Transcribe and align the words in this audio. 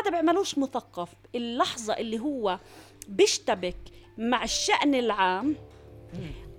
هذا 0.00 0.10
بيعملوش 0.10 0.58
مثقف. 0.58 1.08
اللحظة 1.34 1.92
اللي 1.94 2.18
هو 2.18 2.58
بيشتبك 3.08 3.76
مع 4.18 4.44
الشأن 4.44 4.94
العام 4.94 5.56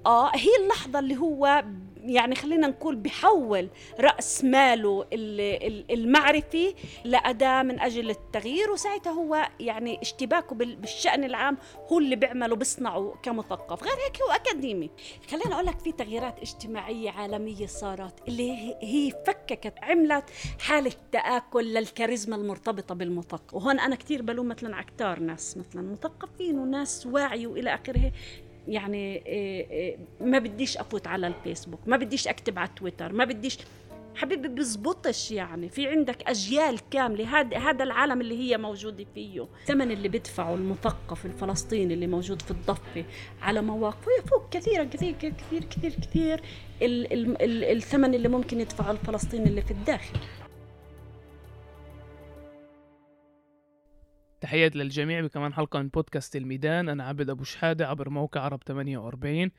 آه 0.05 0.31
هي 0.35 0.49
اللحظة 0.63 0.99
اللي 0.99 1.17
هو 1.17 1.63
يعني 2.05 2.35
خلينا 2.35 2.67
نقول 2.67 2.95
بحول 2.95 3.69
رأس 3.99 4.43
ماله 4.43 5.05
المعرفي 5.91 6.73
لأداة 7.03 7.63
من 7.63 7.79
أجل 7.79 8.09
التغيير 8.09 8.71
وساعتها 8.71 9.11
هو 9.11 9.47
يعني 9.59 10.01
اشتباكه 10.01 10.55
بالشأن 10.55 11.23
العام 11.23 11.57
هو 11.91 11.99
اللي 11.99 12.15
بيعمله 12.15 12.55
بيصنعه 12.55 13.13
كمثقف. 13.23 13.83
غير 13.83 13.93
هيك 13.93 14.21
هو 14.21 14.31
أكاديمي. 14.31 14.89
خلينا 15.29 15.55
أقول 15.55 15.65
لك 15.65 15.79
في 15.79 15.91
تغييرات 15.91 16.39
اجتماعية 16.39 17.11
عالمية 17.11 17.65
صارت 17.67 18.27
اللي 18.27 18.51
هي 18.81 19.11
فككت 19.27 19.73
عملت 19.81 20.29
حالة 20.59 20.91
تآكل 21.11 21.73
للكاريزما 21.73 22.35
المرتبطة 22.35 22.95
بالمثقف. 22.95 23.53
وهون 23.53 23.79
أنا 23.79 23.95
كثير 23.95 24.21
بلوم 24.21 24.47
مثلا 24.47 24.75
على 24.75 24.85
ناس 25.19 25.57
مثلا 25.57 25.81
مثقفين 25.81 26.59
وناس 26.59 27.05
واعي 27.05 27.47
وإلى 27.47 27.73
آخره. 27.73 28.11
يعني 28.67 29.25
إيه، 29.25 29.69
إيه، 29.69 29.97
ما 30.21 30.39
بديش 30.39 30.77
أفوت 30.77 31.07
على 31.07 31.27
الفيسبوك 31.27 31.79
ما 31.85 31.97
بديش 31.97 32.27
أكتب 32.27 32.59
على 32.59 32.69
تويتر 32.75 33.13
ما 33.13 33.25
بديش. 33.25 33.57
حبيبي 34.15 34.47
بزبطش 34.47 35.31
يعني. 35.31 35.69
في 35.69 35.87
عندك 35.87 36.29
أجيال 36.29 36.79
كاملة. 36.91 37.39
هذا 37.39 37.57
هذا 37.57 37.83
العالم 37.83 38.21
اللي 38.21 38.39
هي 38.39 38.57
موجودة 38.57 39.05
فيه. 39.15 39.47
الثمن 39.61 39.91
اللي 39.91 40.09
بدفعه 40.09 40.55
المثقف 40.55 41.25
الفلسطيني 41.25 41.93
اللي 41.93 42.07
موجود 42.07 42.41
في 42.41 42.51
الضفة 42.51 43.05
على 43.41 43.61
مواقفه 43.61 44.11
يفوق 44.19 44.49
كثيرا 44.49 44.83
كثير 44.83 45.11
كثير 45.11 45.63
كثير 45.63 45.91
كثير. 45.91 46.41
الثمن 47.71 48.13
اللي 48.13 48.27
ممكن 48.27 48.61
يدفعه 48.61 48.91
الفلسطيني 48.91 49.45
اللي 49.45 49.61
في 49.61 49.71
الداخل. 49.71 50.19
تحيات 54.45 54.75
للجميع 54.75 55.21
بكمان 55.21 55.53
حلقة 55.53 55.79
من 55.79 55.87
بودكاست 55.87 56.35
الميدان. 56.35 56.89
أنا 56.89 57.03
عبد 57.03 57.29
أبو 57.29 57.43
شحادة 57.43 57.87
عبر 57.87 58.09
موقع 58.09 58.41
عرب 58.41 58.63
48 58.63 59.51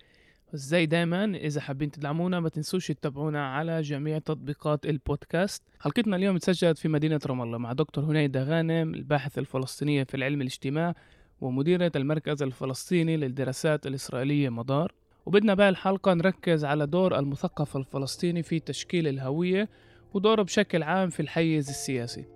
زي 0.52 0.86
دايما؟ 0.86 1.24
إذا 1.24 1.60
حابين 1.60 1.90
تدعمونا 1.90 2.40
ما 2.40 2.48
تنسوش 2.48 2.88
تتابعونا 2.88 3.46
على 3.54 3.80
جميع 3.82 4.18
تطبيقات 4.18 4.86
البودكاست. 4.86 5.62
حلقتنا 5.80 6.16
اليوم 6.16 6.36
تسجلت 6.36 6.78
في 6.78 6.88
مدينة 6.88 7.20
رام 7.26 7.42
الله 7.42 7.58
مع 7.58 7.72
دكتور 7.72 8.04
هنيدة 8.04 8.42
غانم 8.42 8.94
الباحثة 8.94 9.40
الفلسطينية 9.40 10.04
في 10.04 10.16
العلم 10.16 10.40
الاجتماع 10.40 10.94
ومديرة 11.40 11.92
المركز 11.96 12.42
الفلسطيني 12.42 13.16
للدراسات 13.16 13.86
الإسرائيلية 13.86 14.48
مدار. 14.48 14.92
وبدنا 15.26 15.54
بقى 15.54 15.68
الحلقة 15.68 16.14
نركز 16.14 16.64
على 16.64 16.86
دور 16.86 17.18
المثقف 17.18 17.76
الفلسطيني 17.76 18.42
في 18.42 18.60
تشكيل 18.60 19.08
الهوية 19.08 19.68
ودوره 20.14 20.42
بشكل 20.42 20.82
عام 20.82 21.10
في 21.10 21.20
الحيز 21.20 21.68
السياسي. 21.68 22.35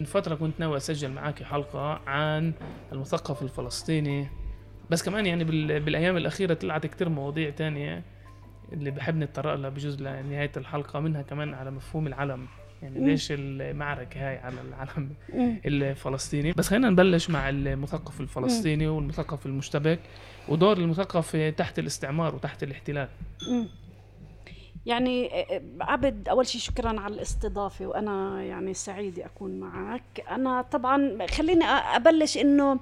من 0.00 0.06
فترة 0.06 0.34
كنت 0.34 0.60
ناوي 0.60 0.76
أسجل 0.76 1.10
معاك 1.10 1.42
حلقة 1.42 2.00
عن 2.06 2.52
المثقف 2.92 3.42
الفلسطيني. 3.42 4.28
بس 4.90 5.02
كمان 5.02 5.26
يعني 5.26 5.44
بالأيام 5.80 6.16
الأخيرة 6.16 6.54
طلعت 6.54 6.86
كتير 6.86 7.08
مواضيع 7.08 7.50
تانية 7.50 8.02
اللي 8.72 8.90
بحب 8.90 9.16
نتطرق 9.16 9.54
لها 9.54 9.70
بجوز 9.70 10.02
لنهاية 10.02 10.52
الحلقة 10.56 11.00
منها 11.00 11.22
كمان 11.22 11.54
على 11.54 11.70
مفهوم 11.70 12.06
العلم. 12.06 12.46
يعني 12.82 13.06
ليش 13.06 13.28
المعركة 13.30 14.28
هاي 14.28 14.38
على 14.38 14.54
العلم 14.68 15.10
الفلسطيني؟ 15.66 16.52
بس 16.52 16.68
خلينا 16.68 16.90
نبلش 16.90 17.30
مع 17.30 17.48
المثقف 17.48 18.20
الفلسطيني 18.20 18.88
والمثقف 18.88 19.46
المشتبك 19.46 19.98
ودور 20.48 20.76
المثقف 20.76 21.36
تحت 21.36 21.78
الاستعمار 21.78 22.34
وتحت 22.34 22.62
الاحتلال. 22.62 23.08
يعني 24.86 25.30
عبد 25.80 26.28
أول 26.28 26.46
شيء 26.46 26.60
شكرا 26.60 27.00
على 27.00 27.14
الاستضافة 27.14 27.86
وأنا 27.86 28.42
يعني 28.42 28.74
سعيده 28.74 29.26
أكون 29.26 29.60
معك. 29.60 30.24
أنا 30.30 30.62
طبعا 30.62 31.26
خليني 31.26 31.64
أبلش 31.64 32.38
إنه 32.38 32.78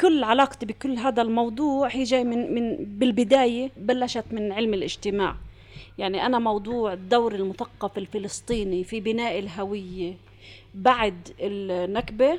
كل 0.00 0.24
علاقتي 0.24 0.66
بكل 0.66 0.98
هذا 0.98 1.22
الموضوع 1.22 1.88
هي 1.88 2.02
جاي 2.02 2.24
من 2.24 2.54
من 2.54 2.76
بالبداية 2.98 3.70
بلشت 3.76 4.24
من 4.30 4.52
علم 4.52 4.74
الاجتماع. 4.74 5.36
يعني 5.98 6.26
أنا 6.26 6.38
موضوع 6.38 6.94
دور 6.94 7.34
المثقف 7.34 7.98
الفلسطيني 7.98 8.84
في 8.84 9.00
بناء 9.00 9.38
الهوية 9.38 10.14
بعد 10.74 11.28
النكبة 11.40 12.38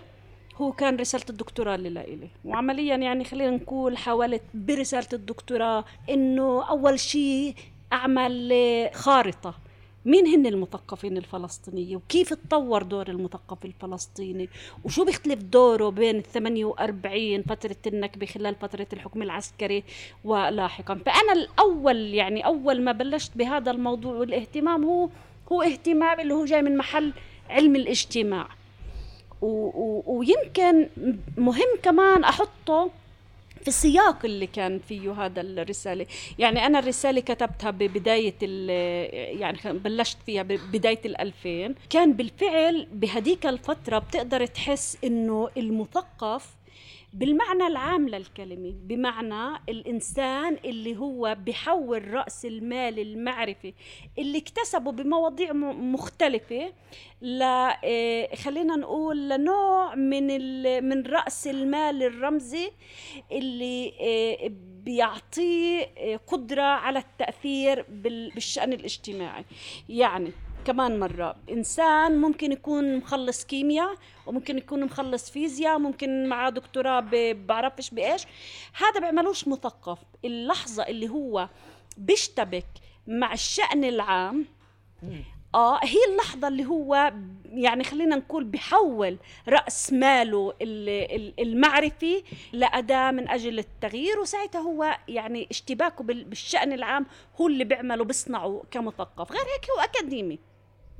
هو 0.56 0.72
كان 0.72 0.96
رسالة 0.96 1.26
الدكتوراه 1.30 1.76
اللي 1.76 1.90
لإلي 1.90 2.28
وعمليا 2.46 2.96
يعني 2.96 3.24
خلينا 3.24 3.52
نقول 3.52 3.98
حاولت 3.98 4.42
برسالة 4.54 5.08
الدكتوراه 5.14 5.86
إنه 6.10 6.70
أول 6.70 7.00
شيء 7.00 7.56
أعمل 7.94 8.54
خارطة. 8.94 9.54
مين 10.06 10.28
هن 10.28 10.46
المثقفين 10.46 11.18
الفلسطينية 11.18 11.96
وكيف 11.96 12.34
تطور 12.34 12.84
دور 12.84 13.08
المثقف 13.08 13.66
الفلسطيني؟ 13.66 14.50
وشو 14.84 15.06
بيختلف 15.06 15.44
دوره 15.44 15.90
بين 15.90 16.16
ال 16.16 16.24
48 16.24 17.42
فترة 17.44 17.76
النكبة 17.88 18.26
خلال 18.26 18.56
فترة 18.56 18.88
الحكم 18.94 19.22
العسكري 19.22 19.84
ولاحقا؟ 20.24 20.96
فأنا 20.96 21.34
الأول 21.34 22.14
يعني 22.14 22.46
أول 22.46 22.82
ما 22.82 22.92
بلشت 22.92 23.38
بهذا 23.38 23.72
الموضوع 23.72 24.14
والاهتمام 24.14 24.86
هو 24.86 25.10
هو 25.52 25.62
اهتمام 25.62 26.20
اللي 26.20 26.34
هو 26.34 26.46
جاي 26.46 26.62
من 26.62 26.78
محل 26.78 27.14
علم 27.50 27.76
الاجتماع. 27.76 28.48
و 29.42 29.48
و 29.48 30.04
ويمكن 30.08 30.90
مهم 31.38 31.78
كمان 31.84 32.24
أحطه 32.24 32.90
في 33.62 33.68
السياق 33.68 34.26
اللي 34.26 34.48
كان 34.48 34.80
فيه 34.80 35.12
هذا 35.26 35.42
الرسالة. 35.42 36.06
يعني 36.40 36.66
أنا 36.66 36.80
الرسالة 36.80 37.22
كتبتها 37.22 37.72
ببداية 37.72 38.36
يعني 39.40 39.58
بلشت 39.66 40.18
فيها 40.26 40.44
ببداية 40.44 41.02
الألفين. 41.06 41.76
كان 41.90 42.14
بالفعل 42.14 42.88
بهديك 42.94 43.46
الفترة 43.46 44.00
بتقدر 44.00 44.46
تحس 44.46 44.98
إنه 45.04 45.50
المثقف 45.58 46.59
بالمعنى 47.14 47.68
العام 47.68 48.10
للكلمة 48.10 48.74
بمعنى 48.84 49.62
الإنسان 49.70 50.58
اللي 50.66 50.98
هو 50.98 51.38
بحول 51.46 52.14
رأس 52.14 52.46
المال 52.46 53.00
المعرفي 53.00 53.74
اللي 54.18 54.38
اكتسبه 54.38 54.92
بمواضيع 54.92 55.54
مختلفة 55.54 56.74
ل 57.22 57.42
آه، 57.42 58.36
خلينا 58.36 58.76
نقول 58.76 59.30
لنوع 59.30 59.96
من 59.96 60.28
من 60.90 61.06
رأس 61.06 61.48
المال 61.48 62.04
الرمزي 62.04 62.72
اللي 63.32 63.94
آه، 64.02 64.52
بيعطيه 64.84 65.92
آه، 65.98 66.16
قدرة 66.28 66.62
على 66.62 67.00
التأثير 67.00 67.86
بالشأن 67.90 68.74
الاجتماعي. 68.74 69.46
يعني 69.90 70.32
كمان 70.66 71.00
مرة. 71.00 71.36
إنسان 71.50 72.18
ممكن 72.18 72.52
يكون 72.52 72.98
مخلص 72.98 73.46
كيمياء 73.46 73.96
وممكن 74.26 74.58
يكون 74.58 74.84
مخلص 74.84 75.32
فيزياء 75.32 75.80
ممكن 75.80 76.30
معاه 76.30 76.50
دكتوراه 76.50 77.00
بعرفش 77.34 77.90
بإيش. 77.90 78.24
هذا 78.74 79.00
بيعملوش 79.00 79.48
مثقف. 79.48 80.00
اللحظة 80.26 80.84
اللي 80.84 81.10
هو 81.10 81.50
بيشتبك 81.98 82.66
مع 83.08 83.34
الشأن 83.34 83.84
العام 83.84 84.46
آه 85.56 85.80
هي 85.84 85.98
اللحظة 86.12 86.48
اللي 86.48 86.66
هو 86.66 87.14
يعني 87.46 87.84
خلينا 87.84 88.16
نقول 88.16 88.44
بحول 88.44 89.18
رأس 89.48 89.94
ماله 89.94 90.54
المعرفي 91.40 92.24
لأداة 92.54 93.12
من 93.12 93.30
أجل 93.30 93.60
التغيير. 93.60 94.20
وساعتها 94.20 94.62
هو 94.62 94.98
يعني 95.08 95.48
اشتباكه 95.52 96.04
بالشأن 96.04 96.74
العام 96.74 97.06
هو 97.42 97.48
اللي 97.48 97.64
بيعمله 97.64 98.04
بيصنعه 98.04 98.64
كمثقف. 98.72 99.32
غير 99.32 99.42
هيك 99.42 99.70
هو 99.78 99.84
أكاديمي. 99.84 100.49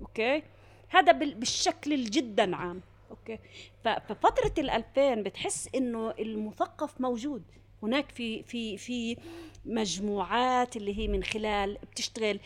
okay؟ 0.02 0.44
هذا 0.90 1.12
بالشكل 1.12 1.94
الجدا 1.94 2.56
عام 2.56 2.82
okay؟ 3.12 3.40
ففترة 3.84 4.54
الألفين 4.58 5.24
بتحس 5.24 5.70
إنه 5.76 6.12
المثقف 6.20 7.02
موجود. 7.02 7.44
هناك 7.84 8.12
في 8.12 8.44
في 8.44 8.78
في 8.78 9.18
مجموعات 9.66 10.78
اللي 10.78 10.98
هي 10.98 11.08
من 11.08 11.24
خلال 11.24 11.78
بتشتغل 11.92 12.40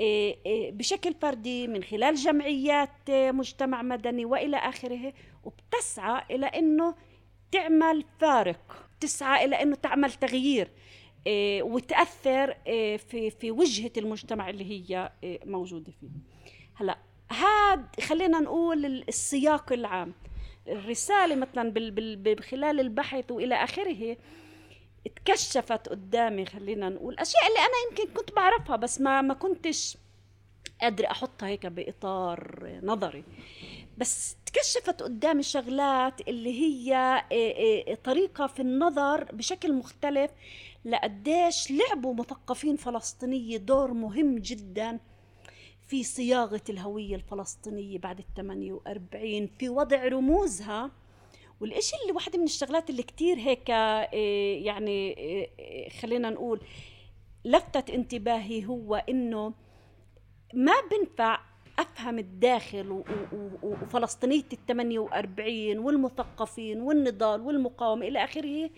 إيه، 0.00 0.36
إيه، 0.46 0.72
بشكل 0.72 1.14
فردي 1.14 1.66
من 1.68 1.82
خلال 1.82 2.14
جمعيات 2.14 3.10
مجتمع 3.10 3.82
مدني 3.82 4.24
وإلى 4.24 4.56
آخره 4.56 5.12
وبتسعى 5.44 6.22
إلى 6.30 6.46
إنه 6.46 6.94
تعمل 7.52 8.04
فارق 8.20 8.88
تسعى 9.00 9.44
إلى 9.44 9.62
إنه 9.62 9.76
تعمل 9.76 10.12
تغيير 10.12 10.70
وتأثر 11.62 12.54
في 12.98 13.30
في 13.40 13.50
وجهة 13.50 13.92
المجتمع 13.96 14.50
اللي 14.50 14.64
هي 14.70 15.12
موجودة 15.46 15.92
فيه. 16.00 16.08
هلا 16.80 16.98
هاد 17.30 18.00
خلينا 18.00 18.40
نقول 18.40 18.84
السياق 19.08 19.72
العام. 19.72 20.12
الرسالة 20.68 21.34
مثلا 21.34 21.72
خلال 22.40 22.80
البحث 22.80 23.30
وإلى 23.30 23.54
آخره 23.54 24.16
اتكشفت 25.06 25.88
قدامي 25.88 26.46
خلينا 26.46 26.88
نقول 26.88 27.14
أشياء 27.18 27.42
اللي 27.46 27.58
أنا 27.58 27.90
يمكن 27.90 28.14
كنت 28.14 28.32
بعرفها 28.36 28.76
بس 28.76 29.00
ما 29.00 29.22
ما 29.22 29.34
كنتش 29.34 29.96
قادرة 30.80 31.06
أحطها 31.10 31.48
هيك 31.48 31.66
بإطار 31.66 32.70
نظري. 32.82 33.24
بس 33.98 34.36
تكشفت 34.46 35.02
قدامي 35.02 35.42
شغلات 35.42 36.28
اللي 36.28 36.60
هي 36.60 36.94
آه، 37.32 37.90
آه، 37.92 37.94
طريقة 37.94 38.46
في 38.46 38.62
النظر 38.62 39.24
بشكل 39.24 39.72
مختلف 39.72 40.30
لقديش 40.84 41.70
لعبوا 41.70 42.14
مثقفين 42.14 42.76
فلسطينية 42.76 43.56
دور 43.56 43.92
مهم 43.92 44.38
جدا 44.38 44.98
في 45.90 46.04
صياغة 46.04 46.62
الهوية 46.68 47.14
الفلسطينية 47.16 47.98
بعد 47.98 48.18
ال 48.18 48.34
48 48.36 49.46
في 49.58 49.68
وضع 49.68 50.04
رموزها. 50.04 50.90
والإشي 51.60 51.96
اللي 52.02 52.12
واحدة 52.12 52.38
من 52.38 52.44
الشغلات 52.44 52.90
اللي 52.90 53.02
كتير 53.02 53.36
هيك 53.38 53.70
إيه، 53.70 54.66
يعني 54.66 55.16
إيه، 55.18 55.88
خلينا 55.88 56.30
نقول 56.30 56.60
لفتت 57.44 57.90
انتباهي 57.90 58.66
هو 58.66 58.94
إنه 58.94 59.54
ما 60.54 60.72
بنفع 60.90 61.40
أفهم 61.80 62.18
الداخل 62.18 63.04
وفلسطينية 63.62 64.44
ال 64.52 64.66
48 64.66 65.78
والمثقفين 65.78 66.80
والنضال 66.80 67.40
والمقاومة 67.40 68.08
إلى 68.08 68.24
آخره 68.24 68.70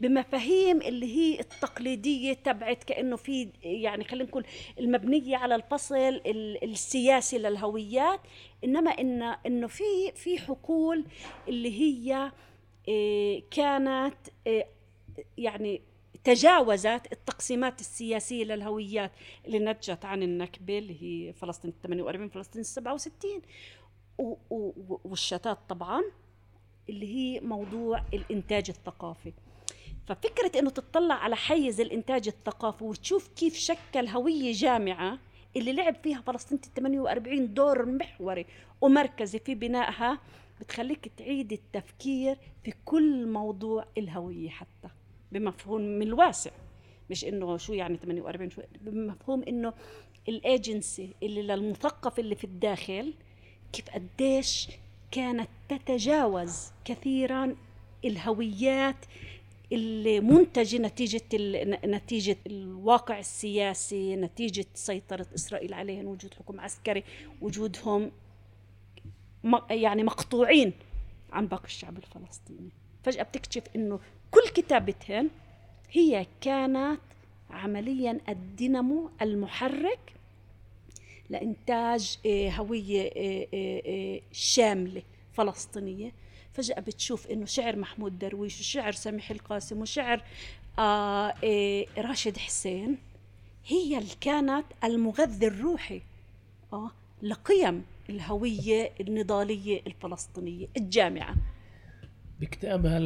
بمفاهيم 0.00 0.82
اللي 0.82 1.16
هي 1.16 1.40
التقليدية 1.40 2.32
تبعت 2.32 2.84
كأنه 2.84 3.16
في 3.16 3.48
يعني 3.62 4.04
خلينا 4.04 4.28
نقول 4.28 4.44
المبنية 4.78 5.36
على 5.36 5.54
الفصل 5.54 6.20
السياسي 6.62 7.38
للهويات 7.38 8.20
إنما 8.64 8.90
ان 8.90 9.22
إنه 9.22 9.66
في 9.66 10.12
في 10.14 10.38
حقول 10.38 11.04
اللي 11.48 11.80
هي 11.80 12.32
آه، 12.88 13.42
كانت 13.50 14.16
آه، 14.46 14.66
يعني 15.38 15.80
تجاوزت 16.24 17.12
التقسيمات 17.12 17.80
السياسية 17.80 18.44
للهويات 18.44 19.12
اللي 19.46 19.58
نتجت 19.58 20.04
عن 20.04 20.22
النكبة 20.22 20.78
اللي 20.78 21.02
هي 21.02 21.32
فلسطين 21.32 21.72
48 21.82 22.28
فلسطين 22.28 22.62
67 22.62 23.42
والشتات 25.04 25.58
طبعا 25.68 26.02
اللي 26.88 27.06
هي 27.14 27.40
موضوع 27.40 28.02
الإنتاج 28.14 28.64
الثقافي. 28.70 29.32
ففكرة 30.06 30.58
إنه 30.58 30.70
تطلع 30.70 31.14
على 31.14 31.36
حيز 31.36 31.80
الإنتاج 31.80 32.28
الثقافي 32.28 32.84
وتشوف 32.84 33.28
كيف 33.28 33.54
شكل 33.56 34.06
هوية 34.08 34.52
جامعة 34.52 35.18
اللي 35.56 35.72
لعب 35.72 35.94
فيها 36.02 36.20
فلسطين 36.20 36.58
48 36.76 37.54
دور 37.54 37.86
محوري 37.86 38.46
ومركزي 38.80 39.38
في 39.38 39.54
بنائها 39.54 40.18
بتخليك 40.60 41.12
تعيد 41.16 41.52
التفكير 41.52 42.36
في 42.64 42.72
كل 42.84 43.26
موضوع 43.28 43.84
الهوية 43.98 44.48
حتى. 44.48 44.88
بمفهوم 45.32 46.02
الواسع 46.02 46.50
مش 47.10 47.24
إنه 47.24 47.56
شو 47.56 47.72
يعني 47.72 47.96
48 47.96 48.50
شو 48.50 48.62
بمفهوم 48.80 49.42
إنه 49.48 49.72
الايجنسي 50.28 51.14
اللي 51.22 51.42
للمثقف 51.42 52.18
اللي 52.18 52.34
في 52.34 52.44
الداخل 52.44 53.14
كيف 53.72 53.90
قديش 53.90 54.68
كانت 55.10 55.48
تتجاوز 55.68 56.70
كثيرا 56.84 57.56
الهويات 58.04 59.04
اللي 59.72 60.20
منتجة 60.20 60.78
نتيجة 60.78 61.22
نتيجة 61.86 62.36
الواقع 62.46 63.18
السياسي 63.18 64.16
نتيجة 64.16 64.66
سيطرة 64.74 65.26
إسرائيل 65.34 65.74
عليهم 65.74 66.06
وجود 66.06 66.34
حكم 66.34 66.60
عسكري 66.60 67.04
وجودهم 67.40 68.12
يعني 69.70 70.02
مقطوعين 70.02 70.72
عن 71.32 71.46
باقي 71.46 71.64
الشعب 71.64 71.98
الفلسطيني. 71.98 72.70
فجأة 73.04 73.22
بتكتشف 73.22 73.62
إنه 73.76 74.00
كل 74.30 74.48
كتابتهن 74.54 75.28
هي 75.92 76.26
كانت 76.40 77.00
عمليا 77.50 78.20
الدينامو 78.28 79.10
المحرك 79.22 79.98
لإنتاج 81.30 82.18
آه، 82.26 82.50
هوية 82.50 83.10
آه، 83.16 83.46
آه، 83.54 84.20
شاملة 84.32 85.02
فلسطينية. 85.32 86.12
فجأة 86.52 86.80
بتشوف 86.80 87.26
إنه 87.26 87.46
شعر 87.46 87.76
محمود 87.76 88.18
درويش 88.18 88.60
وشعر 88.60 88.92
سميح 88.92 89.30
القاسم 89.30 89.80
وشعر 89.80 90.22
راشد 91.98 92.36
حسين 92.36 92.98
هي 93.66 93.98
اللي 93.98 94.14
كانت 94.20 94.64
المغذي 94.84 95.46
الروحي 95.46 96.00
لقيم 97.22 97.84
الهوية 98.10 98.92
النضالية 99.00 99.82
الفلسطينية 99.86 100.66
الجامعة. 100.76 101.34
بكتابها 102.40 102.98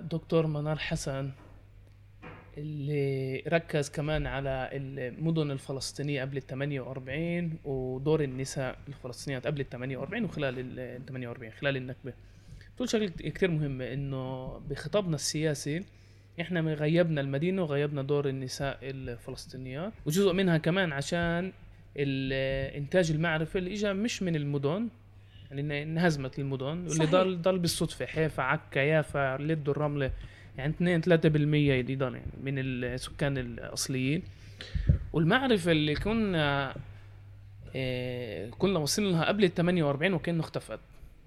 لدكتور 0.00 0.46
منار 0.46 0.78
حسن 0.78 1.30
اللي 2.58 3.42
ركز 3.48 3.90
كمان 3.90 4.26
على 4.26 4.70
المدن 4.72 5.50
الفلسطينية 5.50 6.20
قبل 6.22 6.36
ال 6.36 6.46
48 6.46 7.58
ودور 7.64 8.22
النساء 8.24 8.78
الفلسطينيات 8.88 9.46
قبل 9.46 9.60
ال 9.60 9.68
48 9.68 10.24
وخلال 10.24 10.78
ال 10.78 11.06
48 11.06 11.52
خلال 11.52 11.76
النكبة. 11.76 12.12
بتقول 12.74 12.88
شغلة 12.88 13.06
كتير 13.08 13.50
مهمة 13.50 13.92
إنه 13.92 14.48
بخطابنا 14.58 15.14
السياسي 15.14 15.84
إحنا 16.40 16.60
غيبنا 16.60 17.20
المدينة 17.20 17.62
وغيبنا 17.62 18.02
دور 18.02 18.28
النساء 18.28 18.78
الفلسطينيات 18.82 19.92
وجزء 20.06 20.32
منها 20.32 20.58
كمان 20.58 20.92
عشان 20.92 21.52
الانتاج 21.96 23.10
المعرفي 23.10 23.58
اللي 23.58 23.72
اجى 23.72 23.92
مش 23.92 24.22
من 24.22 24.36
المدن 24.36 24.88
يعني 25.50 25.82
انهزمت 25.82 26.38
المدن 26.38 26.86
واللي 26.88 27.06
ضل 27.06 27.42
ضل 27.42 27.58
بالصدفة 27.58 28.06
حيفا 28.06 28.42
عكا 28.42 28.80
يافا 28.80 29.36
لد 29.40 29.68
الرملة 29.68 30.10
يعني 30.58 30.72
2 30.72 31.02
3% 31.02 31.06
اللي 31.26 31.96
ضل 31.96 32.14
يعني 32.14 32.32
من 32.42 32.58
السكان 32.58 33.38
الأصليين. 33.38 34.22
والمعرفة 35.12 35.72
اللي 35.72 35.94
كنا 35.94 36.74
إيه 37.74 38.50
كنا 38.50 38.78
وصلنا 38.78 39.08
لها 39.08 39.24
قبل 39.24 39.44
ال 39.44 39.54
48 39.54 40.12
وكأنه 40.14 40.40
اختفت. 40.40 40.80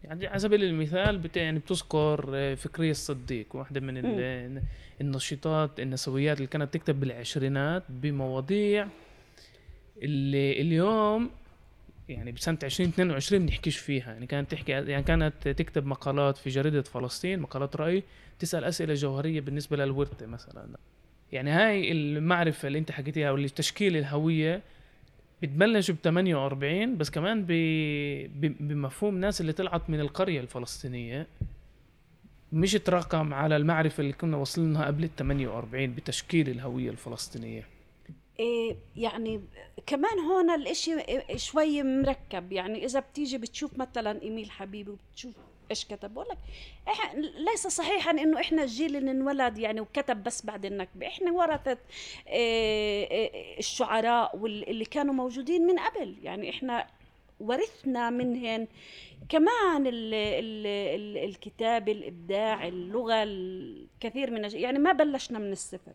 يعني 0.04 0.28
على 0.28 0.40
سبيل 0.40 0.64
المثال 0.64 1.18
بت 1.18 1.38
يعني 1.38 1.60
بتذكر 1.60 2.30
آه، 2.34 2.56
فكرية 2.56 2.92
الصديق 2.92 3.56
واحدة 3.56 3.80
من 3.80 4.62
النشيطات 5.02 5.80
النسويات 5.80 6.38
اللي 6.38 6.48
كانت 6.48 6.74
تكتب 6.74 7.00
بالعشرينات 7.00 7.84
بمواضيع 7.90 8.88
اللي 10.02 10.62
اليوم 10.62 11.30
يعني 12.10 12.32
بسنة 12.32 12.58
2022 12.64 13.46
بنحكيش 13.46 13.78
فيها. 13.78 14.14
يعني 14.14 14.28
كانت 14.28 14.52
تحكي 14.52 14.72
يعني 14.72 15.04
كانت 15.04 15.48
تكتب 15.48 15.86
مقالات 15.86 16.38
في 16.38 16.50
جريدة 16.50 16.82
فلسطين 16.82 17.40
مقالات 17.40 17.76
رأي 17.76 18.04
تسأل 18.40 18.64
أسئلة 18.64 18.94
جوهرية 18.94 19.42
بالنسبة 19.42 19.78
للورثة 19.78 20.26
مثلا. 20.26 20.68
يعني 21.32 21.52
هاي 21.52 21.92
المعرفة 21.92 22.68
اللي 22.68 22.80
أنت 22.80 22.92
حكيتيها 22.92 23.32
واللي 23.32 23.50
تشكيل 23.50 23.98
الهوية 23.98 24.62
بتبلش 25.42 25.92
ب 25.92 25.96
48 26.04 26.98
بس 26.98 27.10
كمان 27.10 27.46
بمفهوم 28.60 29.18
ناس 29.18 29.42
اللي 29.42 29.54
طلعت 29.54 29.90
من 29.90 30.00
القرية 30.00 30.40
الفلسطينية 30.40 31.28
مش 32.54 32.72
تراكم 32.72 33.34
على 33.34 33.56
المعرفة 33.58 34.02
اللي 34.02 34.14
كنا 34.14 34.38
وصلنا 34.38 34.86
قبل 34.86 35.04
ال 35.04 35.16
48 35.16 35.96
بتشكيل 35.96 36.50
الهوية 36.50 36.90
الفلسطينية. 36.90 37.64
يعني 38.96 39.42
كمان 39.86 40.20
هون 40.20 40.50
الإشي 40.50 40.96
شوي 41.36 41.84
مركب. 41.84 42.52
يعني 42.52 42.86
إذا 42.86 43.00
بتيجي 43.00 43.38
بتشوف 43.38 43.78
مثلا 43.78 44.22
إيميل 44.22 44.52
حبيبي 44.52 44.92
وبتشوف 44.92 45.34
إيش 45.72 45.86
كتب 45.86 46.14
بقول 46.14 46.26
لك 46.30 46.38
ليس 47.38 47.68
صحيحا 47.68 48.12
إنه 48.12 48.40
إحنا 48.40 48.64
الجيل 48.64 48.96
اللي 48.96 49.12
انولد 49.12 49.58
يعني 49.58 49.82
وكتب 49.82 50.24
بس 50.24 50.46
بعد 50.46 50.66
النكبة. 50.66 51.08
إحنا 51.08 51.32
ورثه 51.32 51.78
إيه 52.28 53.12
إيه 53.12 53.60
الشعراء 53.60 54.38
واللي 54.38 54.86
كانوا 54.86 55.14
موجودين 55.14 55.68
من 55.68 55.80
قبل. 55.80 56.16
يعني 56.24 56.50
إحنا 56.50 56.88
ورثنا 57.40 58.10
منهن 58.10 58.68
كمان 59.30 59.88
ال 59.88 60.14
ال 60.14 60.68
ال 60.68 61.18
الكتاب 61.30 61.90
الإبداع 61.90 62.68
اللغة 62.68 63.24
الكثير 63.24 64.32
من 64.32 64.50
يعني 64.54 64.80
ما 64.80 64.92
بلشنا 64.92 65.40
من 65.40 65.52
الصفر. 65.52 65.94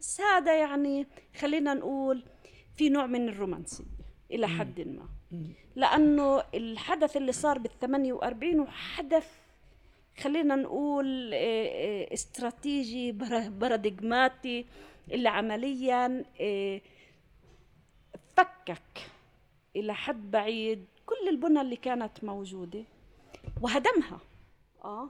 بس 0.00 0.20
هذا 0.20 0.58
يعني 0.60 1.06
خلينا 1.36 1.74
نقول 1.74 2.22
في 2.76 2.88
نوع 2.88 3.06
من 3.06 3.28
الرومانسية 3.28 3.84
إلى 4.30 4.48
حد 4.48 4.80
ما. 4.80 5.08
لأنه 5.76 6.42
الحدث 6.54 7.16
اللي 7.16 7.32
صار 7.32 7.58
بال 7.58 7.78
48 7.78 8.68
حدث 8.68 9.26
خلينا 10.18 10.56
نقول 10.56 11.34
آه، 11.34 11.36
آه، 11.36 12.14
استراتيجي 12.14 13.12
باراديجماتي 13.48 14.66
اللي 15.10 15.28
عمليا 15.28 16.24
آه، 16.40 16.80
فكك 18.36 19.10
إلى 19.76 19.94
حد 19.94 20.30
بعيد 20.30 20.84
كل 21.06 21.28
البنى 21.28 21.60
اللي 21.60 21.76
كانت 21.76 22.24
موجودة 22.24 22.84
وهدمها. 23.60 24.20
آه. 24.84 25.08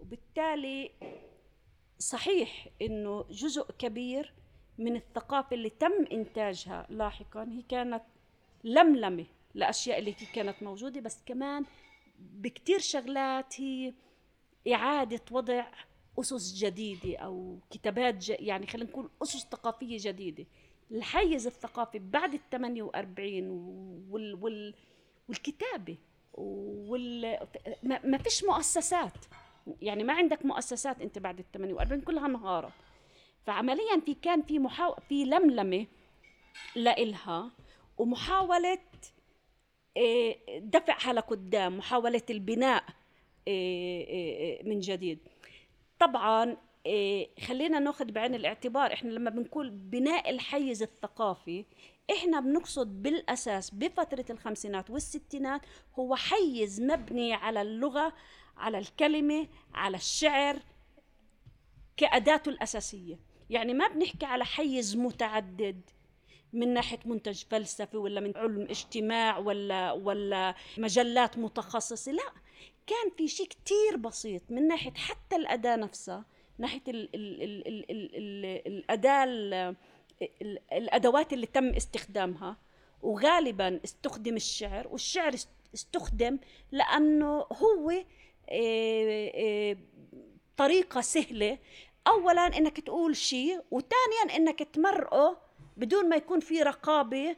وبالتالي 0.00 0.90
صحيح 2.02 2.68
إنه 2.82 3.24
جزء 3.30 3.72
كبير 3.78 4.34
من 4.78 4.96
الثقافة 4.96 5.54
اللي 5.54 5.70
تم 5.70 6.06
إنتاجها 6.12 6.86
لاحقا 6.90 7.44
هي 7.44 7.62
كانت 7.62 8.02
لملمة 8.64 9.26
لأشياء 9.54 9.98
اللي 9.98 10.12
كانت 10.12 10.62
موجودة 10.62 11.00
بس 11.00 11.22
كمان 11.26 11.64
بكتير 12.18 12.78
شغلات 12.78 13.60
هي 13.60 13.94
إعادة 14.72 15.20
وضع 15.30 15.66
أسس 16.20 16.54
جديدة 16.54 17.16
أو 17.16 17.58
كتابات. 17.70 18.28
يعني 18.28 18.66
خلينا 18.66 18.90
نقول 18.90 19.10
أسس 19.22 19.46
ثقافية 19.52 19.96
جديدة 20.00 20.46
الحيز 20.90 21.46
الثقافي 21.46 21.98
بعد 21.98 22.34
ال 22.34 22.40
48 22.50 23.48
وال... 24.10 24.34
وال... 24.34 24.74
والكتابة 25.28 25.98
وال... 26.34 27.38
ما 27.82 28.18
فيش 28.18 28.44
مؤسسات 28.44 29.16
يعني 29.82 30.04
ما 30.04 30.12
عندك 30.12 30.44
مؤسسات 30.46 31.00
أنت 31.00 31.18
بعد 31.18 31.38
ال 31.38 31.52
48 31.52 32.00
كلها 32.02 32.26
انهارت 32.26 32.72
فعمليا 33.46 34.00
في 34.06 34.14
كان 34.14 34.42
في 34.42 34.58
محاو... 34.58 34.94
في 35.08 35.24
لملمة 35.24 35.86
لإلها 36.76 37.50
ومحاولة 37.98 38.78
إيه، 39.96 40.58
دفعها 40.58 41.12
لقدام 41.12 41.78
محاولة 41.78 42.22
البناء 42.30 42.84
إيه، 43.48 44.62
من 44.68 44.80
جديد. 44.80 45.18
طبعا 45.98 46.56
خلينا 47.46 47.78
ناخذ 47.78 48.04
بعين 48.12 48.34
الاعتبار 48.34 48.92
إحنا 48.92 49.10
لما 49.10 49.30
بنقول 49.30 49.70
بناء 49.70 50.30
الحيز 50.30 50.82
الثقافي 50.82 51.64
إحنا 52.12 52.40
بنقصد 52.40 53.02
بالأساس 53.02 53.70
بفترة 53.74 54.24
الخمسينات 54.30 54.90
والستينات 54.90 55.60
هو 55.98 56.16
حيز 56.16 56.80
مبني 56.80 57.34
على 57.34 57.62
اللغة 57.62 58.12
على 58.56 58.78
الكلمة 58.78 59.48
على 59.74 59.96
الشعر 59.96 60.58
كأداته 61.96 62.48
الأساسية. 62.48 63.18
يعني 63.50 63.74
ما 63.74 63.88
بنحكي 63.88 64.26
على 64.26 64.44
حيز 64.44 64.96
متعدد 64.96 65.80
من 66.52 66.74
ناحية 66.74 66.98
منتج 67.04 67.42
فلسفي 67.50 67.96
ولا 67.96 68.20
من 68.20 68.36
علم 68.36 68.60
اجتماع 68.62 69.38
ولا 69.38 69.92
ولا 69.92 70.54
مجلات 70.78 71.38
متخصصة 71.38 72.12
لا. 72.12 72.32
كان 72.86 73.10
في 73.16 73.28
شيء 73.28 73.46
كتير 73.46 73.96
بسيط 73.96 74.42
من 74.50 74.68
ناحية 74.68 74.94
حتى 74.94 75.36
الأداة 75.36 75.76
نفسها 75.76 76.24
ناحية 76.58 76.82
ال 76.88 77.14
ال 77.14 77.42
ال 77.42 77.68
ال 77.68 77.90
ال 77.90 78.14
ال 78.14 78.66
الأداة 78.66 79.24
الأدوات 80.72 81.32
اللي 81.32 81.46
تم 81.46 81.68
استخدامها. 81.68 82.56
وغالبا 83.02 83.80
استخدم 83.84 84.36
الشعر 84.36 84.88
والشعر 84.88 85.34
استخدم 85.74 86.38
لأنه 86.72 87.46
هو 87.52 87.92
طريقة 90.56 91.00
سهلة. 91.00 91.58
اولا 92.06 92.46
إنك 92.46 92.80
تقول 92.80 93.16
شيء 93.16 93.60
وثانيا 93.70 94.36
إنك 94.36 94.62
تمرقه 94.62 95.36
بدون 95.76 96.08
ما 96.08 96.16
يكون 96.16 96.40
في 96.40 96.62
رقابة 96.62 97.36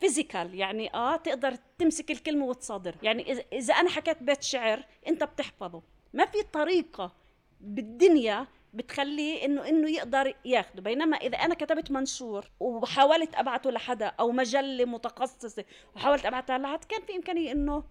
فيزيكال 0.00 0.50
آه، 0.50 0.54
يعني 0.54 0.94
آه 0.94 1.16
تقدر 1.16 1.54
تمسك 1.78 2.10
الكلمة 2.10 2.46
وتصادر 2.46 2.94
يعني 3.02 3.32
إذا 3.52 3.74
أنا 3.74 3.90
حكيت 3.90 4.22
بيت 4.22 4.42
شعر 4.42 4.84
أنت 5.08 5.24
بتحفظه. 5.24 5.82
ما 6.12 6.26
في 6.26 6.42
طريقة 6.42 7.12
بالدنيا 7.60 8.46
بتخليه 8.74 9.44
إنه 9.44 9.68
إنه 9.68 9.90
يقدر 9.90 10.34
ياخده. 10.44 10.82
بينما 10.82 11.16
إذا 11.16 11.36
أنا 11.38 11.54
كتبت 11.54 11.90
منشور 11.90 12.50
وحاولت 12.60 13.34
أبعته 13.34 13.70
لحدا 13.70 14.06
أو 14.06 14.32
مجلة 14.32 14.84
متخصصة 14.84 15.64
وحاولت 15.96 16.26
أبعتها 16.26 16.58
لحد 16.58 16.84
كان 16.84 17.02
في 17.02 17.16
إمكانية 17.16 17.52
إنه 17.52 17.84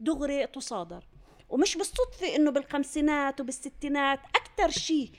دغري 0.00 0.46
تصادر. 0.46 1.04
ومش 1.50 1.76
بالصدفة 1.76 2.36
إنه 2.36 2.50
بالخمسينات 2.50 3.40
وبالستينات 3.40 4.20
أكثر 4.34 4.70
شيء 4.70 5.10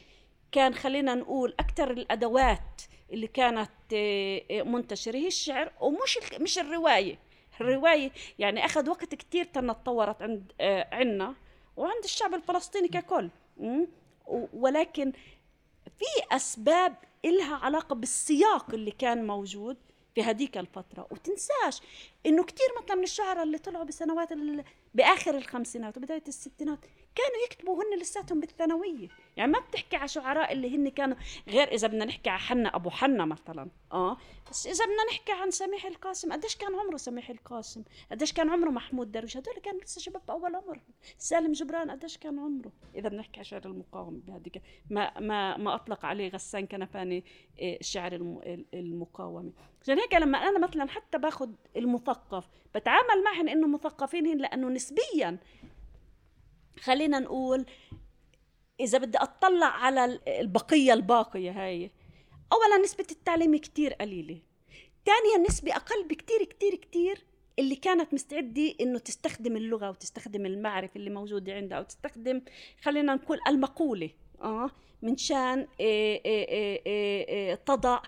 كان 0.52 0.74
خلينا 0.74 1.16
نقول 1.16 1.54
أكثر 1.60 1.92
الأدوات 1.92 2.82
اللي 3.12 3.28
كانت 3.28 3.72
آه، 3.94 4.42
آه، 4.52 4.64
منتشرة 4.64 5.18
هي 5.18 5.28
الشعر 5.28 5.72
ومش 5.82 6.20
مش 6.40 6.60
الرواية. 6.60 7.20
الرواية 7.62 8.12
يعني 8.40 8.66
أخذ 8.66 8.90
وقت 8.90 9.16
كثير 9.16 9.46
تطورت 9.46 10.22
عند 10.22 10.52
آه، 10.62 10.88
عندنا 10.92 11.36
وعند 11.78 12.04
الشعب 12.04 12.34
الفلسطيني 12.34 12.88
ككل. 12.88 13.30
ولكن 14.54 15.12
في 16.00 16.36
أسباب 16.36 16.96
إلها 17.26 17.56
علاقة 17.56 17.96
بالسياق 17.96 18.74
اللي 18.74 18.92
كان 18.92 19.28
موجود 19.28 19.78
في 20.16 20.24
هذيك 20.24 20.58
الفترة. 20.58 21.08
وتنساش 21.12 21.82
إنه 22.26 22.44
كثير 22.44 22.68
مثلا 22.84 22.96
من 22.96 23.04
الشعراء 23.04 23.44
اللي 23.44 23.58
طلعوا 23.58 23.86
بسنوات 23.86 24.32
بآخر 24.93 25.38
الخمسينات 25.38 25.98
وبداية 25.98 26.24
الستينات 26.27 26.79
كانوا 27.15 27.46
يكتبوا 27.46 27.84
هن 27.84 28.00
لساتهم 28.00 28.39
بالثانوية. 28.39 29.08
يعني 29.38 29.51
ما 29.51 29.60
بتحكي 29.60 29.96
على 29.96 30.08
شعراء 30.08 30.51
اللي 30.53 30.75
هن 30.75 30.89
كانوا 30.89 31.15
غير 31.48 31.72
إذا 31.72 31.88
بدنا 31.88 32.06
نحكي 32.06 32.30
على 32.30 32.39
حنا 32.39 32.75
أبو 32.75 32.89
حنا 32.89 33.25
مثلا. 33.25 33.70
آه 33.94 34.18
بس 34.50 34.68
إذا 34.68 34.86
بدنا 34.86 35.06
نحكي 35.12 35.32
عن 35.32 35.51
سميح 35.51 35.86
القاسم 35.86 36.34
قديش 36.34 36.56
كان 36.56 36.75
عمره 36.75 36.98
سميح 36.98 37.30
القاسم؟ 37.30 37.84
قديش 38.12 38.34
كان 38.34 38.50
عمره 38.50 38.70
محمود 38.70 39.12
درويش؟ 39.12 39.38
هدول 39.38 39.56
كانوا 39.63 39.82
لسه 39.82 40.01
شباب 40.01 40.25
باول 40.27 40.56
عمر. 40.56 40.80
سالم 41.18 41.51
جبران 41.51 41.91
قديش 41.91 42.18
كان 42.18 42.39
عمره؟ 42.39 42.72
إذا 42.96 43.10
بنحكي 43.10 43.39
على 43.39 43.44
شعر 43.44 43.65
المقاومة 43.65 44.20
بهذيك. 44.27 44.62
ما 44.89 45.20
ما 45.20 45.58
ما 45.58 45.75
أطلق 45.75 46.06
عليه 46.06 46.30
غسان 46.30 46.68
كنفاني 46.68 47.24
آه، 47.62 47.77
شعر 47.82 48.13
المقاومة. 48.74 49.51
عشان 49.82 50.00
هيك 50.00 50.13
لما 50.13 50.38
أنا 50.38 50.60
مثلا 50.60 50.89
حتى 50.89 51.18
باخذ 51.18 51.50
المثقف 51.77 52.50
بتعامل 52.75 53.24
معهم 53.24 53.48
إنه 53.48 53.68
مثقفين 53.68 54.38
لأنه 54.38 54.70
نسبيا 54.70 55.39
خلينا 56.80 57.20
نقول 57.20 57.66
إذا 58.80 58.98
بدي 58.98 59.18
أطلع 59.18 59.66
على 59.66 60.20
البقية 60.28 60.94
الباقية 60.94 61.51
هاي 61.51 61.92
اولا 62.54 62.78
نسبة 62.84 63.08
التعليم 63.12 63.58
كتير 63.58 63.94
قليلة. 63.94 64.40
ثانيا 65.06 65.48
نسبة 65.50 65.75
أقل 65.75 66.08
بكتير 66.08 66.44
كتير 66.44 66.75
كتير 66.75 67.25
اللي 67.60 67.75
كانت 67.75 68.13
مستعدة 68.13 68.75
إنه 68.82 69.00
تستخدم 69.00 69.58
اللغة 69.58 69.90
وتستخدم 69.90 70.46
المعرفة 70.46 70.96
اللي 70.96 71.10
موجودة 71.10 71.54
عندها 71.54 71.78
أو 71.78 71.84
تستخدم 71.84 72.42
خلينا 72.82 73.16
نقول 73.16 73.40
المقولة 73.48 74.10
آه 74.42 74.70
من 75.01 75.18
شان 75.18 75.68
إيه 75.80 76.22
إيه 76.25 76.82
إيه 76.86 77.56
تضع 77.56 78.01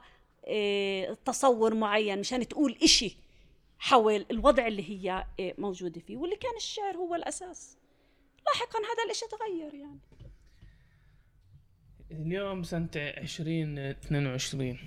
تصور 1.26 1.76
معين 1.76 2.20
مشان 2.20 2.48
تقول 2.48 2.78
إشي 2.84 3.18
حول 3.80 4.26
الوضع 4.32 4.68
اللي 4.68 4.90
هي 4.90 5.26
موجودة 5.58 6.02
فيه 6.02 6.18
واللي 6.18 6.36
كان 6.36 6.56
الشعر 6.56 6.98
هو 6.98 7.16
الأساس. 7.16 7.78
لاحقا 8.46 8.80
هذا 8.80 9.04
الإشي 9.06 9.26
تغير 9.32 9.74
يعني. 9.74 10.00
اليوم 12.12 12.64
سنة 12.64 12.90
2022 12.96 14.78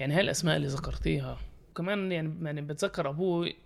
يعني 0.00 0.14
هاي 0.14 0.20
الأسماء 0.20 0.56
اللي 0.56 0.68
ذكرتيها. 0.68 1.38
كمان 1.76 2.12
يعني 2.12 2.44
يعني 2.44 2.60
بتذكر 2.62 3.08
أبوي 3.08 3.56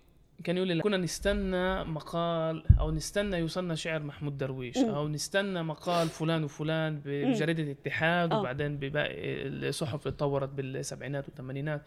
كان 0.43 0.57
يقول 0.57 0.67
لي 0.67 0.81
كنا 0.81 0.97
نستنى 0.97 1.83
مقال 1.83 2.79
أو 2.79 2.91
نستنى 2.91 3.37
يوصلنا 3.37 3.75
شعر 3.75 4.03
محمود 4.03 4.37
درويش. 4.37 4.77
أو 4.77 5.07
نستنى 5.07 5.63
مقال 5.63 6.07
فلان 6.07 6.43
وفلان 6.43 7.01
بجريدة 7.05 7.63
الاتحاد 7.63 8.33
وبعدين 8.33 8.77
بباقي 8.77 9.47
الصحف 9.47 10.07
اللي 10.07 10.17
تطورت 10.17 10.49
بالسبعينات 10.49 11.25
والثمانينات. 11.25 11.81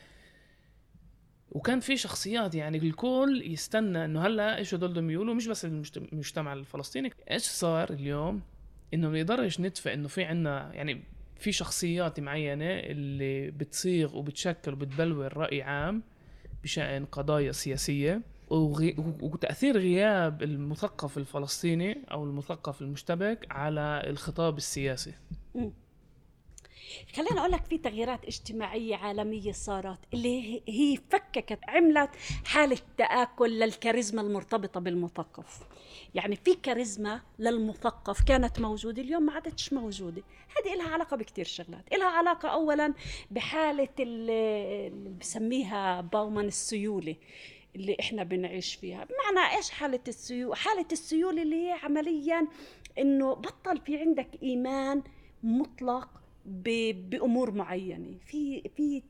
وكان 1.51 1.81
في 1.81 1.97
شخصيات 1.97 2.55
يعني 2.55 2.79
الكل 2.79 3.43
يستنى 3.47 4.05
إنه 4.05 4.27
هلأ 4.27 4.57
إيش 4.57 4.75
هدول 4.75 4.91
بدهم 4.91 5.11
يقولوا 5.11 5.35
مش 5.35 5.47
بس 5.47 5.65
المجتمع 5.97 6.53
الفلسطيني. 6.53 7.13
إيش 7.31 7.43
صار 7.43 7.91
اليوم؟ 7.91 8.43
إنه 8.95 9.09
ما 9.09 9.23
نقدرش 9.23 9.61
ندفع 9.61 9.93
إنه 9.93 10.09
في 10.09 10.25
عنا 10.25 10.75
يعني 10.75 11.03
في 11.37 11.53
شخصيات 11.53 12.21
معينة 12.21 12.71
اللي 12.71 13.51
بتصيغ 13.51 14.17
وبتشكل 14.17 14.73
وبتبلور 14.73 15.37
رأي 15.37 15.63
عام 15.63 16.03
بشأن 16.63 17.05
قضايا 17.05 17.53
سياسية. 17.53 18.23
وغي... 18.51 18.97
وتأثير 19.21 19.79
غياب 19.79 20.43
المثقف 20.43 21.19
الفلسطيني 21.19 21.99
أو 22.11 22.25
المثقف 22.25 22.83
المشتبك 22.83 23.47
على 23.51 24.03
الخطاب 24.07 24.57
السياسي. 24.57 25.13
خليني 27.17 27.41
أقول 27.41 27.51
لك 27.53 27.65
في 27.65 27.79
تغييرات 27.79 28.25
اجتماعية 28.25 28.97
عالمية 28.97 29.53
صارت 29.53 29.99
اللي 30.15 30.61
هي 30.69 30.97
فككت 31.11 31.59
عملت 31.69 32.11
حالة 32.45 32.79
تآكل 32.99 33.51
للكاريزما 33.51 34.23
المرتبطة 34.23 34.81
بالمثقف. 34.81 35.61
يعني 36.15 36.37
في 36.37 36.55
كاريزما 36.55 37.21
للمثقف 37.39 38.23
كانت 38.23 38.61
موجودة 38.61 39.03
اليوم 39.03 39.23
ما 39.23 39.33
عادتش 39.33 39.73
موجودة. 39.73 40.23
هذه 40.57 40.75
لها 40.75 40.89
علاقة 40.89 41.17
بكثير 41.17 41.45
شغلات. 41.45 41.93
لها 41.93 42.09
علاقة 42.09 42.49
اولا 42.49 42.95
بحالة 43.31 43.89
اللي 44.01 44.91
بسميها 45.21 46.01
باومان 46.01 46.47
السيولة 46.47 47.17
اللي 47.77 47.97
إحنا 48.01 48.23
بنعيش 48.23 48.75
فيها. 48.75 49.05
بمعنى 49.05 49.57
إيش 49.57 49.71
حالة 49.71 50.01
السيول 50.09 50.57
حالة 50.57 50.87
السيولة 50.93 51.43
اللي 51.43 51.67
هي 51.67 51.73
عمليا 51.73 52.49
إنه 52.99 53.35
بطل 53.35 53.81
في 53.81 53.99
عندك 53.99 54.29
إيمان 54.43 55.03
مطلق 55.43 56.09
بأمور 56.45 57.51
معينة. 57.51 58.19
في 58.27 58.63
في 58.77 59.03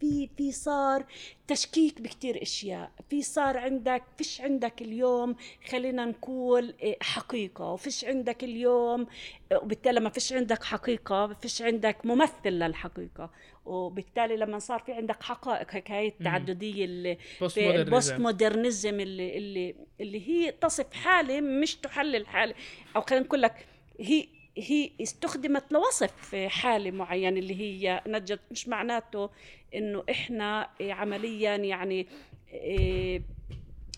في 0.00 0.28
في 0.36 0.52
صار 0.52 1.04
تشكيك 1.48 2.00
بكتير 2.00 2.42
أشياء. 2.42 2.92
في 3.10 3.22
صار 3.22 3.58
عندك 3.58 4.02
فيش 4.18 4.40
عندك 4.40 4.82
اليوم 4.82 5.36
خلينا 5.70 6.04
نقول 6.04 6.74
إيه، 6.82 6.96
حقيقة 7.00 7.72
وفيش 7.72 8.04
عندك 8.04 8.44
اليوم 8.44 9.06
وبالتالي 9.54 10.00
لما 10.00 10.10
فيش 10.10 10.32
عندك 10.32 10.64
حقيقة 10.64 11.34
فيش 11.34 11.62
عندك 11.62 12.06
ممثل 12.06 12.50
للحقيقة. 12.50 13.30
وبالتالي 13.64 14.36
لما 14.36 14.58
صار 14.58 14.78
في 14.78 14.92
عندك 14.92 15.22
حقائق 15.22 15.90
هاي 15.92 16.08
التعددية 16.08 16.84
اللي 16.84 17.18
البوست 17.56 18.12
مودرنزم 18.12 19.00
اللي 19.00 19.38
اللي 19.38 19.74
اللي 20.00 20.28
هي 20.28 20.52
تصف 20.52 20.92
حالة 20.92 21.40
مش 21.40 21.76
تحلل 21.76 22.26
حالة. 22.26 22.54
أو 22.96 23.00
خلينا 23.00 23.24
نقول 23.24 23.42
لك 23.42 23.66
هي 24.00 24.26
هي 24.58 24.90
استخدمت 25.02 25.72
لوصف 25.72 26.34
حالة 26.34 26.90
معينة 26.90 27.38
اللي 27.38 27.60
هي 27.60 28.02
نجت 28.06 28.40
مش 28.50 28.68
معناته 28.68 29.30
إنه 29.74 30.04
إحنا 30.10 30.70
عمليا 30.80 31.56
يعني 31.56 32.06
إيه 32.52 33.22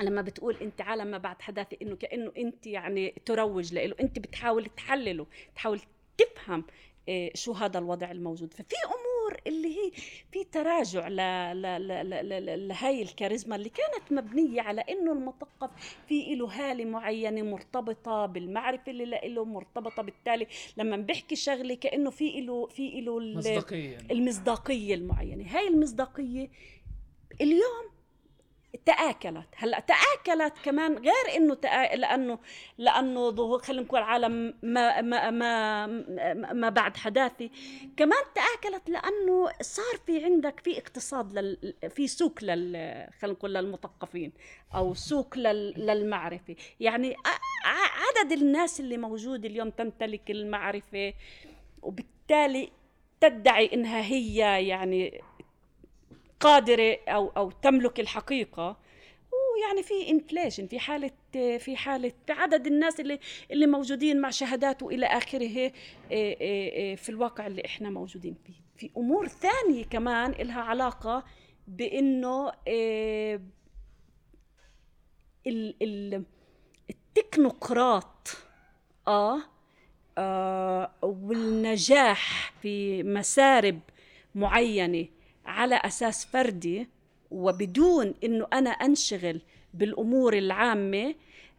لما 0.00 0.22
بتقول 0.22 0.56
أنت 0.62 0.80
عالم 0.80 1.06
ما 1.06 1.18
بعد 1.18 1.42
حداثة 1.42 1.76
إنه 1.82 1.96
كأنه 1.96 2.32
أنت 2.38 2.66
يعني 2.66 3.14
تروج 3.26 3.74
له 3.74 3.94
أنت 4.00 4.18
بتحاول 4.18 4.66
تحلله 4.66 5.26
تحاول 5.54 5.80
تفهم 6.18 6.64
إيه 7.08 7.34
شو 7.34 7.52
هذا 7.52 7.78
الوضع 7.78 8.10
الموجود. 8.10 8.54
ففي 8.54 8.74
أمور 8.86 9.13
الأمور 9.24 9.40
اللي 9.46 9.68
هي 9.68 9.90
في 10.32 10.44
تراجع. 10.44 11.08
لهي 11.08 13.02
الكاريزما 13.02 13.56
اللي 13.56 13.68
كانت 13.68 14.12
مبنية 14.12 14.60
على 14.62 14.80
إنه 14.80 15.12
المثقف 15.12 15.70
في 16.08 16.34
له 16.34 16.46
هاله 16.46 16.84
معينة 16.84 17.42
مرتبطة 17.42 18.26
بالمعرفة 18.26 18.92
اللي 18.92 19.20
له 19.24 19.44
مرتبطة 19.44 20.02
بالتالي 20.02 20.46
لما 20.76 20.96
بيحكي 20.96 21.36
شغلة 21.36 21.74
كأنه 21.74 22.10
في 22.10 22.40
له 22.40 22.66
في 22.66 23.00
له 23.00 23.20
مصداقية 23.20 23.98
المصداقية 24.10 24.94
المعينة 24.94 25.44
هاي 25.56 25.68
المصداقية 25.68 26.50
اليوم 27.40 27.93
تآكلت. 28.86 29.48
هلأ 29.56 29.80
تآكلت 29.80 30.54
كمان 30.64 30.98
غير 30.98 31.36
إنه 31.36 31.54
تآ... 31.54 31.96
لأنه 31.96 32.38
لأنه 32.78 33.30
ظهور 33.30 33.58
خلينا 33.58 33.82
نقول 33.82 34.00
عالم 34.02 34.54
ما 34.62 35.00
ما 35.00 35.30
ما 35.30 35.86
ما 36.52 36.68
بعد 36.68 36.96
حداثي. 36.96 37.50
كمان 37.96 38.18
تآكلت 38.34 38.90
لأنه 38.90 39.48
صار 39.62 39.96
في 40.06 40.24
عندك 40.24 40.60
في 40.60 40.78
اقتصاد 40.78 41.32
لل... 41.38 41.74
في 41.90 42.06
سوق 42.06 42.44
لل 42.44 42.72
خلينا 43.20 43.36
نقول 43.36 43.54
للمثقفين 43.54 44.32
أو 44.74 44.94
سوق 44.94 45.38
لل... 45.38 45.86
للمعرفة. 45.86 46.56
يعني 46.80 47.16
عدد 47.64 48.32
الناس 48.32 48.80
اللي 48.80 48.96
موجود 48.96 49.44
اليوم 49.44 49.70
تمتلك 49.70 50.30
المعرفة 50.30 51.14
وبالتالي 51.82 52.72
تدعي 53.20 53.70
إنها 53.74 54.00
هي 54.02 54.66
يعني 54.68 55.22
قادرة 56.44 56.98
أو 57.08 57.28
أو 57.36 57.50
تملك 57.50 58.00
الحقيقة. 58.00 58.76
ويعني 59.32 59.82
في 59.82 60.10
انفليشن 60.10 60.66
في 60.66 60.78
حاله 60.78 61.10
في 61.58 61.76
حالة 61.76 62.12
عدد 62.28 62.66
الناس 62.66 63.00
اللي 63.00 63.18
اللي 63.50 63.66
موجودين 63.66 64.20
مع 64.20 64.30
شهادات 64.30 64.82
وإلى 64.82 65.06
آخره 65.06 65.40
إيه، 65.40 65.72
إيه، 66.10 66.40
إيه، 66.40 66.96
في 66.96 67.08
الواقع 67.08 67.46
اللي 67.46 67.62
إحنا 67.66 67.90
موجودين 67.90 68.36
فيه. 68.46 68.54
في 68.76 68.90
أمور 68.96 69.28
ثانية 69.28 69.84
كمان 69.84 70.30
لها 70.30 70.60
علاقة 70.60 71.24
بإنه 71.68 72.52
التكنوقراط 76.90 78.36
آه, 79.08 79.38
آه 80.18 80.90
والنجاح 81.02 82.52
في 82.62 83.02
مسارب 83.02 83.80
معينة. 84.34 85.06
على 85.46 85.74
أساس 85.74 86.24
فردي 86.24 86.88
وبدون 87.30 88.14
إنه 88.24 88.46
أنا 88.52 88.70
أنشغل 88.70 89.40
بالأمور 89.74 90.38
العامة 90.38 91.14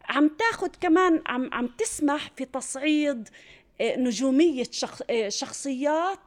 عم 0.10 0.28
تاخذ 0.28 0.70
كمان 0.82 1.22
عم 1.26 1.50
عم 1.54 1.68
تسمح 1.68 2.32
في 2.36 2.46
تصعيد 2.46 3.30
آه، 3.82 3.96
نجومية 4.00 4.64
آه، 5.10 5.30
شخصيات 5.30 6.20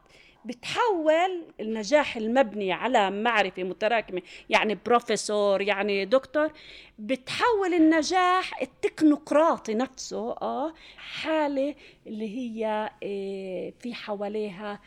بتحول 0.45 1.43
النجاح 1.59 2.17
المبني 2.17 2.71
على 2.71 3.11
معرفة 3.11 3.63
متراكمة. 3.63 4.21
يعني 4.49 4.75
بروفيسور 4.85 5.61
يعني 5.61 6.05
دكتور 6.05 6.51
بتحول 6.99 7.73
النجاح 7.73 8.61
التكنوقراطي 8.61 9.73
نفسه 9.73 10.31
آه 10.31 10.73
حالة 10.97 11.75
اللي 12.07 12.37
هي 12.37 12.89
آه، 13.03 13.73
في 13.79 13.93
حواليها 13.93 14.79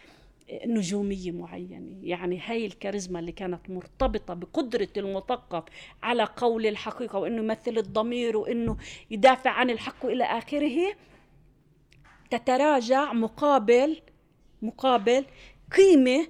نجومية 0.66 1.30
معينة. 1.30 1.98
يعني 2.02 2.40
هاي 2.46 2.66
الكاريزما 2.66 3.18
اللي 3.18 3.32
كانت 3.32 3.70
مرتبطة 3.70 4.34
بقدرة 4.34 4.88
المثقف 4.96 5.64
على 6.02 6.24
قول 6.24 6.66
الحقيقة 6.66 7.18
وإنه 7.18 7.42
يمثل 7.42 7.78
الضمير 7.78 8.36
وإنه 8.36 8.76
يدافع 9.10 9.50
عن 9.50 9.70
الحق 9.70 10.04
وإلى 10.04 10.24
آخره 10.24 10.94
تتراجع 12.30 13.12
مقابل 13.12 14.00
مقابل 14.62 15.24
قيمة 15.76 16.26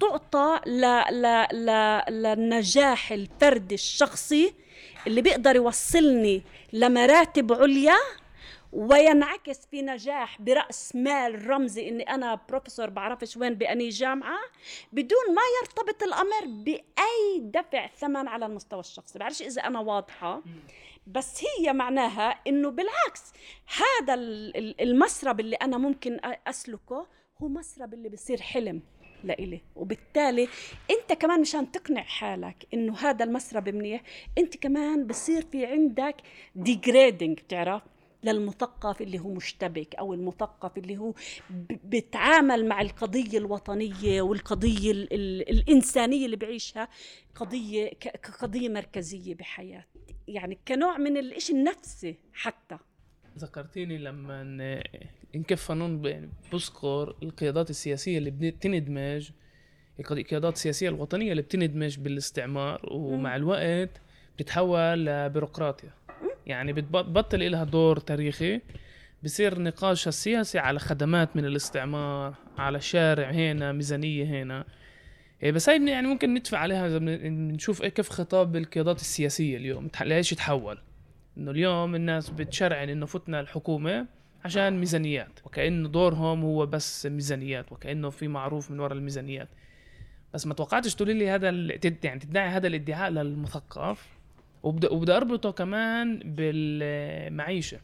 تعطى 0.00 0.60
ل 0.66 0.80
ل 1.10 1.46
ل 1.52 2.00
للنجاح 2.10 3.12
الفردي 3.12 3.74
الشخصي 3.74 4.54
اللي 5.06 5.22
بيقدر 5.22 5.56
يوصلني 5.56 6.42
لمراتب 6.72 7.52
عليا 7.52 7.96
وينعكس 8.74 9.66
في 9.66 9.82
نجاح 9.82 10.42
برأس 10.42 10.96
مال 10.96 11.46
رمزي 11.46 11.88
إني 11.88 12.02
أنا 12.02 12.40
بروفيسور 12.48 12.90
بعرفش 12.90 13.36
وين 13.36 13.54
بأني 13.54 13.88
جامعة 13.88 14.38
بدون 14.92 15.34
ما 15.34 15.42
يرتبط 15.62 16.02
الأمر 16.02 16.64
بأي 16.64 17.40
دفع 17.40 17.86
ثمن 17.86 18.28
على 18.28 18.46
المستوى 18.46 18.80
الشخصي. 18.80 19.18
بعرفش 19.18 19.42
إذا 19.42 19.62
أنا 19.62 19.80
واضحة؟ 19.80 20.42
بس 21.06 21.44
هي 21.44 21.72
معناها 21.72 22.40
إنه 22.46 22.70
بالعكس 22.70 23.32
هذا 23.78 24.14
المسرب 24.80 25.40
اللي 25.40 25.56
أنا 25.56 25.78
ممكن 25.78 26.20
أسلكه 26.46 27.06
هو 27.42 27.48
مسرب 27.48 27.94
اللي 27.94 28.08
بصير 28.08 28.40
حلم 28.40 28.82
لإلي. 29.24 29.60
وبالتالي 29.76 30.48
أنت 30.90 31.20
كمان 31.20 31.40
مشان 31.40 31.72
تقنع 31.72 32.02
حالك 32.02 32.66
إنه 32.74 32.96
هذا 32.96 33.24
المسرب 33.24 33.68
منيح 33.68 34.02
أنت 34.38 34.56
كمان 34.56 35.06
بصير 35.06 35.42
في 35.52 35.66
عندك 35.66 36.16
ديجريدنج 36.54 37.40
بتعرف؟ 37.40 37.82
للمثقف 38.24 39.02
اللي 39.02 39.18
هو 39.18 39.34
مشتبك 39.34 39.94
أو 39.94 40.14
المثقف 40.14 40.78
اللي 40.78 40.96
هو 40.96 41.14
بيتعامل 41.84 42.68
مع 42.68 42.80
القضية 42.80 43.38
الوطنية 43.38 44.22
والقضية 44.22 44.92
ال 44.92 45.12
ال 45.12 45.50
الإنسانية 45.50 46.24
اللي 46.26 46.36
بعيشها 46.36 46.88
قضية 47.34 47.88
كقضيه 48.00 48.68
مركزية 48.68 49.34
بحياة. 49.34 49.84
يعني 50.28 50.58
كنوع 50.68 50.98
من 50.98 51.16
الإشي 51.16 51.52
النفسي 51.52 52.16
حتى. 52.32 52.78
ذكرتيني 53.38 53.98
لما 53.98 54.42
انكف 55.34 55.68
قانون 55.68 56.02
بذكر 56.52 57.16
القيادات 57.22 57.70
السياسية 57.70 58.18
اللي 58.18 58.30
بتندمج. 58.30 59.30
القيادات 60.00 60.54
السياسية 60.54 60.88
الوطنية 60.88 61.30
اللي 61.30 61.42
بتندمج 61.42 61.98
بالاستعمار 61.98 62.88
ومع 62.92 63.36
الوقت 63.36 64.00
بتتحول 64.36 65.06
لبيروقراطيا 65.06 65.90
يعني 66.46 66.72
بتبطل 66.72 67.50
لها 67.50 67.64
دور 67.64 67.98
تاريخي. 67.98 68.60
بصير 69.24 69.60
نقاشها 69.60 70.08
السياسي 70.08 70.58
على 70.58 70.78
خدمات 70.78 71.36
من 71.36 71.44
الاستعمار 71.44 72.34
على 72.58 72.80
شارع 72.80 73.30
هنا 73.30 73.72
ميزانية 73.72 74.24
هنا. 74.24 74.64
إيه، 75.42 75.52
بس 75.52 75.68
هاي 75.68 75.90
يعني 75.90 76.06
ممكن 76.06 76.34
ندفع 76.34 76.58
عليها 76.58 76.86
إذا 76.86 76.98
بنشوف 76.98 77.82
إيه 77.82 77.88
كيف 77.88 78.08
خطاب 78.08 78.56
القيادات 78.56 79.00
السياسية 79.00 79.56
اليوم 79.56 79.88
ليش 80.00 80.30
تحول 80.30 80.78
إنه 81.38 81.50
اليوم 81.50 81.94
الناس 81.94 82.30
بتشرعن 82.30 82.88
إنه 82.88 83.06
فتنا 83.06 83.40
الحكومة 83.40 84.06
عشان 84.44 84.80
ميزانيات 84.80 85.40
وكأنه 85.44 85.88
دورهم 85.88 86.42
هو 86.42 86.66
بس 86.66 87.06
ميزانيات 87.06 87.72
وكأنه 87.72 88.10
في 88.10 88.28
معروف 88.28 88.70
من 88.70 88.80
وراء 88.80 88.96
الميزانيات. 88.98 89.48
بس 90.34 90.46
ما 90.46 90.54
توقعتش 90.54 90.94
تقولي 90.94 91.14
لي 91.14 91.30
هذا 91.30 91.48
يعني 92.04 92.20
تدعي 92.20 92.48
هذا 92.48 92.66
الادعاء 92.66 93.10
للمثقف؟ 93.10 94.13
وبدأ 94.64 94.92
وبدأ 94.92 95.16
أربطه 95.16 95.50
كمان 95.50 96.18
بالمعيشة. 96.24 97.78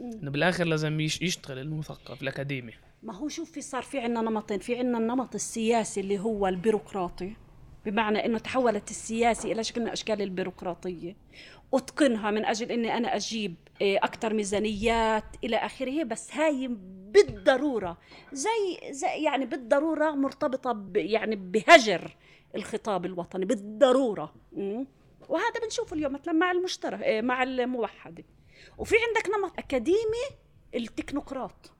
إنه 0.00 0.30
بالآخر 0.30 0.64
لازم 0.64 1.00
يشتغل 1.00 1.58
المثقف 1.58 2.22
الأكاديمي. 2.22 2.72
ما 3.02 3.14
هو 3.16 3.28
شوف 3.28 3.50
في 3.50 3.60
صار 3.60 3.82
في 3.82 3.98
عندنا 3.98 4.20
نمطين 4.30 4.58
في 4.58 4.78
عندنا 4.78 4.98
النمط 4.98 5.34
السياسي 5.34 6.00
اللي 6.00 6.18
هو 6.18 6.46
البيروقراطي 6.46 7.32
بمعنى 7.86 8.26
إنه 8.26 8.38
تحولت 8.38 8.90
السياسي 8.90 9.52
إلى 9.52 9.64
شكل 9.64 9.80
من 9.80 9.88
أشكال 9.88 10.22
البيروقراطية. 10.22 11.16
أتقنها 11.74 12.30
من 12.30 12.44
أجل 12.44 12.72
إني 12.72 12.96
أنا 12.96 13.16
أجيب 13.16 13.54
آه، 13.82 13.96
أكثر 13.96 14.34
ميزانيات 14.34 15.24
إلى 15.44 15.56
آخره 15.56 16.04
بس 16.04 16.34
هاي 16.34 16.70
بالضرورة 17.12 17.98
زي, 18.32 18.92
زي 18.92 19.24
يعني 19.24 19.46
بالضرورة 19.46 20.10
مرتبطة 20.10 20.90
يعني 20.94 21.36
بهجر 21.36 22.16
الخطاب 22.56 23.06
الوطني 23.06 23.44
بالضرورة. 23.44 24.34
وهذا 25.30 25.60
بنشوفه 25.64 25.96
اليوم 25.96 26.12
مثلا 26.12 26.32
مع 26.32 26.50
المشترك 26.50 27.02
إيه، 27.02 27.22
مع 27.22 27.42
الموحده 27.42 28.24
وفي 28.78 28.94
عندك 29.08 29.30
نمط 29.38 29.58
أكاديمي 29.58 30.26
التكنوقراط. 30.74 31.72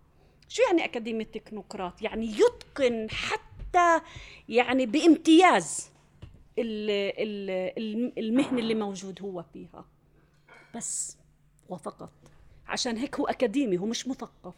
شو 0.48 0.62
يعني 0.62 0.84
أكاديمي 0.84 1.24
التكنوقراط؟ 1.24 2.02
يعني 2.02 2.26
يتقن 2.26 3.10
حتى 3.10 4.00
يعني 4.48 4.86
بامتياز 4.86 5.90
المهنة 8.18 8.58
اللي 8.58 8.74
موجود 8.74 9.22
هو 9.22 9.44
فيها. 9.52 9.84
بس 10.74 11.16
وفقط 11.68 12.12
عشان 12.66 12.96
هيك 12.96 13.20
هو 13.20 13.26
أكاديمي 13.26 13.78
هو 13.78 13.86
مش 13.86 14.08
مثقف. 14.08 14.54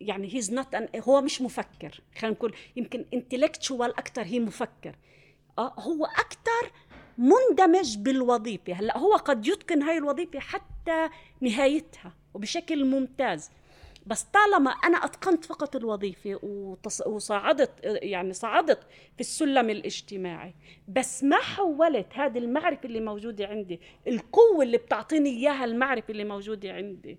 يعني 0.00 0.34
he's 0.34 0.52
not 0.52 0.74
هو 0.96 1.20
مش 1.20 1.42
مفكر. 1.42 2.00
خلينا 2.18 2.36
نقول 2.36 2.54
يمكن 2.76 3.04
intellectual 3.14 3.98
أكثر 3.98 4.22
هي 4.22 4.40
مفكر. 4.40 4.96
آه 5.58 5.74
هو 5.80 6.04
أكثر 6.04 6.72
مندمج 7.18 7.98
بالوظيفة. 7.98 8.72
هلأ 8.72 8.98
هو 8.98 9.14
قد 9.14 9.46
يتقن 9.46 9.82
هاي 9.82 9.98
الوظيفة 9.98 10.38
حتى 10.38 11.08
نهايتها 11.40 12.16
وبشكل 12.34 12.84
ممتاز. 12.84 13.50
بس 14.06 14.22
طالما 14.22 14.70
أنا 14.70 14.96
أتقنت 15.04 15.44
فقط 15.44 15.76
الوظيفة 15.76 16.38
وصعدت 17.06 17.70
يعني 17.84 18.32
صعدت 18.32 18.82
في 19.14 19.20
السلم 19.20 19.70
الاجتماعي 19.70 20.54
بس 20.88 21.24
ما 21.24 21.36
حولت 21.36 22.06
هذه 22.14 22.38
المعرفة 22.38 22.84
اللي 22.84 23.00
موجودة 23.00 23.46
عندي 23.46 23.80
القوة 24.06 24.62
اللي 24.62 24.78
بتعطيني 24.78 25.30
إياها 25.30 25.64
المعرفة 25.64 26.10
اللي 26.10 26.24
موجودة 26.24 26.72
عندي 26.72 27.18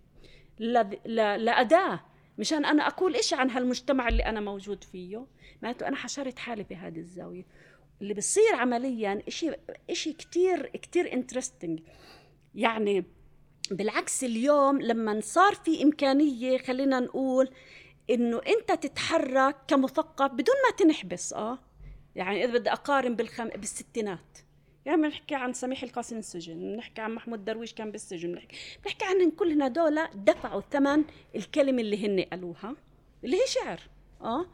لأداة. 1.38 2.00
مشان 2.38 2.66
أنا 2.66 2.88
أقول 2.88 3.16
إشي 3.16 3.36
عن 3.36 3.50
هالمجتمع 3.50 4.08
اللي 4.08 4.26
أنا 4.26 4.40
موجود 4.40 4.84
فيه. 4.84 5.26
معناته 5.62 5.88
أنا 5.88 5.96
حشرت 5.96 6.40
حالي 6.40 6.64
بهذه 6.64 6.98
الزاوية. 7.00 7.46
اللي 8.02 8.14
بصير 8.14 8.56
عمليا 8.56 9.24
إشي 9.28 9.52
إشي 9.90 10.14
كتير 10.14 10.68
كتير 10.68 11.14
انترستنج 11.14 11.80
يعني 12.56 13.06
بالعكس 13.72 14.24
اليوم 14.24 14.82
لما 14.82 15.22
صار 15.22 15.56
في 15.56 15.84
إمكانية 15.84 16.58
خلينا 16.58 17.00
نقول 17.00 17.50
إنه 18.10 18.42
أنت 18.48 18.72
تتحرك 18.72 19.56
كمثقف 19.68 20.32
بدون 20.32 20.56
ما 20.70 20.78
تنحبس 20.78 21.34
آه. 21.34 21.60
يعني 22.16 22.46
إذا 22.46 22.54
بدي 22.54 22.72
أقارن 22.72 23.16
بالخم... 23.16 23.50
بالستينات. 23.50 24.38
يعني 24.86 25.02
بنحكي 25.02 25.36
عن 25.36 25.54
سميح 25.54 25.84
القاسم 25.84 26.18
السجن 26.18 26.60
بنحكي 26.60 27.02
عن 27.02 27.12
محمود 27.12 27.46
درويش 27.46 27.74
كان 27.74 27.92
بالسجن 27.92 28.32
بنحكي, 28.32 28.58
بنحكي 28.84 29.06
عن 29.06 29.32
كل 29.32 29.62
هدول 29.62 30.08
دفعوا 30.16 30.62
ثمن 30.72 31.04
الكلمة 31.36 31.82
اللي 31.82 32.08
هن 32.08 32.22
قالوها 32.22 32.76
اللي 33.24 33.38
هي 33.38 33.48
شعر 33.48 33.80
آه. 34.22 34.46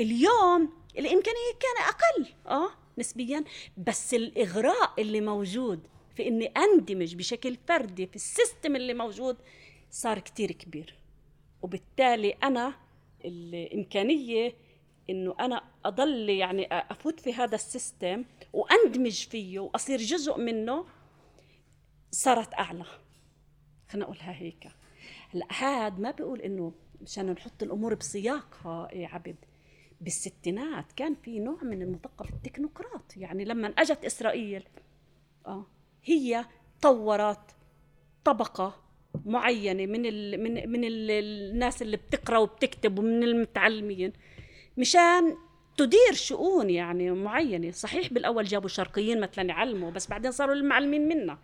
اليوم 0.00 0.72
الإمكانية 0.98 1.52
كان 1.60 1.84
أقل. 1.88 2.34
آه 2.46 2.70
نسبيا. 2.98 3.44
بس 3.76 4.14
الإغراء 4.14 5.00
اللي 5.00 5.20
موجود 5.20 5.86
في 6.16 6.28
إني 6.28 6.46
أندمج 6.46 7.14
بشكل 7.14 7.56
فردي 7.68 8.06
في 8.06 8.16
ال 8.16 8.25
system 8.25 8.76
اللي 8.76 8.94
موجود 8.94 9.36
صار 9.90 10.18
كتير 10.18 10.52
كبير. 10.52 10.94
وبالتالي 11.62 12.30
أنا 12.30 12.74
الإمكانية 13.24 14.54
إنه 15.10 15.34
أنا 15.40 15.64
أضل 15.84 16.28
يعني 16.28 16.66
أفوت 16.70 17.20
في 17.20 17.34
هذا 17.34 17.54
ال 17.54 17.64
system 17.64 18.24
وأندمج 18.52 19.26
فيه 19.28 19.58
وأصير 19.58 19.98
جزء 19.98 20.38
منه 20.38 20.86
صارت 22.10 22.54
أعلى. 22.54 22.84
خلينا 23.88 24.06
نقولها 24.06 24.32
هيك. 24.32 24.68
هلا 25.30 25.46
هاد 25.50 26.00
ما 26.00 26.10
بيقول 26.10 26.40
إنه 26.40 26.72
مشان 27.00 27.32
نحط 27.32 27.62
الأمور 27.62 27.94
بسياقها 27.94 28.88
يا 28.94 29.08
عبد. 29.08 29.36
بالستينات 30.02 30.92
كان 30.92 31.14
في 31.14 31.38
نوع 31.38 31.62
من 31.62 31.82
المثقف 31.82 32.30
التكنوقراط. 32.30 33.16
يعني 33.16 33.44
لما 33.44 33.68
أجت 33.78 34.04
إسرائيل 34.04 34.64
آه 35.46 35.66
هي 36.04 36.44
طورت 36.82 37.56
طبقة 38.24 38.82
معينة 39.24 39.86
من 39.86 40.06
ال 40.06 40.42
من 40.42 40.70
من 40.70 40.84
ال 40.84 41.10
الناس 41.10 41.82
اللي 41.82 41.96
بتقرأ 41.96 42.38
وبتكتب 42.38 42.98
ومن 42.98 43.22
المتعلمين 43.22 44.12
مشان 44.76 45.36
تدير 45.76 46.12
شؤون 46.12 46.70
يعني 46.70 47.10
معينة. 47.10 47.70
صحيح 47.70 48.12
بالأول 48.12 48.44
جابوا 48.44 48.68
شرقيين 48.68 49.20
مثلا 49.20 49.44
يعلموا 49.44 49.90
بس 49.90 50.06
بعدين 50.06 50.30
صاروا 50.30 50.54
المعلمين 50.54 51.08
منا 51.08 51.38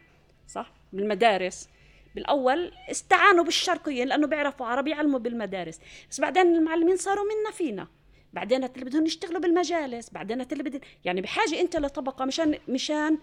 صح؟ 0.47 0.73
بالمدارس. 0.93 1.69
بالأول 2.15 2.73
استعانوا 2.91 3.45
بالشرقيين 3.45 4.09
لأنه 4.09 4.27
بيعرفوا 4.27 4.67
عربي 4.67 4.91
يعلموا 4.91 5.19
بالمدارس. 5.19 5.81
بس 6.11 6.21
بعدين 6.21 6.57
المعلمين 6.57 6.97
صاروا 6.97 7.25
منا 7.25 7.51
فينا. 7.51 7.89
بعدين 8.33 8.65
اللي 8.65 8.85
بدهم 8.85 9.07
يشتغلوا 9.07 9.41
بالمجالس 9.41 10.11
بعدين 10.11 10.41
اللي 10.41 10.63
بدهم 10.63 10.81
يعني 11.05 11.21
بحاجة 11.21 11.61
أنت 11.61 11.77
لطبقة 11.77 12.25
مشان 12.25 12.59
مشان 12.69 13.19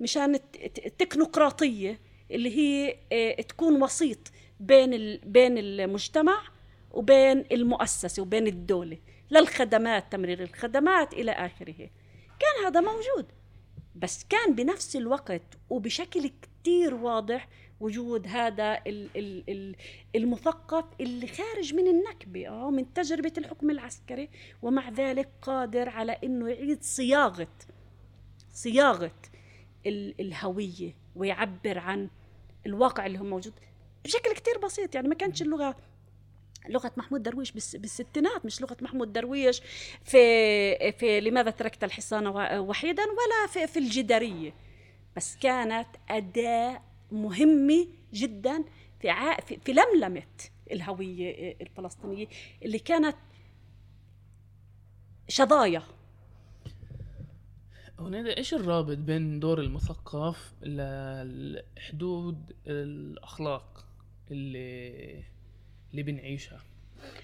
مشان 0.00 0.34
التكنوقراطية 0.86 2.00
اللي 2.30 2.56
هي 2.56 2.96
آه، 3.12 3.42
تكون 3.42 3.82
وسيط 3.82 4.18
بين 4.60 5.20
بين 5.24 5.58
المجتمع 5.58 6.42
وبين 6.92 7.44
المؤسسة 7.52 8.22
وبين 8.22 8.46
الدولة 8.46 8.98
للخدمات 9.30 10.12
تمرير 10.12 10.42
الخدمات 10.42 11.12
إلى 11.12 11.32
آخره. 11.32 11.90
كان 12.40 12.64
هذا 12.66 12.80
موجود 12.80 13.26
بس 13.94 14.24
كان 14.24 14.54
بنفس 14.54 14.96
الوقت 14.96 15.42
وبشكل 15.70 16.30
كتير 16.42 16.94
واضح 16.94 17.48
وجود 17.80 18.26
هذا 18.26 18.82
المثقف 20.16 20.84
اللي 21.00 21.26
خارج 21.26 21.74
من 21.74 21.88
النكبة 21.88 22.46
أو 22.46 22.70
من 22.70 22.92
تجربة 22.94 23.32
الحكم 23.38 23.70
العسكري 23.70 24.28
ومع 24.62 24.88
ذلك 24.90 25.28
قادر 25.42 25.88
على 25.88 26.12
أنه 26.24 26.48
يعيد 26.48 26.82
صياغة 26.82 27.48
صياغة 28.52 29.12
الهوية 29.86 30.94
ويعبر 31.16 31.78
عن 31.78 32.10
الواقع 32.66 33.06
اللي 33.06 33.18
هو 33.18 33.24
موجود 33.24 33.52
بشكل 34.04 34.32
كتير 34.32 34.58
بسيط. 34.58 34.94
يعني 34.94 35.08
ما 35.08 35.14
كانتش 35.14 35.42
اللغة 35.42 35.76
لغة 36.68 36.92
محمود 36.96 37.22
درويش 37.22 37.52
بالستينات 37.52 38.44
مش 38.44 38.60
لغة 38.60 38.76
محمود 38.80 39.12
درويش 39.12 39.62
في 40.04 40.92
في 40.92 41.20
لماذا 41.20 41.50
تركت 41.50 41.84
الحصان 41.84 42.26
وحيدا 42.58 43.02
ولا 43.02 43.46
في, 43.48 43.66
في 43.66 43.78
الجداريه 43.78 44.54
بس 45.16 45.36
كانت 45.36 45.88
أداة 46.10 46.82
مهمة 47.12 47.86
جدا 48.12 48.64
في 49.00 49.10
ع... 49.10 49.40
في, 49.40 49.58
في 49.58 49.72
لملمة 49.72 50.22
الهوية 50.70 51.56
الفلسطينية 51.60 52.26
اللي 52.62 52.78
كانت 52.78 53.16
شظايا. 55.28 55.82
هنا 57.98 58.36
إيش 58.36 58.54
الرابط 58.54 58.96
بين 58.96 59.40
دور 59.40 59.60
المثقف 59.60 60.54
لحدود 60.62 62.56
الأخلاق 62.66 63.86
اللي 64.30 65.24
اللي 65.90 66.02
بنعيشها؟ 66.02 66.60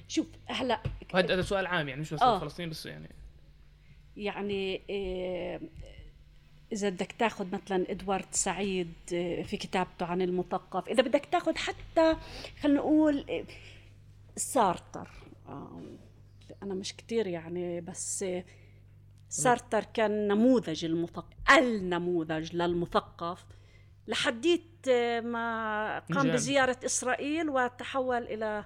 شوف 0.09 0.27
هلأ 0.47 0.83
هذا 1.15 1.43
سؤال 1.43 1.67
عام 1.67 1.89
يعني 1.89 2.01
مش 2.01 2.15
بس 2.15 2.23
آه. 2.23 2.39
فلسطين 2.39 2.71
بس 2.71 2.87
يعني. 2.87 3.09
يعني 4.17 4.83
إيه 4.89 5.61
إذا 6.73 6.89
بدك 6.89 7.13
تاخذ 7.13 7.47
مثلا 7.53 7.91
إدوارد 7.91 8.27
سعيد 8.31 8.93
إيه، 9.13 9.43
في 9.43 9.57
كتابته 9.57 10.07
عن 10.07 10.23
المثقف 10.23 10.89
إذا 10.89 11.03
بدك 11.03 11.27
تاخذ 11.27 11.57
حتى 11.57 12.17
خلينا 12.61 12.79
نقول 12.79 13.25
إيه، 13.29 13.45
سارتر. 14.37 15.09
أنا 16.63 16.75
مش 16.75 16.97
كتير 16.97 17.27
يعني 17.27 17.81
بس 17.81 18.25
سارتر 19.29 19.85
كان 19.85 20.29
نموذج 20.29 20.85
المثقف 20.85 21.37
النموذج 21.59 22.57
للمثقف. 22.57 23.47
لحديت 24.07 24.89
آه، 24.89 25.21
ما 25.21 25.99
قام 25.99 26.33
بزيارة 26.33 26.77
إسرائيل 26.85 27.51
وتحول 27.51 28.23
إلى 28.23 28.65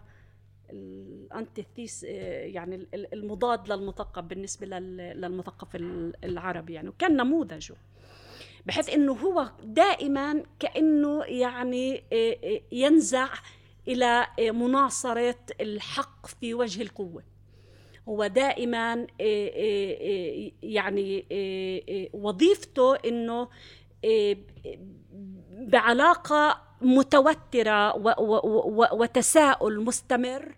الأنتيثيس 0.71 2.05
آه، 2.05 2.45
يعني 2.45 2.87
المضاد 2.95 3.73
للمثقف 3.73 4.25
بالنسبة 4.25 4.67
للمثقف 4.67 5.77
العربي 6.25 6.73
يعني 6.73 6.89
وكان 6.89 7.17
نموذجه. 7.17 7.77
بحيث 8.67 8.91
إنه 8.91 9.13
هو 9.13 9.51
دائما 9.65 10.43
كأنه 10.61 11.25
يعني 11.25 12.03
آه، 12.13 12.61
ينزع 12.73 13.29
إلى 13.89 14.27
مناصرة 14.39 15.39
الحق 15.61 16.27
في 16.27 16.55
وجه 16.55 16.83
القوة. 16.83 17.23
هو 18.09 18.27
دائما 18.27 19.07
يعني 20.63 21.27
وظيفته 22.13 22.97
إنه 22.97 23.49
بعلاقة 25.51 26.61
متوترة 26.81 27.97
وتساؤل 28.93 29.81
مستمر 29.81 30.57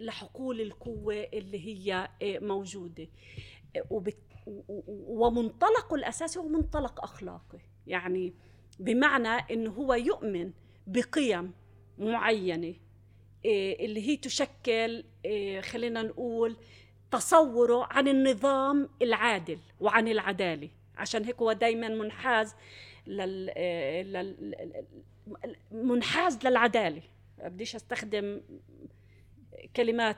لحقول 0.00 0.60
القوة 0.60 1.14
اللي 1.14 1.66
هي 1.66 2.08
موجودة. 2.40 3.08
ومنطلقه 4.88 5.94
الاساسي 5.94 6.38
هو 6.38 6.48
منطلق 6.48 7.02
أخلاقي. 7.02 7.58
يعني 7.86 8.34
بمعنى 8.78 9.28
انه 9.28 9.70
هو 9.70 9.94
يؤمن 9.94 10.52
بقيم 10.86 11.52
معينة 11.98 12.74
اللي 13.44 14.08
هي 14.08 14.16
تشكل 14.16 15.04
خلينا 15.60 16.02
نقول 16.02 16.56
تصوره 17.10 17.84
عن 17.84 18.08
النظام 18.08 18.88
العادل 19.02 19.58
وعن 19.80 20.08
العدالة. 20.08 20.68
عشان 20.96 21.24
هيك 21.24 21.36
هو 21.36 21.52
دايما 21.52 21.88
منحاز 21.88 22.54
لل, 23.06 23.46
لل... 24.12 24.86
منحاز 25.72 26.46
للعدالة. 26.46 27.02
بديش 27.38 27.74
أستخدم 27.76 28.40
كلمات 29.76 30.16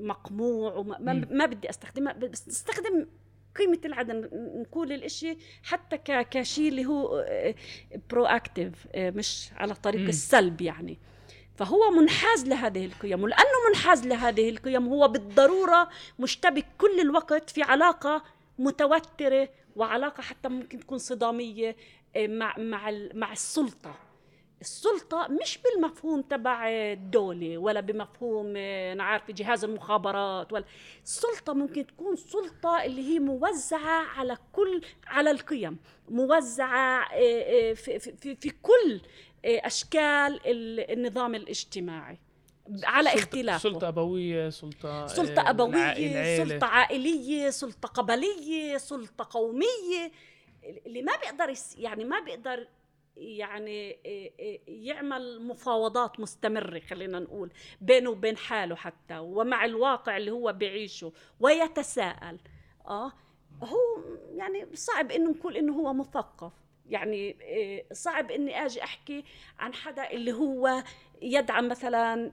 مقموع 0.00 0.74
وما 0.74 0.98
ما 1.30 1.46
بدي 1.46 1.70
أستخدمها 1.70 2.12
بس 2.12 2.48
أستخدم 2.48 3.06
قيمة 3.58 3.78
العدم 3.84 4.28
نقول 4.32 4.92
الإشي 4.92 5.36
حتى 5.62 5.98
كشيء 6.30 6.68
اللي 6.68 6.86
هو 6.86 7.24
proactive 8.10 8.86
مش 8.96 9.50
على 9.56 9.74
طريق 9.74 10.00
م. 10.00 10.08
السلب 10.08 10.60
يعني 10.60 10.98
فهو 11.56 11.90
منحاز 11.90 12.46
لهذه 12.46 12.84
القيم 12.84 13.22
ولأنه 13.22 13.68
منحاز 13.68 14.06
لهذه 14.06 14.50
القيم 14.50 14.88
هو 14.88 15.08
بالضرورة 15.08 15.88
مشتبك 16.18 16.66
كل 16.78 17.00
الوقت 17.00 17.50
في 17.50 17.62
علاقة 17.62 18.22
متوترة 18.58 19.48
وعلاقة 19.76 20.22
حتى 20.22 20.48
ممكن 20.48 20.80
تكون 20.80 20.98
صدامية 20.98 21.76
آه، 22.16 22.26
مع 22.26 22.58
مع 22.58 22.90
مع 23.14 23.32
السلطة 23.32 24.09
السلطة 24.60 25.28
مش 25.42 25.58
بالمفهوم 25.58 26.22
تبع 26.22 26.68
الدولة 26.70 27.58
ولا 27.58 27.80
بمفهوم 27.80 28.54
آه، 28.56 28.92
أنا 28.92 29.04
عارفة 29.04 29.32
جهاز 29.32 29.64
المخابرات 29.64 30.52
ولا. 30.52 30.64
السلطة 31.04 31.52
ممكن 31.52 31.86
تكون 31.86 32.16
سلطة 32.16 32.82
اللي 32.84 33.02
هي 33.14 33.18
موزعة 33.18 34.02
على 34.18 34.36
كل 34.52 34.80
على 35.06 35.30
القيم 35.30 35.78
موزعة 36.08 37.08
آه، 37.12 37.72
في, 37.72 37.98
في, 37.98 38.36
في 38.36 38.50
كل 38.62 39.00
أشكال 39.44 40.40
النظام 40.90 41.34
الاجتماعي 41.34 42.18
على 42.84 43.10
سلطة- 43.10 43.14
اختلافه. 43.16 43.58
سلطة 43.58 43.88
أبوية 43.88 44.50
سلطة 44.50 45.06
سلطة 45.06 45.40
آه، 45.42 45.50
أبوية 45.50 45.68
العائلة. 45.74 46.44
سلطة 46.44 46.66
عائلية 46.66 47.50
سلطة 47.50 47.88
قبلية 47.88 48.76
سلطة 48.76 49.28
قومية. 49.30 50.12
اللي 50.86 51.02
ما 51.02 51.12
بيقدر 51.16 51.54
يعني 51.78 52.04
ما 52.04 52.20
بيقدر 52.20 52.68
يعني 53.16 53.70
إيه 54.04 54.32
إيه 54.38 54.60
يعمل 54.88 55.42
مفاوضات 55.42 56.20
مستمرة 56.20 56.80
خلينا 56.80 57.18
نقول 57.18 57.50
بينه 57.80 58.10
وبين 58.10 58.36
حاله 58.36 58.74
حتى 58.74 59.18
ومع 59.18 59.64
الواقع 59.64 60.16
اللي 60.16 60.30
هو 60.30 60.52
بيعيشه 60.52 61.12
ويتساءل. 61.40 62.38
آه 62.86 63.12
هو 63.62 64.02
يعني 64.36 64.66
صعب 64.74 65.10
إنه 65.12 65.30
نقول 65.30 65.56
إنه 65.56 65.72
هو 65.72 65.92
مثقف. 65.92 66.52
يعني 66.86 67.16
إيه، 67.40 67.86
صعب 67.92 68.30
إني 68.30 68.66
آجي 68.66 68.82
أحكي 68.82 69.24
عن 69.58 69.74
حدا 69.74 70.10
اللي 70.10 70.32
هو 70.32 70.82
يدعم 71.22 71.68
مثلا 71.68 72.30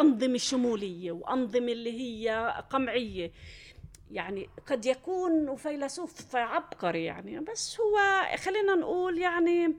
أنظمة 0.00 0.38
شمولية 0.38 1.12
وأنظمة 1.12 1.72
اللي 1.72 2.00
هي 2.00 2.54
قمعية. 2.70 3.32
يعني 4.10 4.48
قد 4.66 4.86
يكون 4.86 5.56
فيلسوف 5.56 6.36
عبقري 6.36 7.04
يعني 7.04 7.40
بس 7.40 7.80
هو 7.80 7.98
خلينا 8.36 8.74
نقول 8.74 9.18
يعني 9.18 9.74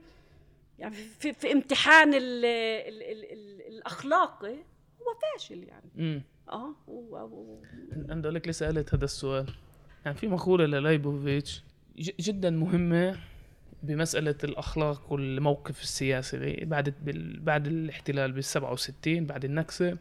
يعني 0.78 0.94
في, 0.96 1.32
في 1.32 1.52
امتحان 1.52 2.14
ال 2.14 2.44
ال 2.44 3.02
ال 3.02 3.32
ال 3.32 3.62
الاخلاقي 3.74 4.54
هو 5.00 5.14
فاشل 5.38 5.62
يعني. 5.64 5.90
امم 5.98 6.22
آه 6.48 6.74
هو 6.88 7.16
هو- 7.16 7.58
أنا 8.10 8.28
لك 8.28 8.46
ليه 8.46 8.52
سالت 8.52 8.94
هذا 8.94 9.04
السؤال. 9.04 9.46
يعني 10.04 10.16
في 10.16 10.28
مقولة 10.28 10.64
للايبوفيتش 10.64 11.62
ج- 11.98 12.10
جدا 12.20 12.50
مهمة 12.50 13.18
بمسألة 13.82 14.34
الأخلاق 14.44 15.12
والموقف 15.12 15.82
السياسي 15.82 16.64
بعد 16.64 16.94
بعد 17.44 17.66
الاحتلال 17.66 18.32
بال 18.32 18.44
67 18.44 19.26
بعد 19.26 19.44
النكسة. 19.44 19.96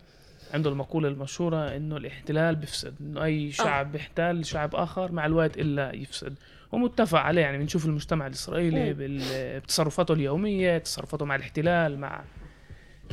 عنده 0.53 0.69
المقولة 0.69 1.07
المشهورة 1.07 1.75
إنه 1.75 1.97
الاحتلال 1.97 2.55
بيفسد 2.55 2.93
إنه 3.01 3.23
أي 3.23 3.51
شعب 3.51 3.91
بيحتل 3.91 4.45
شعب 4.45 4.75
آخر 4.75 5.11
مع 5.11 5.25
الوقت 5.25 5.57
إلا 5.57 5.95
يفسد. 5.95 6.35
ومتفق 6.71 7.19
عليه 7.19 7.41
يعني 7.41 7.57
بنشوف 7.57 7.85
المجتمع 7.85 8.27
الإسرائيلي. 8.27 8.93
بال- 8.93 9.59
بتصرفاته 9.59 10.13
اليومية 10.13 10.77
تصرفاته 10.77 11.25
مع 11.25 11.35
الاحتلال 11.35 11.99
مع 11.99 12.23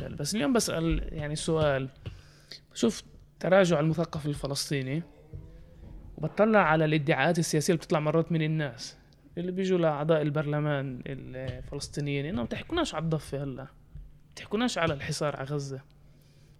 بس 0.09 0.35
اليوم 0.35 0.53
بسأل 0.53 1.09
يعني 1.11 1.35
سؤال. 1.35 1.89
شوف 2.73 3.03
تراجع 3.39 3.79
المثقف 3.79 4.25
الفلسطيني 4.25 5.03
وبطلع 6.17 6.59
على 6.59 6.85
الادعاءات 6.85 7.39
السياسية 7.39 7.73
اللي 7.73 7.83
بتطلع 7.83 7.99
مرات 7.99 8.31
من 8.31 8.41
الناس 8.41 8.97
اللي 9.37 9.51
بيجوا 9.51 9.77
لأعضاء 9.79 10.21
البرلمان 10.21 11.01
الفلسطينيين 11.05 12.25
انه 12.25 12.41
ما 12.41 12.47
تحكوناش 12.47 12.95
على 12.95 13.03
الضفة 13.03 13.43
هلا 13.43 13.63
ما 13.63 13.67
تحكوناش 14.35 14.77
على 14.77 14.93
الحصار 14.93 15.35
على 15.35 15.45
غزة. 15.45 15.81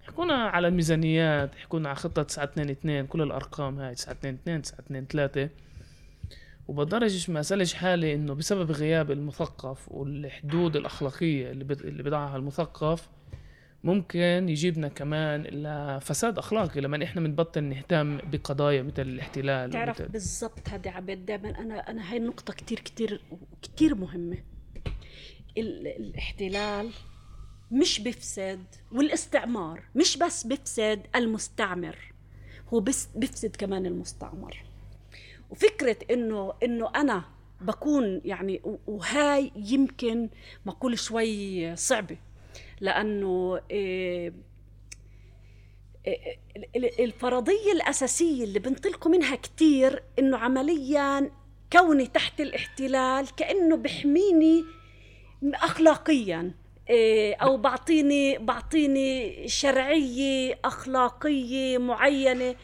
احكونا 0.03 0.33
على 0.33 0.67
الميزانيات 0.67 1.55
احكونا 1.55 1.89
على 1.89 1.95
خطة 1.95 2.23
922 2.23 3.07
كل 3.07 3.21
الأرقام 3.21 3.79
هاي 3.79 3.95
922 3.95 4.62
923 4.62 5.49
وبقدرش 6.67 7.29
ما 7.29 7.39
اسالش 7.39 7.73
حالي 7.73 8.13
إنه 8.13 8.33
بسبب 8.33 8.71
غياب 8.71 9.12
المثقف 9.12 9.91
والحدود 9.91 10.75
الأخلاقية 10.75 11.51
اللي 11.51 11.65
اللي 11.73 12.03
بضعها 12.03 12.38
المثقف 12.38 13.09
ممكن 13.83 14.49
يجيبنا 14.49 14.88
كمان 14.88 15.41
لفساد 15.43 16.38
أخلاقي. 16.38 16.81
لما 16.81 17.03
إحنا 17.03 17.21
بنبطل 17.21 17.63
نهتم 17.63 18.17
بقضايا 18.17 18.81
مثل 18.83 19.01
الاحتلال 19.01 19.69
تعرف 19.69 20.01
بالضبط 20.01 20.69
هذه 20.69 20.89
عبيد 20.89 21.25
دائما 21.25 21.49
أنا 21.49 21.75
أنا 21.91 22.12
هاي 22.12 22.17
النقطة 22.17 22.53
كتير 22.53 22.79
كتير 22.79 23.21
كتير 23.62 23.95
مهمة. 23.95 24.38
ال- 25.57 25.88
الاحتلال 25.88 26.89
مش 27.71 27.99
بفسد 27.99 28.63
والاستعمار 28.91 29.84
مش 29.95 30.17
بس 30.17 30.47
بفسد 30.47 31.08
المستعمر 31.15 31.97
هو 32.73 32.79
بس 32.79 33.08
بفسد 33.15 33.55
كمان 33.55 33.86
المستعمر. 33.86 34.63
وفكرة 35.49 35.97
إنه 36.12 36.53
إنه 36.63 36.91
أنا 36.95 37.23
بكون 37.62 38.21
يعني 38.25 38.62
وهاي 38.88 39.51
يمكن 39.55 40.29
مقولة 40.65 40.95
شوي 40.95 41.75
صعبة 41.75 42.17
لأنه 42.82 43.60
إيه 43.71 44.34
ال- 46.75 47.03
الفرضية 47.03 47.71
الأساسية 47.73 48.43
اللي 48.43 48.60
بنطلقوا 48.60 49.12
منها 49.12 49.36
كتير 49.36 50.03
إنه 50.19 50.38
عمليا 50.38 51.32
كوني 51.73 52.08
تحت 52.08 52.41
الاحتلال 52.41 53.36
كأنه 53.36 53.75
بحميني 53.77 54.63
أخلاقيا. 55.53 56.51
إيه، 56.89 57.36
أو 57.36 57.58
بعطيني 57.58 58.38
بعطيني 58.38 59.47
شرعية 59.47 60.60
أخلاقية 60.65 61.78
معينة 61.78 62.56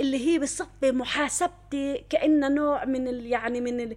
اللي 0.00 0.26
هي 0.28 0.38
بصفي 0.38 0.92
محاسبتي 0.92 2.04
كأنها 2.10 2.48
نوع 2.48 2.84
من 2.84 3.08
ال 3.08 3.26
يعني 3.26 3.60
من 3.60 3.80
ال 3.80 3.96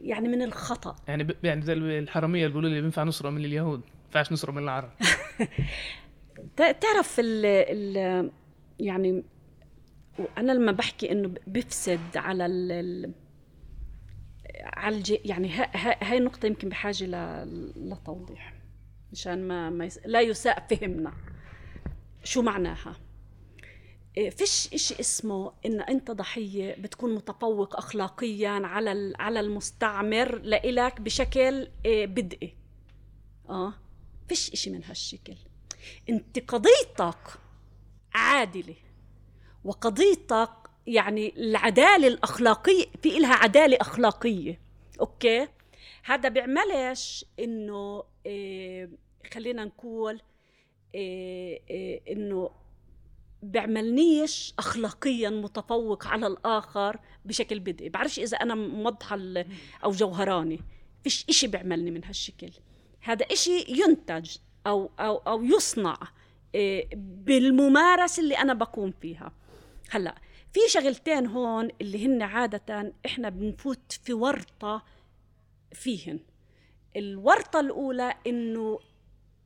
يعني 0.00 0.28
من 0.28 0.42
الخطأ. 0.42 0.96
يعني 1.08 1.24
ب... 1.24 1.36
يعني 1.44 1.62
زي 1.62 1.72
الحرامية 1.72 2.38
اللي 2.40 2.48
بيقولوا 2.48 2.70
لي 2.70 2.80
بينفع 2.80 3.04
نسرق 3.04 3.30
من 3.30 3.44
اليهود 3.44 3.78
ما 3.80 3.86
ينفعش 4.06 4.32
نسرق 4.32 4.52
من 4.54 4.62
العرب. 4.62 4.90
تع- 6.56 6.72
تعرف 6.72 7.20
ال 7.20 7.46
ال 7.46 8.30
يعني 8.80 9.24
أنا 10.38 10.52
لما 10.52 10.72
بحكي 10.72 11.12
إنه 11.12 11.34
بفسد 11.46 12.16
على 12.16 12.46
ال 12.46 13.12
على 14.64 14.96
الج... 14.96 15.14
يعني 15.24 15.48
ها- 15.48 15.70
ها- 15.76 16.10
هاي 16.10 16.18
النقطة 16.18 16.46
يمكن 16.46 16.68
بحاجة 16.68 17.04
ل... 17.04 17.90
لتوضيح. 17.90 18.53
مشان 19.12 19.48
ما, 19.48 19.70
ما 19.70 19.84
يس... 19.84 19.98
لا 20.04 20.20
يساء 20.20 20.66
فهمنا. 20.70 21.12
شو 22.24 22.42
معناها؟ 22.42 22.96
إيه، 24.16 24.30
فيش 24.30 24.74
إشي 24.74 25.00
اسمه 25.00 25.52
إن 25.66 25.80
أنت 25.80 26.10
ضحية 26.10 26.74
بتكون 26.74 27.14
متفوق 27.14 27.76
أخلاقيا 27.76 28.50
على 28.50 29.12
على 29.18 29.40
المستعمر 29.40 30.38
لإلك 30.38 31.00
بشكل 31.00 31.68
إيه، 31.84 32.06
بدئي. 32.06 32.56
آه 33.48 33.74
فيش 34.28 34.52
إشي 34.52 34.70
من 34.70 34.84
هالشكل. 34.84 35.36
انت 36.08 36.38
قضيتك 36.38 37.38
عادلة. 38.14 38.74
وقضيتك 39.64 40.50
يعني 40.86 41.34
العدالة 41.36 42.08
الأخلاقية 42.08 42.86
في 43.02 43.16
إلها 43.18 43.34
عدالة 43.34 43.78
أخلاقية. 43.80 44.60
أوكي؟ 45.00 45.48
هذا 46.04 46.28
بيعملش 46.28 47.24
إيه 47.38 48.02
خلينا 49.32 49.64
نقول 49.64 50.20
إيه 50.94 51.60
إيه 51.70 52.12
إنه 52.12 52.50
بيعملنيش 53.42 54.54
اخلاقيا 54.58 55.30
متفوق 55.30 56.06
على 56.06 56.26
الآخر 56.26 56.98
بشكل 57.24 57.60
بدئي. 57.60 57.88
بعرفش 57.88 58.18
إذا 58.18 58.36
أنا 58.36 58.54
موضحه 58.54 59.18
أو 59.84 59.90
جوهراني. 59.90 60.60
فيش 61.04 61.26
إشي 61.28 61.46
بيعملني 61.46 61.90
من 61.90 62.04
هالشكل. 62.04 62.50
هذا 63.00 63.24
إشي 63.24 63.64
ينتج 63.68 64.36
أو 64.66 64.90
أو 65.00 65.16
أو 65.16 65.44
يصنع 65.44 65.98
بالممارسة 66.94 68.22
اللي 68.22 68.38
أنا 68.38 68.54
بقوم 68.54 68.90
فيها. 68.90 69.32
هلأ 69.90 70.14
في 70.52 70.60
شغلتين 70.68 71.26
هون 71.26 71.68
اللي 71.80 72.06
هن 72.06 72.22
عادة 72.22 72.94
إحنا 73.06 73.28
بنفوت 73.28 73.92
في 74.04 74.12
ورطة 74.12 74.84
فيهن. 75.72 76.20
الورطة 76.96 77.60
الأولى 77.60 78.14
إنه 78.26 78.78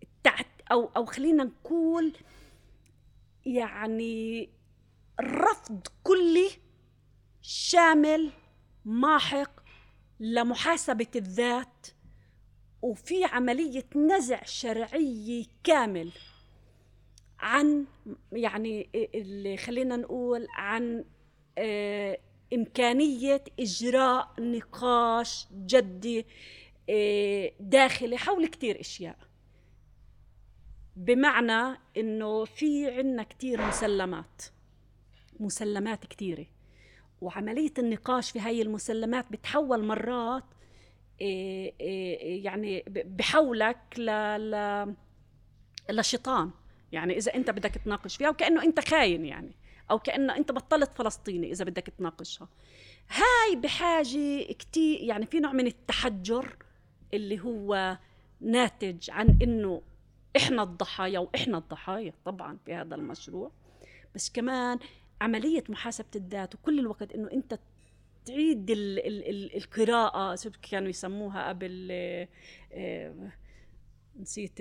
التعت 0.03 0.47
أو 0.73 0.91
أو 0.97 1.05
خلينا 1.05 1.45
نقول 1.45 2.13
يعني 3.47 4.49
رفض 5.21 5.87
كلي 6.05 6.51
شامل 7.43 8.31
ماحق 8.85 9.61
لمحاسبة 10.21 11.07
الذات 11.17 11.87
وفي 12.83 13.25
عملية 13.25 13.87
نزع 13.97 14.43
شرعيه 14.45 15.45
كامل 15.65 16.13
عن 17.39 17.87
يعني 18.33 18.89
اللي 18.95 19.57
خلينا 19.57 19.97
نقول 19.97 20.47
عن 20.51 21.05
آه، 21.59 22.19
إمكانية 22.53 23.45
إجراء 23.61 24.35
نقاش 24.39 25.47
جدي 25.53 26.27
داخلي 27.61 28.17
حول 28.19 28.47
كتير 28.47 28.81
إشياء. 28.81 29.17
بمعنى 30.97 31.79
إنه 31.97 32.45
في 32.45 32.91
عنا 32.91 33.23
كتير 33.23 33.67
مسلمات 33.67 34.43
مسلمات 35.41 36.07
كتيرة. 36.07 36.47
وعملية 37.21 37.73
النقاش 37.79 38.31
في 38.31 38.41
هاي 38.41 38.63
المسلمات 38.63 39.33
بتحول 39.33 39.85
مرات 39.85 40.45
إيه 41.21 41.75
إيه 41.81 42.45
يعني 42.45 42.85
بحولك 42.89 43.99
ل... 43.99 44.11
ل... 44.51 44.95
لشيطان. 45.91 46.51
يعني 46.93 47.17
إذا 47.17 47.35
أنت 47.35 47.51
بدك 47.51 47.71
تناقش 47.85 48.17
فيها 48.17 48.31
وكانه 48.31 48.63
أنت 48.63 48.89
خاين 48.89 49.25
يعني 49.25 49.57
أو 49.91 49.99
كأنه 49.99 50.37
أنت 50.37 50.53
بطلت 50.53 50.93
فلسطيني 50.95 51.53
إذا 51.53 51.65
بدك 51.65 51.87
تناقشها. 51.99 52.49
هاي 53.09 53.57
بحاجة 53.57 54.43
كتير 54.53 55.01
يعني 55.01 55.27
في 55.27 55.41
نوع 55.41 55.53
من 55.53 55.67
التحجر 55.67 56.57
اللي 57.15 57.41
هو 57.41 57.99
ناتج 58.41 59.11
عن 59.11 59.39
إنه 59.43 59.83
إحنا 60.37 60.63
الضحايا 60.63 61.19
وإحنا 61.19 61.59
الضحايا 61.59 62.13
طبعا 62.25 62.59
في 62.67 62.75
هذا 62.75 62.95
المشروع. 62.95 63.51
بس 64.15 64.31
كمان 64.31 64.79
عملية 65.21 65.65
محاسبة 65.69 66.09
الذات 66.17 66.55
وكل 66.55 66.79
الوقت 66.79 67.13
إنه 67.13 67.33
أنت 67.33 67.59
تعيد 68.27 68.71
ال 68.71 69.07
ال 69.07 69.29
ال 69.29 69.57
القراءة 69.57 70.39
كانوا 70.71 70.89
يسموها 70.89 71.49
قبل 71.49 71.89
آه، 72.73 73.31
نسيت 74.21 74.61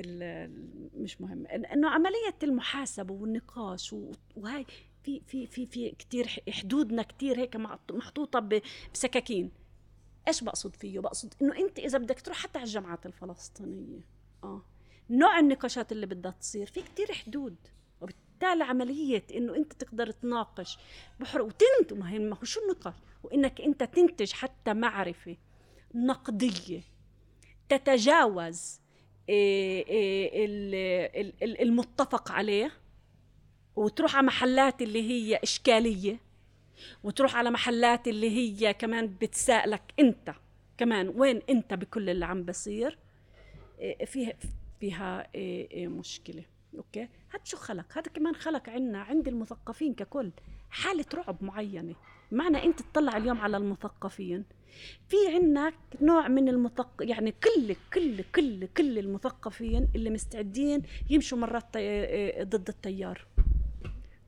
مش 0.95 1.21
مهم. 1.21 1.47
إنه 1.47 1.89
عملية 1.89 2.35
المحاسبة 2.43 3.13
والنقاش 3.13 3.95
وهي 4.35 4.65
في 5.03 5.21
في 5.27 5.47
في 5.47 5.65
في 5.65 5.91
كثير 5.99 6.43
حدودنا 6.49 7.03
كثير 7.03 7.39
هيك 7.39 7.55
محطوطة 7.91 8.49
بسكاكين. 8.93 9.51
إيش 10.27 10.43
بقصد 10.43 10.75
فيه؟ 10.75 10.99
بقصد 10.99 11.33
إنه 11.41 11.57
أنت 11.57 11.79
إذا 11.79 11.97
بدك 11.97 12.21
تروح 12.21 12.37
حتى 12.37 12.59
على 12.59 12.65
الجامعات 12.65 13.05
الفلسطينية. 13.05 14.01
آه. 14.43 14.61
نوع 15.09 15.39
النقاشات 15.39 15.91
اللي 15.91 16.05
بدها 16.05 16.31
تصير. 16.31 16.65
في 16.65 16.81
كتير 16.81 17.13
حدود. 17.13 17.55
وبالتالي 18.01 18.63
عملية 18.63 19.23
إنه 19.35 19.55
أنت 19.55 19.73
تقدر 19.73 20.11
تناقش 20.11 20.77
بحر 21.19 21.41
وتنت 21.41 21.93
ما 21.93 22.11
هي 22.11 22.19
ما 22.19 22.37
هو 22.37 22.43
شو 22.43 22.59
النقاش؟ 22.61 22.95
وإنك 23.23 23.61
أنت 23.61 23.83
تنتج 23.83 24.31
حتى 24.31 24.73
معرفة 24.73 25.37
نقدية 25.95 26.81
تتجاوز 27.69 28.79
إيه، 29.29 29.87
إيه، 29.87 31.33
المتفق 31.63 32.31
عليه 32.31 32.71
وتروح 33.75 34.15
على 34.15 34.27
محلات 34.27 34.81
اللي 34.81 35.09
هي 35.09 35.39
إشكالية. 35.43 36.19
وتروح 37.03 37.35
على 37.35 37.51
محلات 37.51 38.07
اللي 38.07 38.29
هي 38.29 38.73
كمان 38.73 39.15
بتسألك 39.21 39.93
أنت 39.99 40.33
كمان 40.77 41.13
وين 41.15 41.41
أنت 41.49 41.73
بكل 41.73 42.09
اللي 42.09 42.25
عم 42.25 42.43
بصير. 42.43 42.97
إيه، 43.79 44.05
فيها 44.05 44.33
فيها 44.79 45.27
مشكلة. 45.75 46.43
أوكي؟ 46.77 47.01
هذا 47.29 47.43
شو 47.43 47.57
خلق؟ 47.57 47.97
هذا 47.97 48.11
كمان 48.11 48.35
خلق 48.35 48.69
عنا 48.69 48.99
عند 49.01 49.27
المثقفين 49.27 49.93
ككل. 49.93 50.31
حالة 50.69 51.05
رعب 51.13 51.43
معينة. 51.43 51.95
معنى 52.31 52.63
أنت 52.63 52.81
تطلع 52.81 53.17
اليوم 53.17 53.37
على 53.37 53.57
المثقفين. 53.57 54.45
في 55.07 55.15
عندك 55.27 55.73
نوع 56.01 56.27
من 56.27 56.49
المثق 56.49 56.91
يعني 57.01 57.31
كل 57.31 57.75
كل 57.93 58.23
كل 58.35 58.65
كل 58.65 58.99
المثقفين 58.99 59.89
اللي 59.95 60.09
مستعدين 60.09 60.81
يمشوا 61.09 61.37
مرات 61.37 61.77
ضد 62.41 62.67
التيار. 62.69 63.26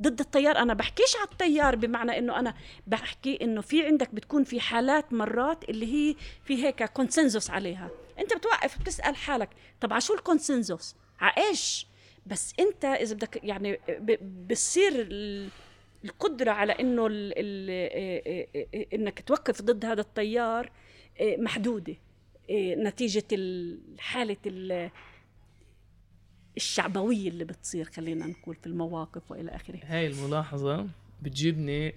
ضد 0.02 0.20
التيار. 0.20 0.58
أنا 0.58 0.74
بحكيش 0.74 1.16
على 1.16 1.28
التيار 1.32 1.76
بمعنى 1.76 2.18
إنه 2.18 2.40
أنا 2.40 2.54
بحكي 2.88 3.40
إنه 3.42 3.62
في 3.62 3.86
عندك 3.86 4.16
بتكون 4.16 4.44
في 4.44 4.60
حالات 4.60 5.14
مرات 5.14 5.70
اللي 5.70 5.94
هي 5.94 6.16
في 6.44 6.66
هيك 6.66 6.84
consensus 6.84 7.50
عليها. 7.50 7.90
أنت 8.20 8.34
بتوقف 8.34 8.80
بتسأل 8.80 9.16
حالك 9.16 9.50
طب 9.82 9.94
على 9.94 10.02
شو 10.02 10.14
ال 10.14 10.22
consensus 10.22 10.96
على 11.20 11.34
إيش؟ 11.48 11.88
بس 12.26 12.54
أنت 12.60 12.86
إذا 12.86 13.16
بدك 13.16 13.40
يعني 13.44 13.80
بصير 14.50 15.08
القدرة 16.06 16.52
على 16.52 16.74
إنه 16.74 17.08
ال 17.08 17.34
ال 17.38 18.88
إنك 18.94 19.22
توقف 19.22 19.62
ضد 19.62 19.86
هذا 19.86 20.02
التيار 20.02 20.72
محدودة. 21.22 21.96
نتيجة 22.52 23.26
حالة 24.00 24.38
الشعبوية 26.58 27.30
اللي 27.30 27.44
بتصير 27.44 27.86
خلينا 27.86 28.26
نقول 28.28 28.56
في 28.56 28.68
المواقف 28.68 29.32
وإلى 29.32 29.56
آخره. 29.56 29.80
هاي 29.84 30.08
الملاحظة 30.08 30.88
بتجيبني 31.22 31.94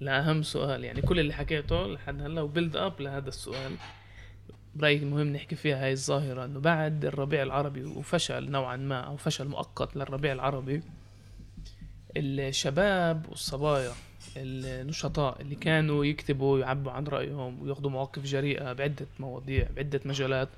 لأهم 0.00 0.42
سؤال. 0.42 0.84
يعني 0.84 1.02
كل 1.02 1.20
اللي 1.20 1.32
حكيته 1.32 1.86
لحد 1.86 2.22
هلأ 2.22 2.42
وبيلد 2.42 2.76
اب 2.76 3.00
لهذا 3.00 3.28
السؤال. 3.28 3.72
برايي 4.74 5.04
مهم 5.04 5.26
نحكي 5.26 5.56
فيها 5.56 5.84
هاي 5.84 5.92
الظاهرة 5.92 6.44
إنه 6.44 6.60
بعد 6.60 7.04
الربيع 7.04 7.42
العربي 7.42 7.84
وفشل 7.84 8.50
نوعا 8.50 8.76
ما 8.76 9.00
أو 9.00 9.16
فشل 9.16 9.48
مؤقت 9.48 9.96
للربيع 9.96 10.32
العربي 10.32 10.82
الشباب 12.16 13.26
والصبايا 13.28 13.92
النشطاء 14.36 15.40
اللي 15.40 15.54
كانوا 15.54 16.04
يكتبوا 16.04 16.54
ويعبوا 16.54 16.92
عن 16.92 17.04
رأيهم 17.04 17.62
وياخذوا 17.62 17.90
مواقف 17.90 18.24
جريئة 18.24 18.72
بعدة 18.72 19.06
مواضيع 19.20 19.68
بعدة 19.76 20.00
مجالات 20.04 20.48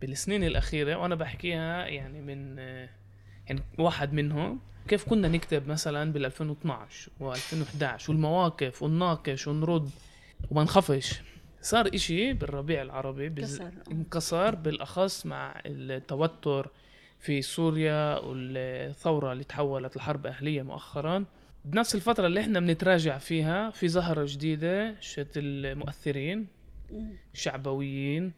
بالسنين 0.00 0.44
الأخيرة 0.44 0.96
وأنا 0.96 1.14
بحكيها 1.14 1.86
يعني 1.86 2.20
من 2.20 2.58
يعني 3.46 3.62
واحد 3.78 4.12
منهم 4.12 4.60
كيف 4.88 5.04
كنا 5.08 5.28
نكتب 5.28 5.68
مثلا 5.68 6.12
بال 6.12 6.24
2012 6.26 7.10
و2011 7.20 8.08
والمواقف 8.08 8.82
ونناقش 8.82 9.46
ونرد 9.48 9.90
وما 10.50 10.62
نخافش 10.62 11.20
صار 11.62 11.90
إشي 11.94 12.32
بالربيع 12.32 12.82
العربي 12.82 13.28
بز... 13.28 13.60
انكسر. 13.90 14.54
بالأخص 14.54 15.26
مع 15.26 15.60
التوتر 15.66 16.70
في 17.18 17.42
سوريا 17.42 18.18
والثورة 18.18 19.32
اللي 19.32 19.44
تحولت 19.44 19.96
لحرب 19.96 20.26
أهلية 20.26 20.62
مؤخرا. 20.62 21.24
بنفس 21.64 21.94
الفترة 21.94 22.26
اللي 22.26 22.40
إحنا 22.40 22.60
بنتراجع 22.60 23.18
فيها 23.18 23.70
في 23.70 23.88
ظاهرة 23.88 24.26
جديدة 24.28 25.00
شت 25.00 25.32
المؤثرين 25.36 26.46
شعبويين 27.34 28.32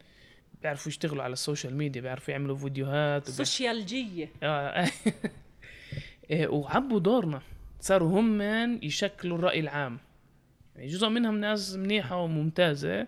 بيعرفوا 0.61 0.87
يشتغلوا 0.87 1.23
على 1.23 1.33
ال 1.33 1.39
social 1.39 1.75
media 1.75 2.01
بيعرفوا 2.01 2.31
يعملوا 2.31 2.55
فيديوهات 2.55 3.29
سوشيالجية. 3.29 4.29
آه. 4.43 4.87
إيه، 6.31 6.47
وعبوا 6.47 6.99
دورنا. 6.99 7.41
صاروا 7.79 8.19
هم 8.19 8.41
يشكلوا 8.83 9.37
الرأي 9.37 9.59
العام. 9.59 9.99
يعني 10.75 10.87
جزء 10.87 11.09
منهم 11.09 11.37
ناس 11.39 11.75
منيحة 11.75 12.17
وممتازة 12.17 13.07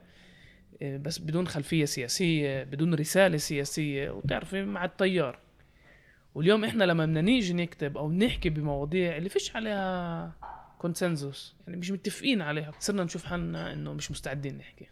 إيه، 0.82 0.98
بس 0.98 1.18
بدون 1.20 1.48
خلفية 1.48 1.86
سياسية 1.86 2.64
بدون 2.64 2.94
رسالة 2.94 3.38
سياسية 3.38 4.10
وتعرفي 4.10 4.64
مع 4.64 4.86
التيار. 4.86 5.40
واليوم 6.36 6.64
إحنا 6.64 6.84
لما 6.84 7.06
بدنا 7.06 7.22
نيجي 7.22 7.54
نكتب 7.54 7.98
أو 7.98 8.12
نحكي 8.12 8.50
بمواضيع 8.50 9.18
اللي 9.18 9.30
فيش 9.30 9.56
عليها 9.56 10.34
consensus 10.80 11.56
يعني 11.68 11.80
مش 11.80 11.92
متفقين 11.92 12.42
عليها 12.42 12.72
صرنا 12.80 13.04
نشوف 13.04 13.26
حالنا 13.26 13.74
إنه 13.74 13.94
مش 13.94 14.12
مستعدين 14.12 14.58
نحكي. 14.58 14.88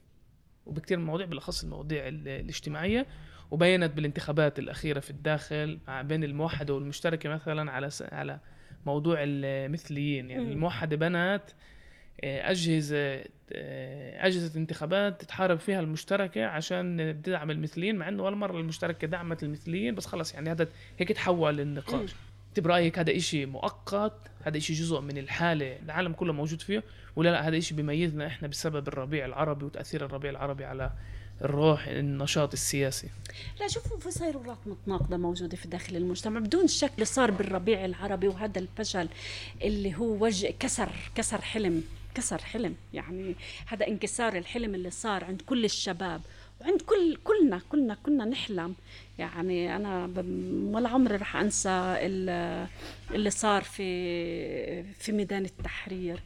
وبكثير 0.66 0.98
من 0.98 1.04
المواضيع 1.04 1.26
بالأخص 1.26 1.64
المواضيع 1.64 2.08
الاجتماعية 2.08 3.06
وبينت 3.52 3.94
بالانتخابات 3.94 4.60
الأخيرة 4.60 5.00
في 5.00 5.10
الداخل 5.10 5.80
مع 5.88 6.02
بين 6.02 6.24
الموحده 6.24 6.74
والمشتركة 6.74 7.30
مثلا 7.30 7.72
على 7.72 7.90
على 8.02 8.40
موضوع 8.86 9.16
المثليين. 9.20 10.30
يعني 10.30 10.52
الموحدة 10.52 10.96
بنت 10.96 11.44
آه، 12.24 12.52
أجهزة 12.52 13.24
آه، 13.54 14.28
أجهزة 14.28 14.60
انتخابات 14.60 15.22
تتحارب 15.22 15.60
فيها 15.60 15.80
المشتركة 15.80 16.46
عشان 16.46 17.18
تدعم 17.24 17.52
المثليين 17.52 17.96
مع 17.96 18.08
إنه 18.08 18.24
ولا 18.24 18.36
مره 18.36 18.60
المشتركة 18.60 19.08
دعمت 19.08 19.44
المثليين 19.44 19.96
بس 19.96 20.06
خلص 20.06 20.34
يعني 20.34 20.52
هذا 20.52 20.68
هيك 21.00 21.12
تحول 21.12 21.60
النقاش 21.60 22.16
انت 22.50 22.60
برايك 22.60 23.00
هذا 23.00 23.16
إشي 23.16 23.46
مؤقت 23.46 24.14
هذا 24.44 24.58
إشي 24.58 24.74
جزء 24.74 25.00
من 25.00 25.18
الحالة 25.18 25.80
العالم 25.86 26.14
كله 26.14 26.34
موجود 26.34 26.62
فيه. 26.62 26.84
ولا 27.16 27.30
لا 27.30 27.48
هذا 27.48 27.58
إشي 27.58 27.74
بيميزنا 27.76 28.28
إحنا 28.28 28.48
بسبب 28.48 28.88
الربيع 28.88 29.26
العربي 29.26 29.66
وتأثير 29.66 30.06
الربيع 30.06 30.32
العربي 30.32 30.66
على 30.66 30.92
الروح 31.42 31.88
النشاط 31.88 32.54
السياسي. 32.54 33.08
لا 33.60 33.68
شوفوا 33.68 33.98
في 33.98 34.12
صيرورات 34.12 34.58
متناقضة 34.66 35.18
موجودة 35.18 35.58
في 35.58 35.68
داخل 35.68 35.96
المجتمع 35.96 36.40
بدون 36.40 36.68
شك 36.68 36.92
اللي 36.96 37.06
صار 37.06 37.32
بالربيع 37.32 37.86
العربي 37.86 38.28
وهذا 38.28 38.60
الفشل 38.60 39.10
اللي 39.62 39.96
هو 39.96 40.26
وجه 40.26 40.54
كسر 40.60 40.90
كسر 41.16 41.42
حلم 41.42 41.84
كسر 42.16 42.38
حلم. 42.38 42.76
يعني 42.94 43.36
هذا 43.66 43.88
انكسار 43.88 44.38
الحلم 44.38 44.76
اللي 44.76 44.90
صار 44.90 45.24
عند 45.24 45.42
كل 45.42 45.66
الشباب 45.66 46.22
وعند 46.62 46.82
كل 46.82 47.18
كلنا 47.24 47.62
كلنا 47.70 47.98
كنا 48.04 48.26
نحلم. 48.26 48.76
يعني 49.20 49.76
أنا 49.76 50.10
ولا 50.76 50.90
عمري 50.90 51.16
راح 51.16 51.36
أنسى 51.36 51.70
اللي 53.12 53.30
صار 53.30 53.62
في 53.62 54.94
في 54.94 55.12
ميدان 55.12 55.46
التحرير. 55.46 56.20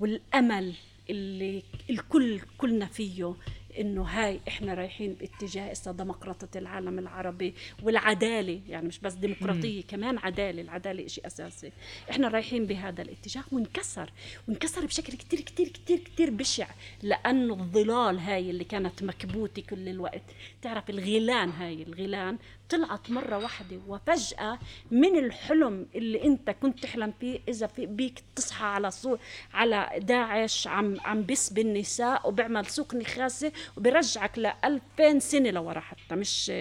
والأمل 0.00 0.74
اللي 1.10 1.62
الكل 1.90 2.40
كلنا 2.58 2.86
فيه 2.86 3.34
إنه 3.80 4.02
هاي 4.02 4.40
إحنا 4.48 4.74
رايحين 4.74 5.12
باتجاه 5.14 5.72
اسا 5.72 5.92
ديمقراطيه 5.92 6.58
العالم 6.60 6.98
العربي 6.98 7.54
والعدالة 7.82 8.60
يعني 8.68 8.88
مش 8.88 8.98
بس 8.98 9.12
ديمقراطية. 9.14 9.82
كمان 9.82 10.18
عدالة 10.18 10.62
العدالة 10.62 11.06
شيء 11.06 11.26
أساسي 11.26 11.72
إحنا 12.10 12.28
رايحين 12.28 12.66
بهذا 12.66 13.02
الاتجاه 13.02 13.44
وانكسر 13.52 14.12
وانكسر 14.48 14.86
بشكل 14.86 15.12
كتير 15.12 15.40
كتير 15.40 15.68
كتير 15.68 15.98
كتير 15.98 16.30
بشع 16.30 16.66
لأنه 17.02 17.54
الظلال 17.54 18.18
هاي 18.18 18.50
اللي 18.50 18.64
كانت 18.64 19.02
مكبوتة 19.02 19.62
كل 19.62 19.88
الوقت 19.88 20.22
تعرف 20.62 20.90
الغيلان 20.90 21.50
هاي 21.50 21.82
الغيلان 21.82 22.38
طلعت 22.70 23.10
مرة 23.10 23.38
واحدة 23.38 23.80
وفجأة 23.88 24.58
من 24.90 25.18
الحلم 25.18 25.86
اللي 25.94 26.24
انت 26.24 26.50
كنت 26.50 26.82
تحلم 26.82 27.12
فيه 27.20 27.40
إذا 27.48 27.66
في 27.66 27.86
بيك 27.86 28.22
تصحى 28.36 28.64
على 28.66 28.90
صور 28.90 29.18
على 29.54 29.90
داعش 29.98 30.66
عم 30.66 30.96
عم 31.04 31.26
بسبي 31.26 31.60
النساء 31.60 32.28
وبيعمل 32.28 32.66
سوق 32.66 32.94
نخاسة 32.94 33.52
وبرجعك 33.76 34.38
ل 34.38 34.46
2000 34.64 35.18
سنة 35.18 35.50
لورا 35.50 35.80
حتى 35.80 36.14
مش 36.14 36.52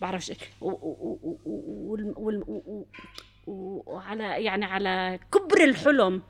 بعرفش 0.00 0.32
وعلى 3.46 4.44
يعني 4.44 4.64
على 4.64 5.18
كبر 5.32 5.64
الحلم 5.64 6.22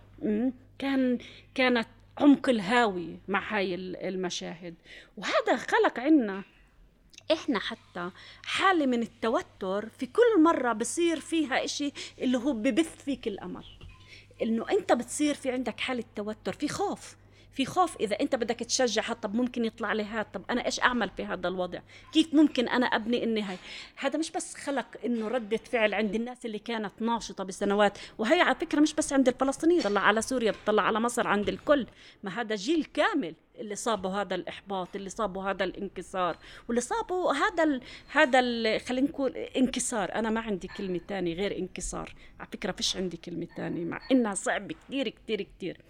كان 0.78 1.18
كانت 1.54 1.88
عمق 2.18 2.48
الهاوي 2.48 3.18
مع 3.28 3.56
هاي 3.56 3.74
المشاهد. 3.74 4.74
وهذا 5.16 5.56
خلق 5.56 6.00
عنا 6.00 6.42
إحنا 7.32 7.58
حتى 7.58 8.10
حالة 8.44 8.86
من 8.86 9.02
التوتر 9.02 9.88
في 9.98 10.06
كل 10.06 10.42
مرة 10.42 10.72
بصير 10.72 11.20
فيها 11.20 11.64
إشي 11.64 11.92
اللي 12.18 12.38
هو 12.38 12.52
ببث 12.52 13.04
فيك 13.04 13.28
الامل 13.28 13.64
إنه 14.42 14.70
أنت 14.70 14.92
بتصير 14.92 15.34
في 15.34 15.50
عندك 15.50 15.80
حالة 15.80 16.04
توتر 16.16 16.52
في 16.52 16.68
خوف. 16.68 17.16
في 17.52 17.66
خوف 17.66 17.96
إذا 17.96 18.20
أنت 18.20 18.34
بدك 18.34 18.56
تشجع 18.56 19.02
حد 19.02 19.20
طب 19.20 19.34
ممكن 19.34 19.64
يطلع 19.64 19.92
لي 19.92 20.02
هذا 20.02 20.26
طب 20.34 20.42
أنا 20.50 20.66
إيش 20.66 20.80
أعمل 20.80 21.10
في 21.16 21.24
هذا 21.24 21.48
الوضع؟ 21.48 21.80
كيف 22.12 22.34
ممكن 22.34 22.68
أنا 22.68 22.86
أبني 22.86 23.24
إني 23.24 23.42
هاي؟ 23.42 23.56
هذا 23.96 24.18
مش 24.18 24.30
بس 24.30 24.54
خلق 24.54 24.86
إنه 25.04 25.28
ردة 25.28 25.56
فعل 25.56 25.94
عند 25.94 26.14
الناس 26.14 26.46
اللي 26.46 26.58
كانت 26.58 26.92
ناشطة 27.00 27.44
بسنوات 27.44 27.98
وهي 28.18 28.40
على 28.40 28.54
فكرة 28.54 28.80
مش 28.80 28.94
بس 28.94 29.12
عند 29.12 29.28
الفلسطينيين 29.28 29.82
طلع 29.82 30.00
على 30.00 30.22
سوريا 30.22 30.50
بتطلع 30.50 30.82
على 30.82 31.00
مصر 31.00 31.26
عند 31.26 31.48
الكل. 31.48 31.86
ما 32.22 32.40
هذا 32.40 32.54
جيل 32.54 32.84
كامل 32.84 33.34
اللي 33.58 33.74
صابه 33.74 34.20
هذا 34.20 34.34
الإحباط 34.34 34.96
اللي 34.96 35.10
صابه 35.10 35.50
هذا 35.50 35.64
الانكسار 35.64 36.36
واللي 36.68 36.80
صابه 36.80 37.32
هذا 37.32 37.64
ال 37.64 37.80
هذا 38.12 38.40
خلينا 38.78 39.08
نقول 39.08 39.36
انكسار. 39.36 40.14
أنا 40.14 40.30
ما 40.30 40.40
عندي 40.40 40.68
كلمة 40.68 41.00
ثانية 41.08 41.34
غير 41.34 41.58
انكسار. 41.58 42.14
على 42.40 42.48
فكرة 42.52 42.72
فيش 42.72 42.96
عندي 42.96 43.16
كلمة 43.16 43.46
ثانية 43.56 43.84
مع 43.84 44.00
إنها 44.12 44.34
صعبة 44.34 44.74
كثير 44.86 45.08
كثير 45.08 45.42
كثير 45.42 45.80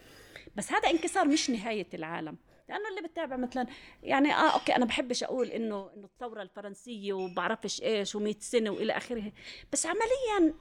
بس 0.56 0.72
هذا 0.72 0.90
انكسار 0.90 1.28
مش 1.28 1.50
نهاية 1.50 1.86
العالم. 1.94 2.36
لأنه 2.68 2.88
اللي 2.88 3.08
بتابع 3.08 3.36
مثلا 3.36 3.66
يعني 4.02 4.32
آه 4.32 4.54
أوكي 4.54 4.76
أنا 4.76 4.84
بحبش 4.84 5.24
أقول 5.24 5.48
إنه 5.48 5.90
إنه 5.96 6.04
الثورة 6.04 6.42
الفرنسية 6.42 7.12
وبعرفش 7.12 7.82
إيش 7.82 8.16
و100 8.16 8.38
سنة 8.40 8.70
وإلى 8.70 8.92
آخره. 8.96 9.32
بس 9.72 9.86
عمليا 9.86 10.54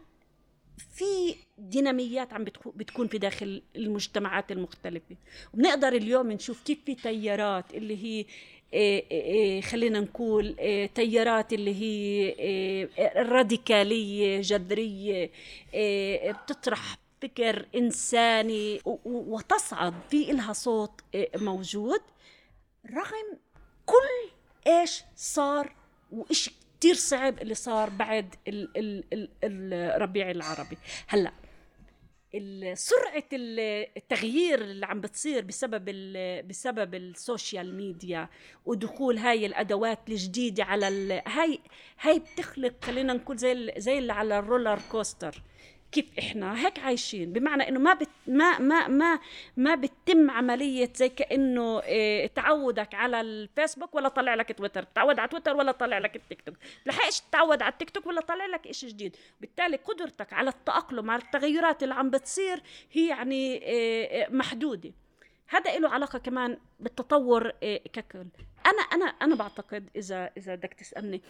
في 0.96 1.36
ديناميات 1.58 2.34
عم 2.34 2.44
بتكون 2.66 3.08
في 3.08 3.18
داخل 3.18 3.62
المجتمعات 3.76 4.52
المختلفة. 4.52 5.16
وبنقدر 5.54 5.88
اليوم 5.88 6.32
نشوف 6.32 6.64
كيف 6.64 6.80
في 6.86 6.96
تيارات 6.96 7.74
اللي 7.74 8.04
هي 8.04 8.26
إيه 8.74 9.12
إيه 9.12 9.62
خلينا 9.62 10.00
نقول 10.00 10.56
إيه 10.60 10.86
تيارات 10.88 11.54
اللي 11.54 11.76
هي 11.82 12.88
راديكالية 13.16 14.42
جذرية 14.42 15.32
بتطرح 16.32 16.98
فكر 17.22 17.68
إنساني 17.76 18.82
وتصعد 19.06 19.94
في 20.10 20.32
إلها 20.32 20.54
صوت 20.54 21.02
موجود؟ 21.36 22.02
رغم 22.92 23.40
كل 23.86 24.32
إيش 24.68 25.04
صار 25.16 25.76
وإيش 26.12 26.50
كتير 26.80 26.96
صعب 26.96 27.42
اللي 27.42 27.54
صار 27.54 27.90
بعد 27.90 28.36
ال 28.48 28.78
ال 28.78 29.04
ال 29.14 29.30
الربيع 29.74 30.32
العربي. 30.32 30.78
هلأ 31.08 31.32
سرعة 32.74 33.24
التغيير 33.34 34.62
اللي 34.62 34.86
عم 34.86 35.02
بتصير 35.02 35.44
بسبب 35.44 35.86
بسبب 36.48 36.96
ال 36.96 37.07
social 37.07 37.76
media 37.76 38.30
ودخول 38.66 39.18
هاي 39.18 39.46
الأدوات 39.46 40.10
الجديدة 40.10 40.64
على 40.64 41.22
هاي 41.28 41.60
هاي 42.00 42.20
بتخلق 42.20 42.86
خلينا 42.86 43.14
نقول 43.14 43.38
زي 43.38 43.74
زي 43.78 43.98
اللي 43.98 44.14
على 44.14 44.40
ال 44.40 44.46
roller 44.46 44.80
coaster. 44.92 45.44
كيف 45.92 46.20
إحنا؟ 46.20 46.66
هيك 46.66 46.80
عايشين. 46.80 47.34
بمعنى 47.34 47.70
إنه 47.70 47.80
ما 47.80 47.94
بت 47.94 48.10
ما 48.28 48.60
ما 48.60 48.88
ما 48.88 49.20
ما 49.58 49.76
بتتم 49.76 50.32
عملية 50.32 50.90
زي 50.96 51.10
كأنه 51.10 51.82
آه 51.84 52.26
تعودك 52.26 52.96
على 52.96 53.22
الفيسبوك 53.22 53.96
ولا 53.96 54.10
طلع 54.10 54.36
لك 54.36 54.58
تويتر. 54.58 54.84
تعود 54.84 55.20
على 55.20 55.30
تويتر 55.30 55.56
ولا 55.56 55.72
طلع 55.72 55.98
لك 55.98 56.16
التيك 56.16 56.42
توك. 56.42 56.56
لحقش 56.86 57.20
تتعود 57.20 57.62
على 57.62 57.72
التيك 57.72 57.90
توك 57.90 58.06
ولا 58.06 58.22
طلع 58.22 58.46
لك 58.46 58.72
شيء 58.72 58.90
جديد. 58.90 59.16
بالتالي 59.42 59.78
قدرتك 59.78 60.34
على 60.34 60.50
التأقلم 60.50 61.12
على 61.12 61.22
التغيرات 61.22 61.84
اللي 61.84 61.94
عم 61.94 62.10
بتصير 62.10 62.62
هي 62.92 63.08
يعني 63.08 63.62
آه 63.64 64.30
محدودة. 64.30 64.92
هذا 65.48 65.80
له 65.80 65.90
علاقة 65.90 66.20
كمان 66.20 66.58
بالتطور 66.80 67.52
آه 67.64 67.78
ككل. 67.94 68.26
أنا 68.66 68.82
أنا 68.82 69.06
أنا 69.06 69.36
بعتقد 69.36 69.90
اذا 69.96 70.32
إذا 70.38 70.56
بدك 70.56 70.74
تسألني 70.74 71.22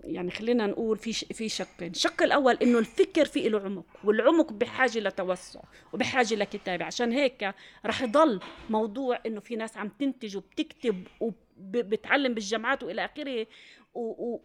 يعني 0.00 0.30
خلينا 0.30 0.66
نقول 0.66 0.98
في 0.98 1.12
في 1.12 1.48
شقين. 1.48 1.90
الشق 1.90 2.22
الأول 2.22 2.54
إنه 2.54 2.78
الفكر 2.78 3.24
فيه 3.24 3.48
له 3.48 3.60
عمق 3.60 3.84
والعمق 4.04 4.52
بحاجة 4.52 4.98
لتوسع 4.98 5.60
وبحاجة 5.92 6.34
لكتابة. 6.34 6.84
عشان 6.84 7.12
هيك 7.12 7.54
رح 7.86 8.02
يضل 8.02 8.40
موضوع 8.70 9.18
إنه 9.26 9.40
في 9.40 9.56
ناس 9.56 9.76
عم 9.76 9.88
تنتج 9.88 10.36
وبتكتب 10.36 11.06
وبتعلم 11.20 12.34
بالجامعات 12.34 12.82
وإلى 12.82 13.04
آخره 13.04 13.46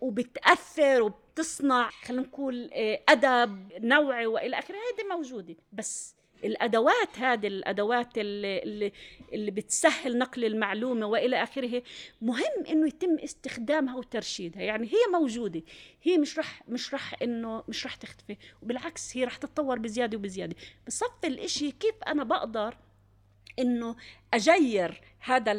وبتأثر 0.02 1.02
وبتصنع 1.02 1.90
خلينا 1.90 2.24
نقول 2.24 2.70
أدب 3.10 3.72
نوعي 3.80 4.26
وإلى 4.26 4.60
آخره. 4.60 4.76
هيدي 4.76 5.10
موجودة. 5.10 5.56
بس 5.74 6.16
الأدوات 6.44 7.20
هذه 7.20 7.48
الأدوات 7.48 8.18
اللي, 8.18 8.92
اللي, 9.34 9.52
بتسهل 9.52 10.18
نقل 10.18 10.46
المعلومة 10.46 11.06
وإلى 11.06 11.44
آخره 11.44 11.84
مهم 12.22 12.66
إنه 12.70 12.88
يتم 12.88 13.18
استخدامها 13.24 13.96
وترشيدها. 13.96 14.62
يعني 14.62 14.88
هي 14.88 15.20
موجودة 15.20 15.62
هي 16.04 16.18
مش 16.18 16.40
رح 16.40 16.64
مش 16.68 16.94
رح 16.94 17.16
إنه 17.22 17.64
مش 17.68 17.86
رح 17.86 17.96
تختفي 17.96 18.38
وبالعكس 18.62 19.18
هي 19.18 19.24
رح 19.24 19.38
تتطور 19.38 19.80
بزيادة 19.80 20.18
وبزيادة. 20.18 20.56
بصف 20.88 21.26
الإشي 21.26 21.72
كيف 21.72 21.96
أنا 22.08 22.24
بقدر 22.24 22.78
إنه 23.60 23.96
أجير 24.34 25.02
هذا 25.20 25.52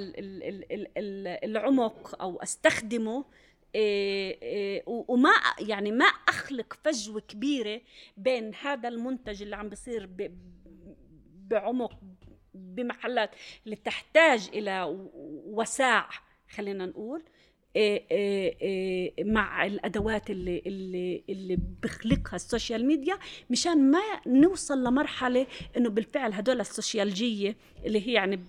العمق 1.45 2.23
أو 2.23 2.43
أستخدمه 2.43 3.25
إيه 3.75 4.43
إيه 4.43 4.83
وما 4.87 5.31
يعني 5.59 5.93
ما 5.93 6.05
أخلق 6.05 6.79
فجوة 6.85 7.21
كبيرة 7.21 7.81
بين 8.17 8.55
هذا 8.55 8.89
المنتج 8.89 9.43
اللي 9.43 9.57
عم 9.57 9.69
بصير 9.69 10.09
بعمق 11.51 11.93
بمحلات 12.55 13.31
اللي 13.65 13.77
تحتاج 13.77 14.49
إلى 14.55 14.97
وساع 15.47 16.09
خلينا 16.51 16.87
نقول 16.87 17.23
إيه 17.77 18.07
إيه 18.11 18.61
إيه 18.61 19.25
مع 19.25 19.67
الأدوات 19.67 20.31
اللي 20.31 20.63
اللي 20.67 21.25
اللي 21.29 21.59
بخلقها 21.83 22.37
السوشيال 22.37 22.87
ميديا 22.87 23.19
مشان 23.51 23.91
ما 23.91 24.01
نوصل 24.27 24.85
لمرحلة 24.85 25.47
إنه 25.77 25.91
بالفعل 25.91 26.33
هدول 26.33 26.61
السوشيالجية 26.61 27.57
اللي 27.85 28.09
هي 28.09 28.13
يعني 28.13 28.41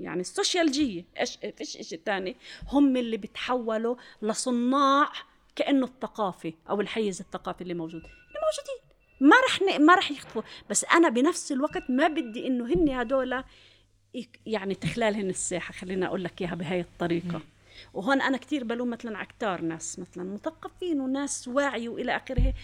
يعني 0.00 0.20
السوشيالجية 0.20 1.04
إيش 1.20 1.38
فيش 1.56 1.68
شيء 1.88 2.00
ثاني 2.06 2.36
هم 2.68 2.96
اللي 2.96 3.16
بتحولوا 3.16 3.96
لصناع 4.22 5.12
كأنه 5.56 5.86
الثقافة 5.86 6.52
أو 6.70 6.80
الحيز 6.80 7.20
الثقافي 7.20 7.60
اللي 7.62 7.74
موجود. 7.74 8.02
اللي 8.02 8.40
موجودين. 8.42 8.87
ما 9.20 9.36
رح 9.48 9.62
ن... 9.62 9.84
ما 9.84 9.94
رح 9.94 10.10
يخطفوا. 10.10 10.42
بس 10.70 10.84
أنا 10.84 11.08
بنفس 11.08 11.52
الوقت 11.52 11.90
ما 11.90 12.08
بدي 12.08 12.46
إنه 12.46 12.66
هن 12.66 12.88
هدول 12.88 13.44
يعني 14.46 14.74
تخلالهن 14.74 15.30
الساحة 15.30 15.72
خلينا 15.72 16.06
أقول 16.06 16.24
لك 16.24 16.40
إياها 16.42 16.54
بهاي 16.54 16.80
الطريقة. 16.80 17.40
وهون 17.94 18.20
أنا 18.22 18.36
كثير 18.36 18.64
بلوم 18.64 18.90
مثلا 18.90 19.18
على 19.18 19.26
كتار 19.26 19.60
ناس 19.60 19.98
مثلا 19.98 20.24
مثقفين 20.24 21.00
وناس 21.00 21.48
واعي 21.48 21.88
وإلى 21.88 22.16
آخره. 22.16 22.54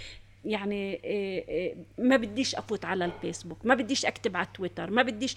يعني 0.45 1.05
إيه 1.05 1.49
إيه 1.49 1.77
ما 1.99 2.17
بديش 2.17 2.55
أفوت 2.55 2.85
على 2.85 3.05
الفيسبوك 3.05 3.59
ما 3.67 3.75
بديش 3.75 4.07
أكتب 4.07 4.37
على 4.37 4.47
تويتر 4.55 4.91
ما 4.91 5.03
بديش 5.03 5.37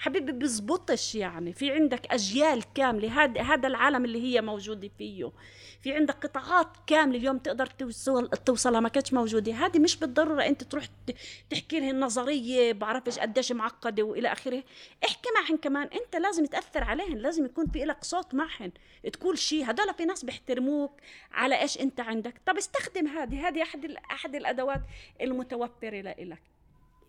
حبيبي 0.00 0.32
بزبطش 0.32 1.14
يعني. 1.14 1.52
في 1.52 1.70
عندك 1.70 2.06
أجيال 2.12 2.72
كاملة. 2.74 3.22
هذا 3.22 3.42
هذا 3.42 3.68
العالم 3.68 4.04
اللي 4.04 4.22
هي 4.22 4.40
موجودة 4.40 4.90
فيه. 4.98 5.32
في 5.82 5.92
عندك 5.94 6.26
قطاعات 6.26 6.66
كاملة 6.86 7.18
اليوم 7.18 7.38
تقدر 7.38 7.66
توصل 7.66 8.28
توصلها 8.28 8.80
ما 8.80 8.88
كانتش 8.88 9.12
موجودة. 9.12 9.52
هذه 9.52 9.78
مش 9.78 9.96
بالضرورة 9.96 10.42
أنت 10.42 10.62
تروح 10.62 10.84
تحكي 11.50 11.80
لهم 11.80 12.00
نظرية 12.00 12.72
بعرفش 12.72 13.18
قديش 13.18 13.52
معقدة 13.52 14.02
وإلى 14.02 14.32
آخره. 14.32 14.62
احكي 15.04 15.28
معهم 15.40 15.56
كمان. 15.56 15.86
أنت 15.86 16.16
لازم 16.16 16.46
تاثر 16.46 16.84
عليهم 16.84 17.18
لازم 17.18 17.44
يكون 17.44 17.66
في 17.66 17.84
لك 17.84 18.04
صوت 18.04 18.34
معهم 18.34 18.72
تقول 19.12 19.38
شيء 19.38 19.70
هدول 19.70 19.94
في 19.94 20.04
ناس 20.04 20.24
بيحترموك 20.24 21.00
على 21.32 21.60
إيش 21.60 21.80
أنت 21.80 22.00
عندك. 22.00 22.40
طب 22.46 22.56
استخدم 22.56 23.06
هذه. 23.06 23.48
هذه 23.48 23.62
أحد 23.62 23.84
أحد 24.10 24.34
الأدوات 24.34 24.82
المتوفرة 25.20 26.00
لك 26.00 26.42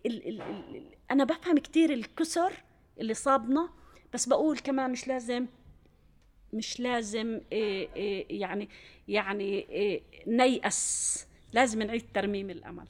ال 0.06 0.28
ال 0.28 0.42
ال 0.42 0.84
أنا 1.10 1.24
بفهم 1.24 1.58
كثير 1.58 1.92
الكسر 1.92 2.52
اللي 3.00 3.14
صابنا 3.14 3.70
بس 4.14 4.26
بقول 4.28 4.58
كمان 4.58 4.92
مش 4.92 5.08
لازم 5.08 5.46
مش 6.52 6.80
لازم 6.80 7.40
إيه 7.52 7.88
إيه 7.96 8.40
يعني 8.40 8.68
يعني 9.08 9.44
إيه 9.68 10.02
نيأس. 10.26 11.26
لازم 11.52 11.82
نعيد 11.82 12.04
ترميم 12.14 12.50
الأمل. 12.50 12.86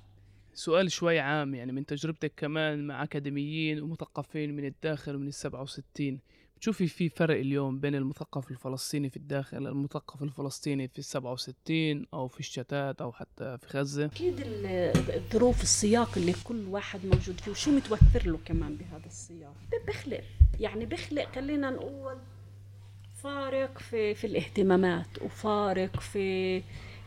سؤال 0.54 0.92
شوي 0.92 1.18
عام 1.18 1.54
يعني 1.54 1.72
من 1.72 1.86
تجربتك 1.86 2.32
كمان 2.36 2.86
مع 2.86 3.02
أكاديميين 3.02 3.82
ومثقفين 3.82 4.56
من 4.56 4.64
الداخل 4.64 5.16
ومن 5.16 5.26
السبعة 5.28 5.62
وستين 5.62 6.20
بتشوفي 6.62 6.86
في 6.86 7.08
فرق 7.08 7.38
اليوم 7.38 7.80
بين 7.80 7.94
المثقف 7.94 8.50
الفلسطيني 8.50 9.10
في 9.10 9.16
الداخل 9.16 9.66
المثقف 9.66 10.22
الفلسطيني 10.22 10.88
في 10.88 10.98
السبعة 10.98 11.32
وستين 11.32 12.06
أو 12.14 12.28
في 12.28 12.40
الشتات 12.40 13.00
أو 13.00 13.12
حتى 13.12 13.58
في 13.58 13.78
غزة. 13.78 14.04
أكيد 14.04 14.34
الظروف 14.44 15.62
السياق 15.62 16.10
اللي 16.16 16.34
كل 16.44 16.64
واحد 16.66 17.06
موجود 17.06 17.40
فيه 17.40 17.50
وشو 17.50 17.70
متوفر 17.70 18.26
له 18.26 18.38
كمان 18.44 18.76
بهذا 18.76 19.06
السياق؟ 19.06 19.54
بخلق. 19.88 20.20
يعني 20.60 20.86
بخلق 20.86 21.34
خلينا 21.34 21.70
نقول 21.70 22.16
فارق 23.22 23.78
في 23.78 24.14
في 24.14 24.26
الاهتمامات 24.26 25.22
وفارق 25.22 26.00
في 26.00 26.62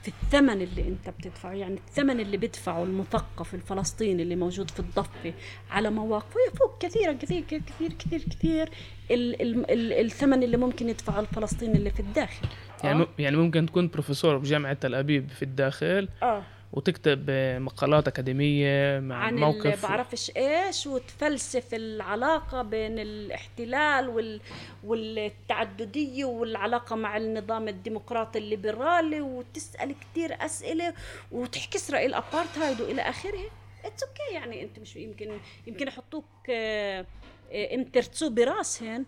في 0.05 0.11
الثمن 0.23 0.61
اللي 0.61 0.87
انت 0.87 1.09
بتدفعه 1.09 1.51
يعني 1.51 1.75
الثمن 1.75 2.19
اللي 2.19 2.37
بيدفعه 2.37 2.83
المثقف 2.83 3.55
الفلسطيني 3.55 4.23
اللي 4.23 4.35
موجود 4.35 4.71
في 4.71 4.79
الضفة 4.79 5.33
على 5.71 5.89
مواقفه 5.89 6.39
يفوق 6.53 6.77
كثيرا 6.79 7.13
كثير 7.13 7.43
كثير 7.43 7.93
كثير 7.93 8.21
كثير 8.21 8.69
ال 9.11 9.41
ال 9.41 9.71
ال 9.71 9.93
الثمن 10.05 10.43
اللي 10.43 10.57
ممكن 10.57 10.89
يدفعه 10.89 11.19
الفلسطيني 11.19 11.73
اللي 11.73 11.89
في 11.89 11.99
الداخل. 11.99 12.47
يعني 12.83 13.01
آه. 13.03 13.07
يعني 13.19 13.37
ممكن 13.37 13.65
تكون 13.65 13.87
بروفيسور 13.87 14.37
بجامعة 14.37 14.73
تل 14.73 14.95
أبيب 14.95 15.29
في 15.29 15.43
الداخل. 15.43 16.09
آه. 16.23 16.43
وتكتب 16.75 17.31
مقالات 17.59 18.07
أكاديمية 18.07 18.99
مع 18.99 19.15
عن 19.15 19.35
موقف 19.35 19.65
اللي 19.65 19.77
بعرفش 19.83 20.31
إيش 20.37 20.87
وتفلسف 20.87 21.73
العلاقة 21.73 22.61
بين 22.61 22.99
الاحتلال 22.99 24.09
وال... 24.09 24.41
والتعددية 24.83 26.25
والعلاقة 26.25 26.95
مع 26.95 27.17
النظام 27.17 27.67
الديمقراطي 27.67 28.39
الليبرالي 28.39 29.21
وتسأل 29.21 29.95
كتير 29.99 30.45
أسئلة 30.45 30.93
وتحكي 31.31 31.77
إسرائيل 31.77 32.13
أبارتهايد 32.13 32.81
وإلى 32.81 33.01
آخره. 33.01 33.49
it's 33.85 34.19
okay 34.19 34.26
okay 34.26 34.33
يعني 34.33 34.63
أنت 34.63 34.79
مش 34.79 34.95
يمكن 34.95 35.37
يمكن 35.67 35.87
يحطوك 35.87 36.25
آه، 36.49 37.05
آه، 37.51 37.75
إم 37.75 37.84
ترتسو 37.84 38.29
براسهن. 38.29 39.05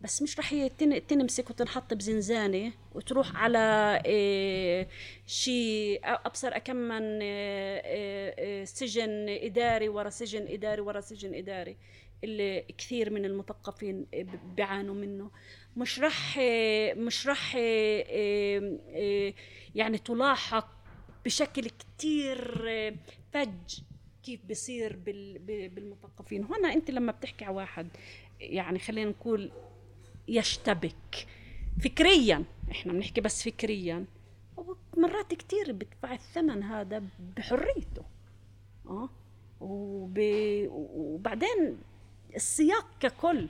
بس 0.00 0.22
مش 0.22 0.38
رح 0.38 0.66
تنمسك 1.08 1.50
وتنحط 1.50 1.94
بزنزانة 1.94 2.72
وتروح 2.94 3.36
على 3.36 4.02
إيه 4.06 4.88
شي 5.26 5.96
أبصر 5.96 6.58
كم 6.58 6.76
من 6.76 7.22
إيه 7.22 7.80
إيه 8.38 8.64
سجن 8.64 9.26
إداري 9.28 9.88
ورا 9.88 10.10
سجن 10.10 10.46
إداري 10.48 10.80
ورا 10.80 11.00
سجن 11.00 11.34
إداري 11.34 11.76
اللي 12.24 12.64
كثير 12.78 13.10
من 13.10 13.24
المثقفين 13.24 14.06
بيعانوا 14.56 14.94
منه. 14.94 15.30
مش 15.76 16.00
رح 16.00 16.38
مش 16.96 17.26
رح 17.26 17.54
يعني 19.74 19.98
تلاحق 20.04 20.68
بشكل 21.24 21.70
إيه 21.70 22.96
فج 23.32 23.80
كيف 24.22 24.40
بصير 24.50 24.96
بالمثقفين. 25.46 26.44
هنا 26.44 26.72
أنت 26.72 26.90
لما 26.90 27.12
بتحكي 27.12 27.44
على 27.44 27.54
واحد 27.56 27.88
يعني 28.40 28.78
خلينا 28.78 29.10
نقول 29.10 29.52
يشتبك. 30.28 31.26
فكريا 31.84 32.44
إحنا 32.70 32.92
بنحكي 32.92 33.20
بس 33.20 33.42
فكريا. 33.44 34.04
مرات 34.96 35.34
كتير 35.34 35.72
بدفع 35.72 36.12
الثمن 36.12 36.62
هذا 36.62 37.02
بحريته. 37.36 38.02
آه؟ 38.86 39.08
وب... 39.60 40.18
وبعدين 40.70 41.78
السياق 42.36 42.86
ككل 43.00 43.48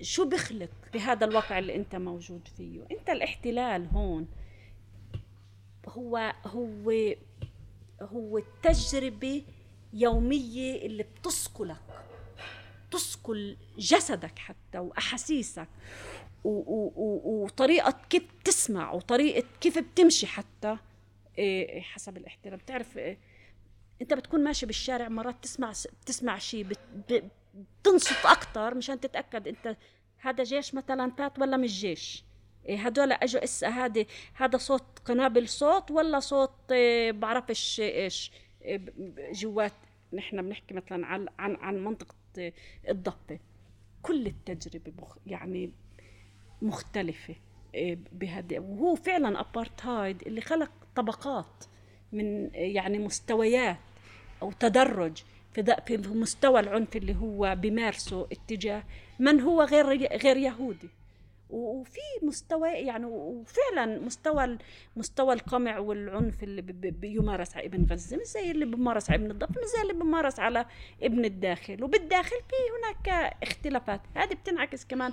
شو 0.00 0.28
بيخلق 0.28 0.70
بهذا 0.94 1.26
الواقع 1.26 1.58
اللي 1.58 1.76
أنت 1.76 1.96
موجود 1.96 2.48
فيه؟ 2.56 2.80
أنت 2.90 3.10
الاحتلال 3.10 3.86
هون 3.86 4.26
هو 5.88 6.32
هو 6.46 6.92
هو 8.02 8.38
التجربة 8.38 9.42
يومية 9.92 10.86
اللي 10.86 11.02
بتثقلك 11.02 12.04
تثقل 12.90 13.56
جسدك 13.78 14.38
حتى 14.38 14.78
وأحاسيسك 14.78 15.68
و- 16.44 16.48
و- 16.50 16.92
و- 16.96 17.44
وطريقة 17.44 17.98
كيف 18.10 18.22
تسمع 18.44 18.92
وطريقة 18.92 19.46
كيف 19.60 19.78
بتمشي 19.78 20.26
حتى 20.26 20.76
إيه، 21.38 21.80
حسب 21.80 22.16
الاحترام. 22.16 22.56
بتعرف 22.58 22.98
إيه، 22.98 23.18
أنت 24.02 24.14
بتكون 24.14 24.44
ماشي 24.44 24.66
بالشارع 24.66 25.08
مرات 25.08 25.36
تسمع 25.42 25.72
بتسمع 26.02 26.38
شيء 26.38 26.66
بتنصت 27.08 28.26
أكثر 28.26 28.74
مشان 28.74 29.00
تتأكد 29.00 29.48
أنت 29.48 29.76
هذا 30.18 30.44
جيش 30.44 30.74
مثلا 30.74 31.10
فات 31.18 31.38
ولا 31.38 31.56
مش 31.56 31.80
جيش. 31.80 32.24
إيه 32.68 32.86
هدول 32.86 33.12
إجوا 33.12 33.44
إسا 33.44 33.68
هذا 33.68 34.04
هذا 34.34 34.58
صوت 34.58 34.84
قنابل 35.04 35.48
صوت 35.48 35.90
ولا 35.90 36.20
صوت 36.20 36.72
إيه 36.72 37.12
بعرفش 37.12 37.80
إيش. 37.80 38.32
إيه 38.62 38.80
جوات. 39.32 39.72
نحن 40.12 40.42
بنحكي 40.42 40.74
مثلا 40.74 41.06
عن 41.06 41.26
عن 41.38 41.84
منطقة 41.84 42.14
الضفه 42.88 43.38
كل 44.02 44.26
التجربة 44.26 44.92
مخ 45.02 45.16
يعني 45.26 45.70
مختلفة 46.62 47.34
إيه 47.74 47.98
بهذه. 48.12 48.58
وهو 48.58 48.94
فعلا 48.94 49.40
ابارتهايد 49.40 50.22
اللي 50.22 50.40
خلق 50.40 50.70
طبقات 50.96 51.64
من 52.12 52.50
يعني 52.54 52.98
مستويات 52.98 53.78
أو 54.42 54.52
تدرج 54.52 55.22
في 55.86 55.96
مستوى 56.08 56.60
العنف 56.60 56.96
اللي 56.96 57.14
هو 57.16 57.56
بيمارسه 57.60 58.26
اتجاه 58.32 58.82
من 59.18 59.40
هو 59.40 59.62
غير 59.62 59.86
غير 60.16 60.36
يهودي. 60.36 60.88
وفي 61.50 62.00
مستوى 62.22 62.68
يعني 62.68 63.04
وفعلا 63.06 64.00
مستوى 64.00 64.58
مستوى 64.96 65.34
القمع 65.34 65.78
والعنف 65.78 66.42
اللي 66.42 66.62
بي- 66.62 66.72
بي- 66.72 66.90
بيمارس 66.90 67.56
على 67.56 67.66
ابن 67.66 67.86
غزة 67.90 68.16
مش 68.16 68.26
زي 68.26 68.50
اللي 68.50 68.64
بيمارس 68.64 69.10
على 69.10 69.22
ابن 69.22 69.30
الضفه 69.30 69.50
مش 69.60 69.66
زي 69.76 69.82
اللي 69.82 69.92
بيمارس 69.92 70.40
على 70.40 70.66
ابن 71.02 71.24
الداخل. 71.24 71.84
وبالداخل 71.84 72.36
في 72.48 72.54
هناك 72.78 73.34
اختلافات 73.42 74.00
هذه 74.14 74.34
بتنعكس 74.34 74.84
كمان 74.84 75.12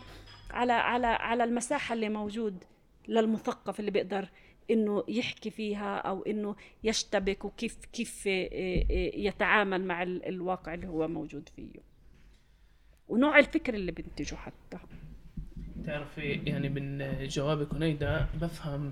على 0.52 0.74
على 0.74 1.08
على 1.08 1.44
المساحة 1.44 1.94
اللي 1.94 2.10
موجود 2.10 2.64
للمثقف 3.08 3.80
اللي 3.80 3.92
بيقدر 3.92 4.30
إنه 4.72 5.04
يحكي 5.08 5.50
فيها 5.52 5.98
أو 5.98 6.22
إنه 6.24 6.56
يشتبك 6.84 7.46
وكيف 7.46 7.78
كيف 7.94 8.24
آه، 8.28 8.32
آه، 8.52 9.12
يتعامل 9.16 9.86
مع 9.86 10.04
ال- 10.04 10.26
الواقع 10.26 10.74
اللي 10.74 10.88
هو 10.88 11.08
موجود 11.08 11.50
فيه. 11.56 11.70
ونوع 13.10 13.40
الفكر 13.40 13.74
اللي 13.74 13.92
بينتجه 13.92 14.36
حتى. 14.36 14.78
تعرفي 15.86 16.42
يعني 16.46 16.70
من 16.70 17.08
جوابك 17.28 17.74
هنيدا 17.74 18.28
بفهم. 18.42 18.92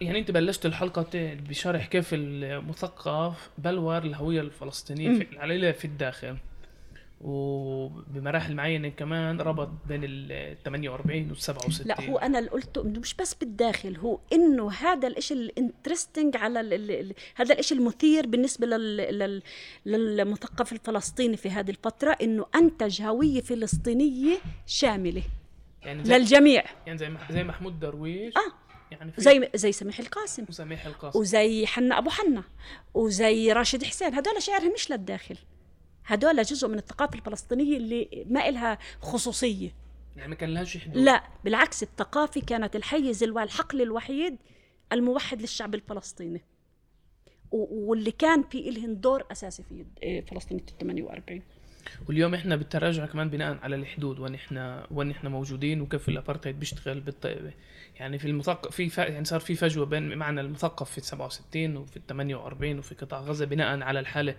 يعني 0.00 0.18
انت 0.18 0.30
بلشت 0.30 0.66
الحلقة 0.66 1.34
بشرح 1.48 1.86
كيف 1.86 2.10
المثقف 2.12 3.50
بلور 3.58 3.98
الهوية 3.98 4.40
الفلسطينية 4.40 5.18
في 5.18 5.38
على 5.38 5.72
في 5.72 5.84
الداخل. 5.84 6.36
وبمراحل 7.20 8.54
معينة 8.54 8.88
كمان 8.88 9.40
ربط 9.40 9.68
بين 9.88 10.00
ال 10.04 10.56
48 10.64 11.28
وال 11.28 11.36
67 11.36 11.86
لا 11.86 12.10
هو 12.10 12.18
أنا 12.18 12.38
اللي 12.38 12.50
قلته 12.50 12.82
إنه 12.82 13.00
مش 13.00 13.14
بس 13.14 13.34
بالداخل 13.34 13.96
هو 13.96 14.18
إنه 14.32 14.70
هذا 14.70 15.08
الإشي 15.08 15.34
ال 15.34 15.43
interesting 15.43 16.36
على 16.36 16.60
ال 16.60 16.72
ال 16.72 16.90
ال 16.90 17.14
هذا 17.34 17.54
الإشي 17.54 17.74
المثير 17.74 18.26
بالنسبة 18.26 18.66
لل 18.66 18.96
لل 18.96 19.42
للمثقف 19.86 20.72
الفلسطيني 20.72 21.36
في 21.36 21.50
هذه 21.50 21.70
الفترة 21.70 22.10
إنه 22.22 22.46
أنتج 22.54 23.02
هوية 23.02 23.40
فلسطينية 23.40 24.36
شاملة. 24.66 25.22
يعني 25.82 26.04
زي 26.04 26.18
للجميع. 26.18 26.64
يعني 26.86 26.98
زي 26.98 27.16
زي 27.30 27.44
محمود 27.44 27.80
درويش. 27.80 28.34
آه. 28.36 28.68
يعني 28.90 29.12
زي 29.18 29.50
زي 29.54 29.72
سميح 29.72 29.98
القاسم. 29.98 30.44
وسميح 30.48 30.86
القاسم. 30.86 31.18
وزي 31.18 31.66
حنا 31.66 31.98
أبو 31.98 32.10
حنا. 32.10 32.44
وزي 32.94 33.52
راشد 33.52 33.84
حسين. 33.84 34.14
هدول 34.14 34.42
شعرهم 34.42 34.72
مش 34.72 34.90
للداخل. 34.90 35.38
هدول 36.04 36.42
جزء 36.42 36.68
من 36.68 36.78
الثقافة 36.78 37.14
الفلسطينية 37.14 37.76
اللي 37.76 38.26
ما 38.30 38.48
إلها 38.48 38.78
خصوصية. 39.02 39.70
يعني 40.16 40.28
ما 40.28 40.34
كان 40.34 40.54
لهاش 40.54 40.78
حدود. 40.78 40.96
لا 40.96 41.22
بالعكس 41.44 41.82
الثقافة 41.82 42.40
كانت 42.40 42.76
الحيز 42.76 43.24
والحقل 43.24 43.82
الوحيد 43.82 44.36
الموحد 44.92 45.40
للشعب 45.40 45.74
الفلسطيني. 45.74 46.42
واللي 47.50 48.10
كان 48.10 48.42
في 48.42 48.68
إلهن 48.68 49.00
دور 49.00 49.24
أساسي 49.32 49.62
في 49.62 49.84
إيه، 50.02 50.24
فلسطين 50.26 50.60
48 50.80 51.42
واليوم 52.08 52.34
إحنا 52.34 52.56
بالتراجع 52.56 53.06
كمان 53.06 53.30
بناء 53.30 53.58
على 53.62 53.76
الحدود 53.76 54.18
وين 54.18 54.34
إحنا 54.34 54.86
وين 54.90 55.10
إحنا 55.10 55.30
موجودين 55.30 55.80
وكيف 55.80 56.08
الابارتهايد 56.08 56.58
بيشتغل 56.58 57.00
بالط... 57.00 57.26
يعني 58.00 58.18
في 58.18 58.24
المثقف 58.24 58.74
في 58.74 58.88
ف... 58.88 58.98
يعني 58.98 59.24
صار 59.24 59.40
في 59.40 59.54
فجوة 59.54 59.86
بين 59.86 60.18
معنى 60.18 60.40
المثقف 60.40 60.90
في 60.90 61.00
67 61.00 61.76
وفي 61.76 61.96
ال 61.96 62.06
48 62.06 62.78
وفي 62.78 62.94
قطاع 62.94 63.20
غزة 63.20 63.46
بناء 63.46 63.82
على 63.82 64.00
الحاله 64.00 64.34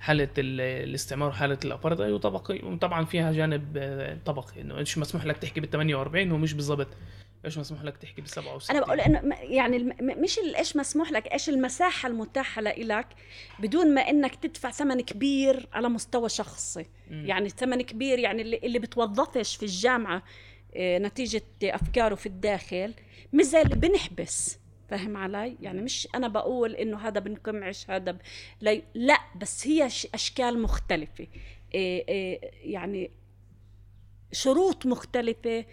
حالة 0.00 0.28
ال... 0.38 0.60
الاستعمار 0.60 1.28
وحاله 1.28 1.58
الابارتهايد 1.64 2.12
وطبقي 2.12 2.60
وطبعا 2.62 3.04
فيها 3.04 3.32
جانب 3.32 3.76
آه، 3.76 4.18
طبقي 4.26 4.60
إنه 4.60 4.78
إيش 4.78 4.98
مسموح 4.98 5.24
لك 5.24 5.38
تحكي 5.38 5.60
بال 5.60 5.70
48 5.70 6.32
ومش 6.32 6.54
بالضبط. 6.54 6.88
إيش 7.44 7.58
مسموح 7.58 7.82
لك 7.84 7.96
تحكي 7.96 8.20
بال 8.20 8.30
67 8.30 8.76
أنا 8.76 8.86
بقول 8.86 9.00
إنه 9.00 9.20
م- 9.20 9.32
يعني 9.52 9.76
الم- 9.76 9.96
م- 10.00 10.22
مش 10.22 10.38
إيش 10.38 10.76
مسموح 10.76 11.12
لك 11.12 11.32
إيش 11.32 11.48
المساحة 11.48 12.08
المتاحة 12.08 12.62
لإلك 12.62 13.06
بدون 13.58 13.94
ما 13.94 14.00
إنك 14.00 14.34
تدفع 14.34 14.70
ثمن 14.70 15.00
كبير 15.00 15.68
على 15.72 15.88
مستوى 15.88 16.28
شخصي. 16.28 16.86
مم. 17.10 17.26
يعني 17.26 17.48
ثمن 17.48 17.82
كبير 17.82 18.18
يعني 18.18 18.42
اللي, 18.42 18.60
اللي 18.64 18.78
بتوظفش 18.78 19.56
في 19.56 19.62
الجامعة 19.62 20.22
آه، 20.76 20.98
نتيجة 20.98 21.42
أفكاره 21.62 22.14
في 22.14 22.26
الداخل. 22.26 22.94
مش 23.32 23.44
زي 23.44 23.62
اللي 23.62 23.74
بنحبس 23.76 24.58
فاهم 24.90 25.16
علي؟ 25.16 25.56
يعني 25.60 25.82
مش 25.82 26.08
أنا 26.14 26.28
بقول 26.28 26.74
إنه 26.74 26.98
هذا 26.98 27.20
بنقمعش 27.20 27.90
هذا 27.90 28.12
ب... 28.12 28.18
لا, 28.60 28.82
لا 28.94 29.18
بس 29.36 29.66
هي 29.66 29.86
أشكال 30.14 30.62
مختلفة. 30.62 31.26
إيه 31.74 32.08
إيه 32.08 32.50
يعني 32.74 33.10
شروط 34.32 34.86
مختلفة. 34.86 35.50
إيه 35.50 35.66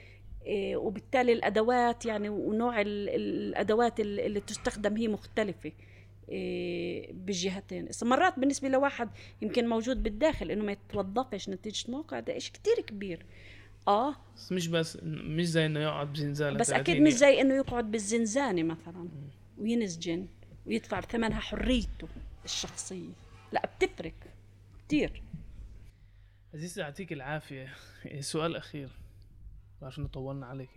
وبالتالي 0.75 1.33
الأدوات 1.33 2.05
يعني 2.05 2.29
ونوع 2.29 2.81
ال- 2.81 3.09
ال- 3.09 3.47
الأدوات 3.49 3.99
ال- 3.99 4.19
اللي 4.19 4.39
تستخدم 4.39 4.97
هي 4.97 5.07
مختلفة 5.07 5.71
إيه 6.29 7.13
بالجهتين. 7.13 7.89
مرات 8.03 8.39
بالنسبة 8.39 8.67
لواحد 8.69 9.09
يمكن 9.41 9.67
موجود 9.67 10.03
بالداخل 10.03 10.51
إنه 10.51 10.63
ما 10.65 10.71
يتوظفش 10.71 11.49
نتيجة 11.49 11.91
موقع 11.91 12.19
ده 12.19 12.37
إشي 12.37 12.51
كتير 12.51 12.81
كبير. 12.87 13.25
آه. 13.87 14.15
بس 14.35 14.51
مش 14.51 14.67
بس 14.67 14.97
مش 15.03 15.45
زي 15.47 15.65
إنه 15.65 15.79
يقعد 15.79 16.13
بزنزانة 16.13 16.57
بس 16.57 16.67
30 16.67 16.81
أكيد 16.81 17.01
مش. 17.01 17.13
زي 17.13 17.41
إنه 17.41 17.53
يقعد 17.55 17.91
بالزنزانة 17.91 18.63
مثلا 18.63 19.07
وينسجن 19.57 20.27
ويدفع 20.65 20.99
بثمنها 20.99 21.39
حريته 21.39 22.07
الشخصية. 22.45 23.09
لا 23.51 23.69
بتفرق 23.79 24.13
كثير 24.87 25.21
عزيزتي 26.53 26.79
يعطيك 26.81 27.13
العافية. 27.13 27.73
سؤال 28.19 28.55
أخير. 28.55 28.89
عشان 29.81 30.07
طولنا 30.07 30.45
عليك 30.45 30.69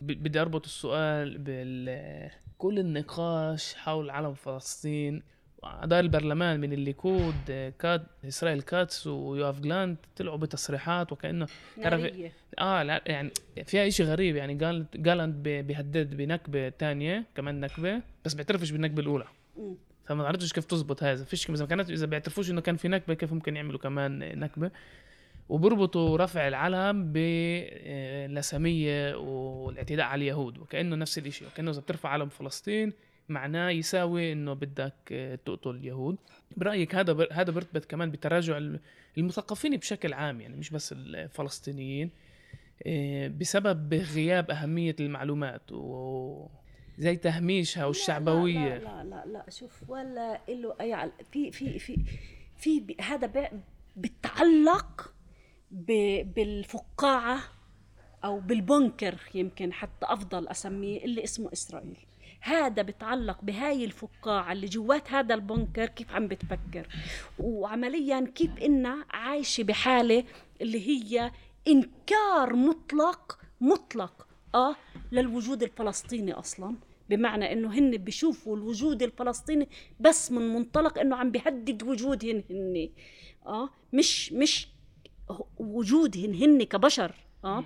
بدي 0.00 0.40
أربط 0.40 0.64
السؤال 0.64 1.38
بال 1.38 2.30
كل 2.58 2.78
النقاش 2.78 3.74
حول 3.74 4.10
علم 4.10 4.34
فلسطين 4.34 5.22
اعضاء 5.64 6.00
البرلمان 6.00 6.60
من 6.60 6.72
الليكود 6.72 7.72
كات 7.78 8.06
إسرائيل 8.24 8.62
كاتس 8.62 9.06
ويوآف 9.06 9.60
جلانت 9.60 9.96
طلعوا 10.16 10.36
بتصريحات 10.36 11.12
وكأنه 11.12 11.46
تعرف 11.82 12.12
آه 12.58 12.82
لا 12.82 13.02
يعني 13.06 13.30
فيها 13.64 13.88
شيء 13.88 14.06
غريب 14.06 14.36
يعني. 14.36 14.54
قال 14.64 14.86
جالانت 14.94 15.48
بيهدد 15.48 16.16
بنكبة 16.16 16.70
ثانية 16.70 17.24
كمان 17.34 17.60
نكبة 17.60 18.02
بس 18.24 18.34
بيعترفش 18.34 18.70
بالنكبة 18.70 19.02
الأولى. 19.02 19.24
فما 20.04 20.26
عرفتش 20.26 20.52
كيف 20.52 20.64
تزبط 20.64 21.02
هذا. 21.02 21.24
فيش 21.24 21.50
إذا 21.50 21.66
كانت 21.66 21.90
إذا 21.90 22.06
بيعترفوش 22.06 22.50
إنه 22.50 22.60
كان 22.60 22.76
في 22.76 22.88
نكبة 22.88 23.14
كيف 23.14 23.32
ممكن 23.32 23.56
يعملوا 23.56 23.78
كمان 23.78 24.38
نكبة؟ 24.40 24.70
وبربطوا 25.48 26.16
رفع 26.16 26.48
العلم 26.48 27.12
باللسمية 27.12 29.16
والاعتداء 29.16 30.06
على 30.06 30.22
اليهود 30.22 30.58
وكأنه 30.58 30.96
نفس 30.96 31.18
الشيء 31.18 31.48
وكأنه 31.48 31.70
إذا 31.70 31.80
بترفع 31.80 32.08
علم 32.08 32.28
فلسطين 32.28 32.92
معناه 33.28 33.70
يساوي 33.70 34.32
إنه 34.32 34.52
بدك 34.52 34.94
تقتل 35.44 35.70
اليهود. 35.70 36.16
برأيك 36.56 36.94
هذا 36.94 37.26
هذا 37.32 37.50
بيرتبط 37.50 37.84
كمان 37.84 38.10
بتراجع 38.10 38.60
المثقفين 39.18 39.76
بشكل 39.76 40.12
عام 40.12 40.40
يعني 40.40 40.56
مش 40.56 40.70
بس 40.70 40.92
الفلسطينيين 40.92 42.10
آه، 42.86 43.28
بسبب 43.28 43.94
غياب 43.94 44.50
أهمية 44.50 44.96
المعلومات 45.00 45.72
و 45.72 46.48
زي 46.98 47.16
تهميشها 47.16 47.84
والشعبويه 47.84 48.78
لا 48.78 48.78
لا 48.78 49.04
لا, 49.04 49.04
لا, 49.04 49.24
لا 49.26 49.50
شوف 49.50 49.90
ولا 49.90 50.40
له 50.48 50.74
اي 50.80 51.10
في 51.32 51.52
في 51.52 51.78
في 51.78 51.98
في 52.56 52.96
هذا 53.00 53.50
بتعلق 53.96 55.15
بالفقاعة 55.70 57.40
أو 58.24 58.40
بالبنكر 58.40 59.14
يمكن 59.34 59.72
حتى 59.72 60.06
أفضل 60.06 60.48
أسميه 60.48 61.04
اللي 61.04 61.24
اسمه 61.24 61.52
إسرائيل. 61.52 61.96
هذا 62.40 62.82
بتعلق 62.82 63.38
بهاي 63.42 63.84
الفقاعة 63.84 64.52
اللي 64.52 64.66
جوات 64.66 65.12
هذا 65.12 65.34
البنكر 65.34 65.86
كيف 65.86 66.10
عم 66.10 66.28
بتفكر. 66.28 66.88
وعمليا 67.38 68.32
كيف 68.34 68.58
إنها 68.58 69.04
عايشة 69.10 69.62
بحالة 69.62 70.24
اللي 70.60 70.88
هي 70.88 71.32
إنكار 71.68 72.56
مطلق 72.56 73.38
مطلق 73.60 74.26
آه 74.54 74.76
للوجود 75.12 75.62
الفلسطيني 75.62 76.32
أصلا. 76.32 76.76
بمعنى 77.10 77.52
إنه 77.52 77.78
هن 77.78 77.96
بيشوفوا 77.96 78.56
الوجود 78.56 79.02
الفلسطيني 79.02 79.68
بس 80.00 80.32
من 80.32 80.54
منطلق 80.54 80.98
إنه 80.98 81.16
عم 81.16 81.30
بيهدد 81.30 81.82
وجودهن 81.82 82.42
هن 82.50 82.88
آه 83.46 83.68
مش 83.92 84.32
مش 84.32 84.68
وجودهن 85.58 86.34
هن 86.34 86.62
كبشر 86.62 87.12
آه, 87.44 87.64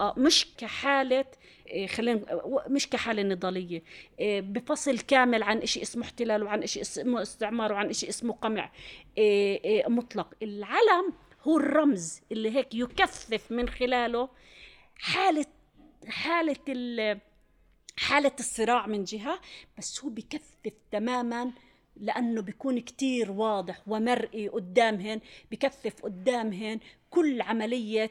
آه 0.00 0.14
مش 0.16 0.46
كحالة 0.58 1.24
إيه، 1.66 1.86
خلينا 1.86 2.20
مش 2.68 2.88
كحالة 2.88 3.22
نضالية. 3.22 3.82
إيه، 4.20 4.40
بفصل 4.40 4.98
كامل 4.98 5.42
عن 5.42 5.66
شيء 5.66 5.82
اسمه 5.82 6.02
احتلال 6.02 6.42
وعن 6.42 6.66
شيء 6.66 6.82
اسمه 6.82 7.22
استعمار 7.22 7.72
وعن 7.72 7.92
شيء 7.92 8.08
اسمه 8.08 8.32
قمع. 8.32 8.70
مطلق. 9.88 10.34
العلم 10.42 11.12
هو 11.42 11.56
الرمز 11.56 12.20
اللي 12.32 12.56
هيك 12.56 12.74
يكثف 12.74 13.52
من 13.52 13.68
خلاله 13.68 14.28
حالة 14.98 15.46
حالة 16.08 17.20
حالة 17.96 18.32
الصراع 18.40 18.86
من 18.86 19.04
جهة 19.04 19.40
بس 19.78 20.04
هو 20.04 20.08
بكثف 20.10 20.72
تماما 20.92 21.52
لأنه 21.96 22.42
بيكون 22.42 22.80
كتير 22.80 23.30
واضح 23.30 23.80
ومرئي 23.86 24.48
قدامهن 24.48 25.20
بكثف 25.50 26.02
قدامهن 26.02 26.80
كل 27.10 27.42
عملية 27.42 28.10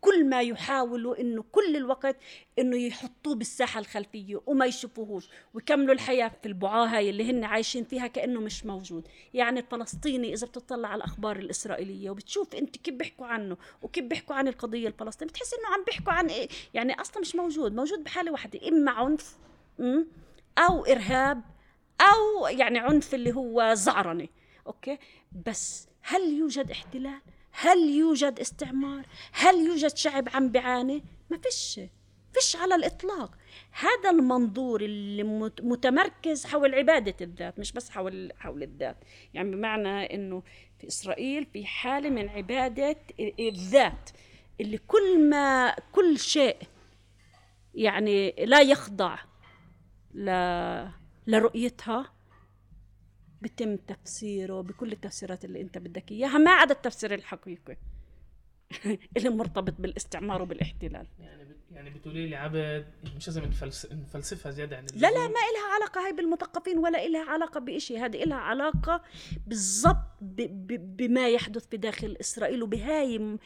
كل 0.00 0.28
ما 0.28 0.40
يحاولوا 0.42 1.20
إنه 1.20 1.44
كل 1.52 1.76
الوقت 1.76 2.16
إنه 2.58 2.76
يحطوه 2.76 3.34
بالساحة 3.34 3.80
الخلفية 3.80 4.40
وما 4.46 4.66
يشوفوهوش 4.66 5.28
ويكملوا 5.54 5.94
الحياة 5.94 6.32
في 6.42 6.48
البعاة 6.48 6.86
هاي 6.86 7.10
اللي 7.10 7.30
هن 7.30 7.44
عايشين 7.44 7.84
فيها 7.84 8.06
كأنه 8.06 8.40
مش 8.40 8.66
موجود. 8.66 9.08
يعني 9.34 9.60
الفلسطيني 9.60 10.32
إذا 10.32 10.46
بتطلع 10.46 10.88
على 10.88 10.96
الأخبار 10.98 11.36
الإسرائيلية 11.36 12.10
وبتشوف 12.10 12.54
أنت 12.54 12.76
كيف 12.76 12.94
بيحكوا 12.94 13.26
عنه 13.26 13.56
وكيف 13.82 14.04
بيحكوا 14.04 14.36
عن 14.36 14.48
القضية 14.48 14.88
الفلسطينية 14.88 15.30
بتحس 15.32 15.54
إنه 15.54 15.74
عم 15.74 15.84
بيحكوا 15.84 16.12
عن 16.12 16.26
إيه؟ 16.26 16.48
يعني 16.74 17.00
أصلا 17.00 17.20
مش 17.20 17.34
موجود 17.34 17.74
موجود 17.74 18.04
بحالة 18.04 18.32
واحدة 18.32 18.68
إما 18.68 18.90
عنف 18.90 19.36
أو 20.58 20.84
إرهاب 20.84 21.42
أو 22.00 22.46
يعني 22.46 22.78
عنف 22.78 23.14
اللي 23.14 23.32
هو 23.32 23.74
زعرنه 23.74 24.28
أوكي؟ 24.66 24.98
بس 25.46 25.88
هل 26.02 26.38
يوجد 26.38 26.70
احتلال؟ 26.70 27.20
هل 27.52 27.78
يوجد 27.78 28.40
استعمار؟ 28.40 29.06
هل 29.32 29.66
يوجد 29.66 29.96
شعب 29.96 30.28
عم 30.34 30.48
بيعاني؟ 30.48 31.04
ما 31.30 31.38
فيش 31.38 31.80
فيش 32.32 32.56
على 32.56 32.74
الإطلاق. 32.74 33.30
هذا 33.70 34.10
المنظور 34.10 34.80
اللي 34.80 35.22
متمركز 35.62 36.46
حول 36.46 36.74
عبادة 36.74 37.14
الذات 37.20 37.58
مش 37.58 37.72
بس 37.72 37.90
حول 37.90 38.32
حول 38.38 38.62
الذات. 38.62 38.96
يعني 39.34 39.50
بمعنى 39.50 40.14
إنه 40.14 40.42
في 40.78 40.88
إسرائيل 40.88 41.46
في 41.46 41.66
حالة 41.66 42.10
من 42.10 42.28
عبادة 42.28 42.96
الذات 43.20 44.10
اللي 44.60 44.78
كل 44.78 45.30
ما 45.30 45.76
كل 45.92 46.18
شيء 46.18 46.56
يعني 47.74 48.34
لا 48.38 48.60
يخضع 48.60 49.18
ل 50.14 50.30
لرؤيتها 51.26 52.12
بتم 53.42 53.76
تفسيره 53.76 54.60
بكل 54.60 54.92
التفسيرات 54.92 55.44
اللي 55.44 55.60
انت 55.60 55.78
بدك 55.78 56.12
إياها. 56.12 56.38
ما 56.38 56.50
عدا 56.50 56.74
التفسير 56.74 57.14
الحقيقي 57.14 57.76
اللي 59.16 59.28
مرتبط 59.28 59.74
بالاستعمار 59.80 60.42
وبالاحتلال. 60.42 61.06
يعني 61.18 61.42
يعني 61.74 61.90
بتقولي 61.90 62.26
لي 62.26 62.36
عبد 62.36 62.86
مش 63.16 63.28
لازم 63.28 63.42
نفلسفها 63.92 64.52
زيادة 64.52 64.76
عن 64.76 64.86
لا 64.94 65.10
لا 65.10 65.28
ما 65.28 65.40
إلها 65.50 65.74
علاقة 65.74 66.06
هاي 66.06 66.12
بالمثقفين 66.12 66.78
ولا 66.78 67.06
إلها 67.06 67.30
علاقة 67.30 67.60
بشيء 67.60 68.04
هذه 68.04 68.22
إلها 68.22 68.38
علاقة 68.38 69.02
بالضبط 69.46 70.06
بما 70.20 71.28
يحدث 71.28 71.66
في 71.66 71.76
داخل 71.76 72.16
اسرائيل 72.20 72.62
وبهاي 72.62 73.38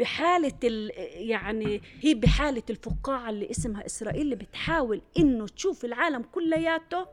بحالة 0.00 0.88
يعني 1.14 1.80
هي 2.00 2.14
بحالة 2.14 2.62
الفقاعة 2.70 3.30
اللي 3.30 3.50
اسمها 3.50 3.86
إسرائيل 3.86 4.20
اللي 4.22 4.36
بتحاول 4.36 5.02
إنه 5.18 5.46
تشوف 5.46 5.84
العالم 5.84 6.22
كلياته 6.22 7.06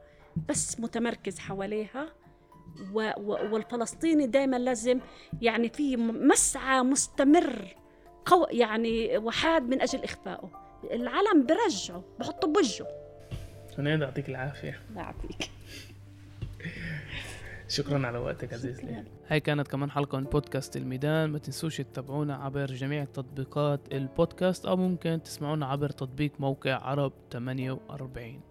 بس 0.49 0.79
متمركز 0.79 1.39
حواليها 1.39 2.09
و 2.93 3.11
و 3.17 3.53
والفلسطيني 3.53 4.27
دائما 4.27 4.55
لازم 4.55 4.99
يعني 5.41 5.69
في 5.69 5.97
مسعى 5.97 6.81
مستمر 6.81 7.75
قو 8.25 8.45
يعني 8.51 9.17
وحاد 9.17 9.63
من 9.63 9.81
أجل 9.81 10.03
إخفائه. 10.03 10.49
العلم 10.91 11.45
برجعه 11.45 12.03
بحطه 12.19 12.47
بوجهه. 12.47 12.88
هنيدا 13.77 14.05
يعطيك 14.05 14.29
العافية. 14.29 14.79
الله 14.89 15.01
يعافيك. 15.01 15.49
شكرا 17.68 18.07
على 18.07 18.18
وقتك 18.18 18.53
عزيز 18.53 18.82
لي 18.82 19.03
هاي 19.28 19.39
كانت 19.39 19.68
كمان 19.68 19.91
حلقة 19.91 20.18
من 20.18 20.24
بودكاست 20.24 20.78
الميدان. 20.78 21.30
ما 21.30 21.39
تنسوش 21.39 21.78
تتابعونا 21.78 22.36
عبر 22.36 22.65
جميع 22.65 23.03
تطبيقات 23.03 23.80
البودكاست 23.91 24.65
أو 24.65 24.76
ممكن 24.76 25.24
تسمعونا 25.24 25.65
عبر 25.65 25.89
تطبيق 25.89 26.32
موقع 26.39 26.76
عرب 26.76 27.13
48 27.32 28.41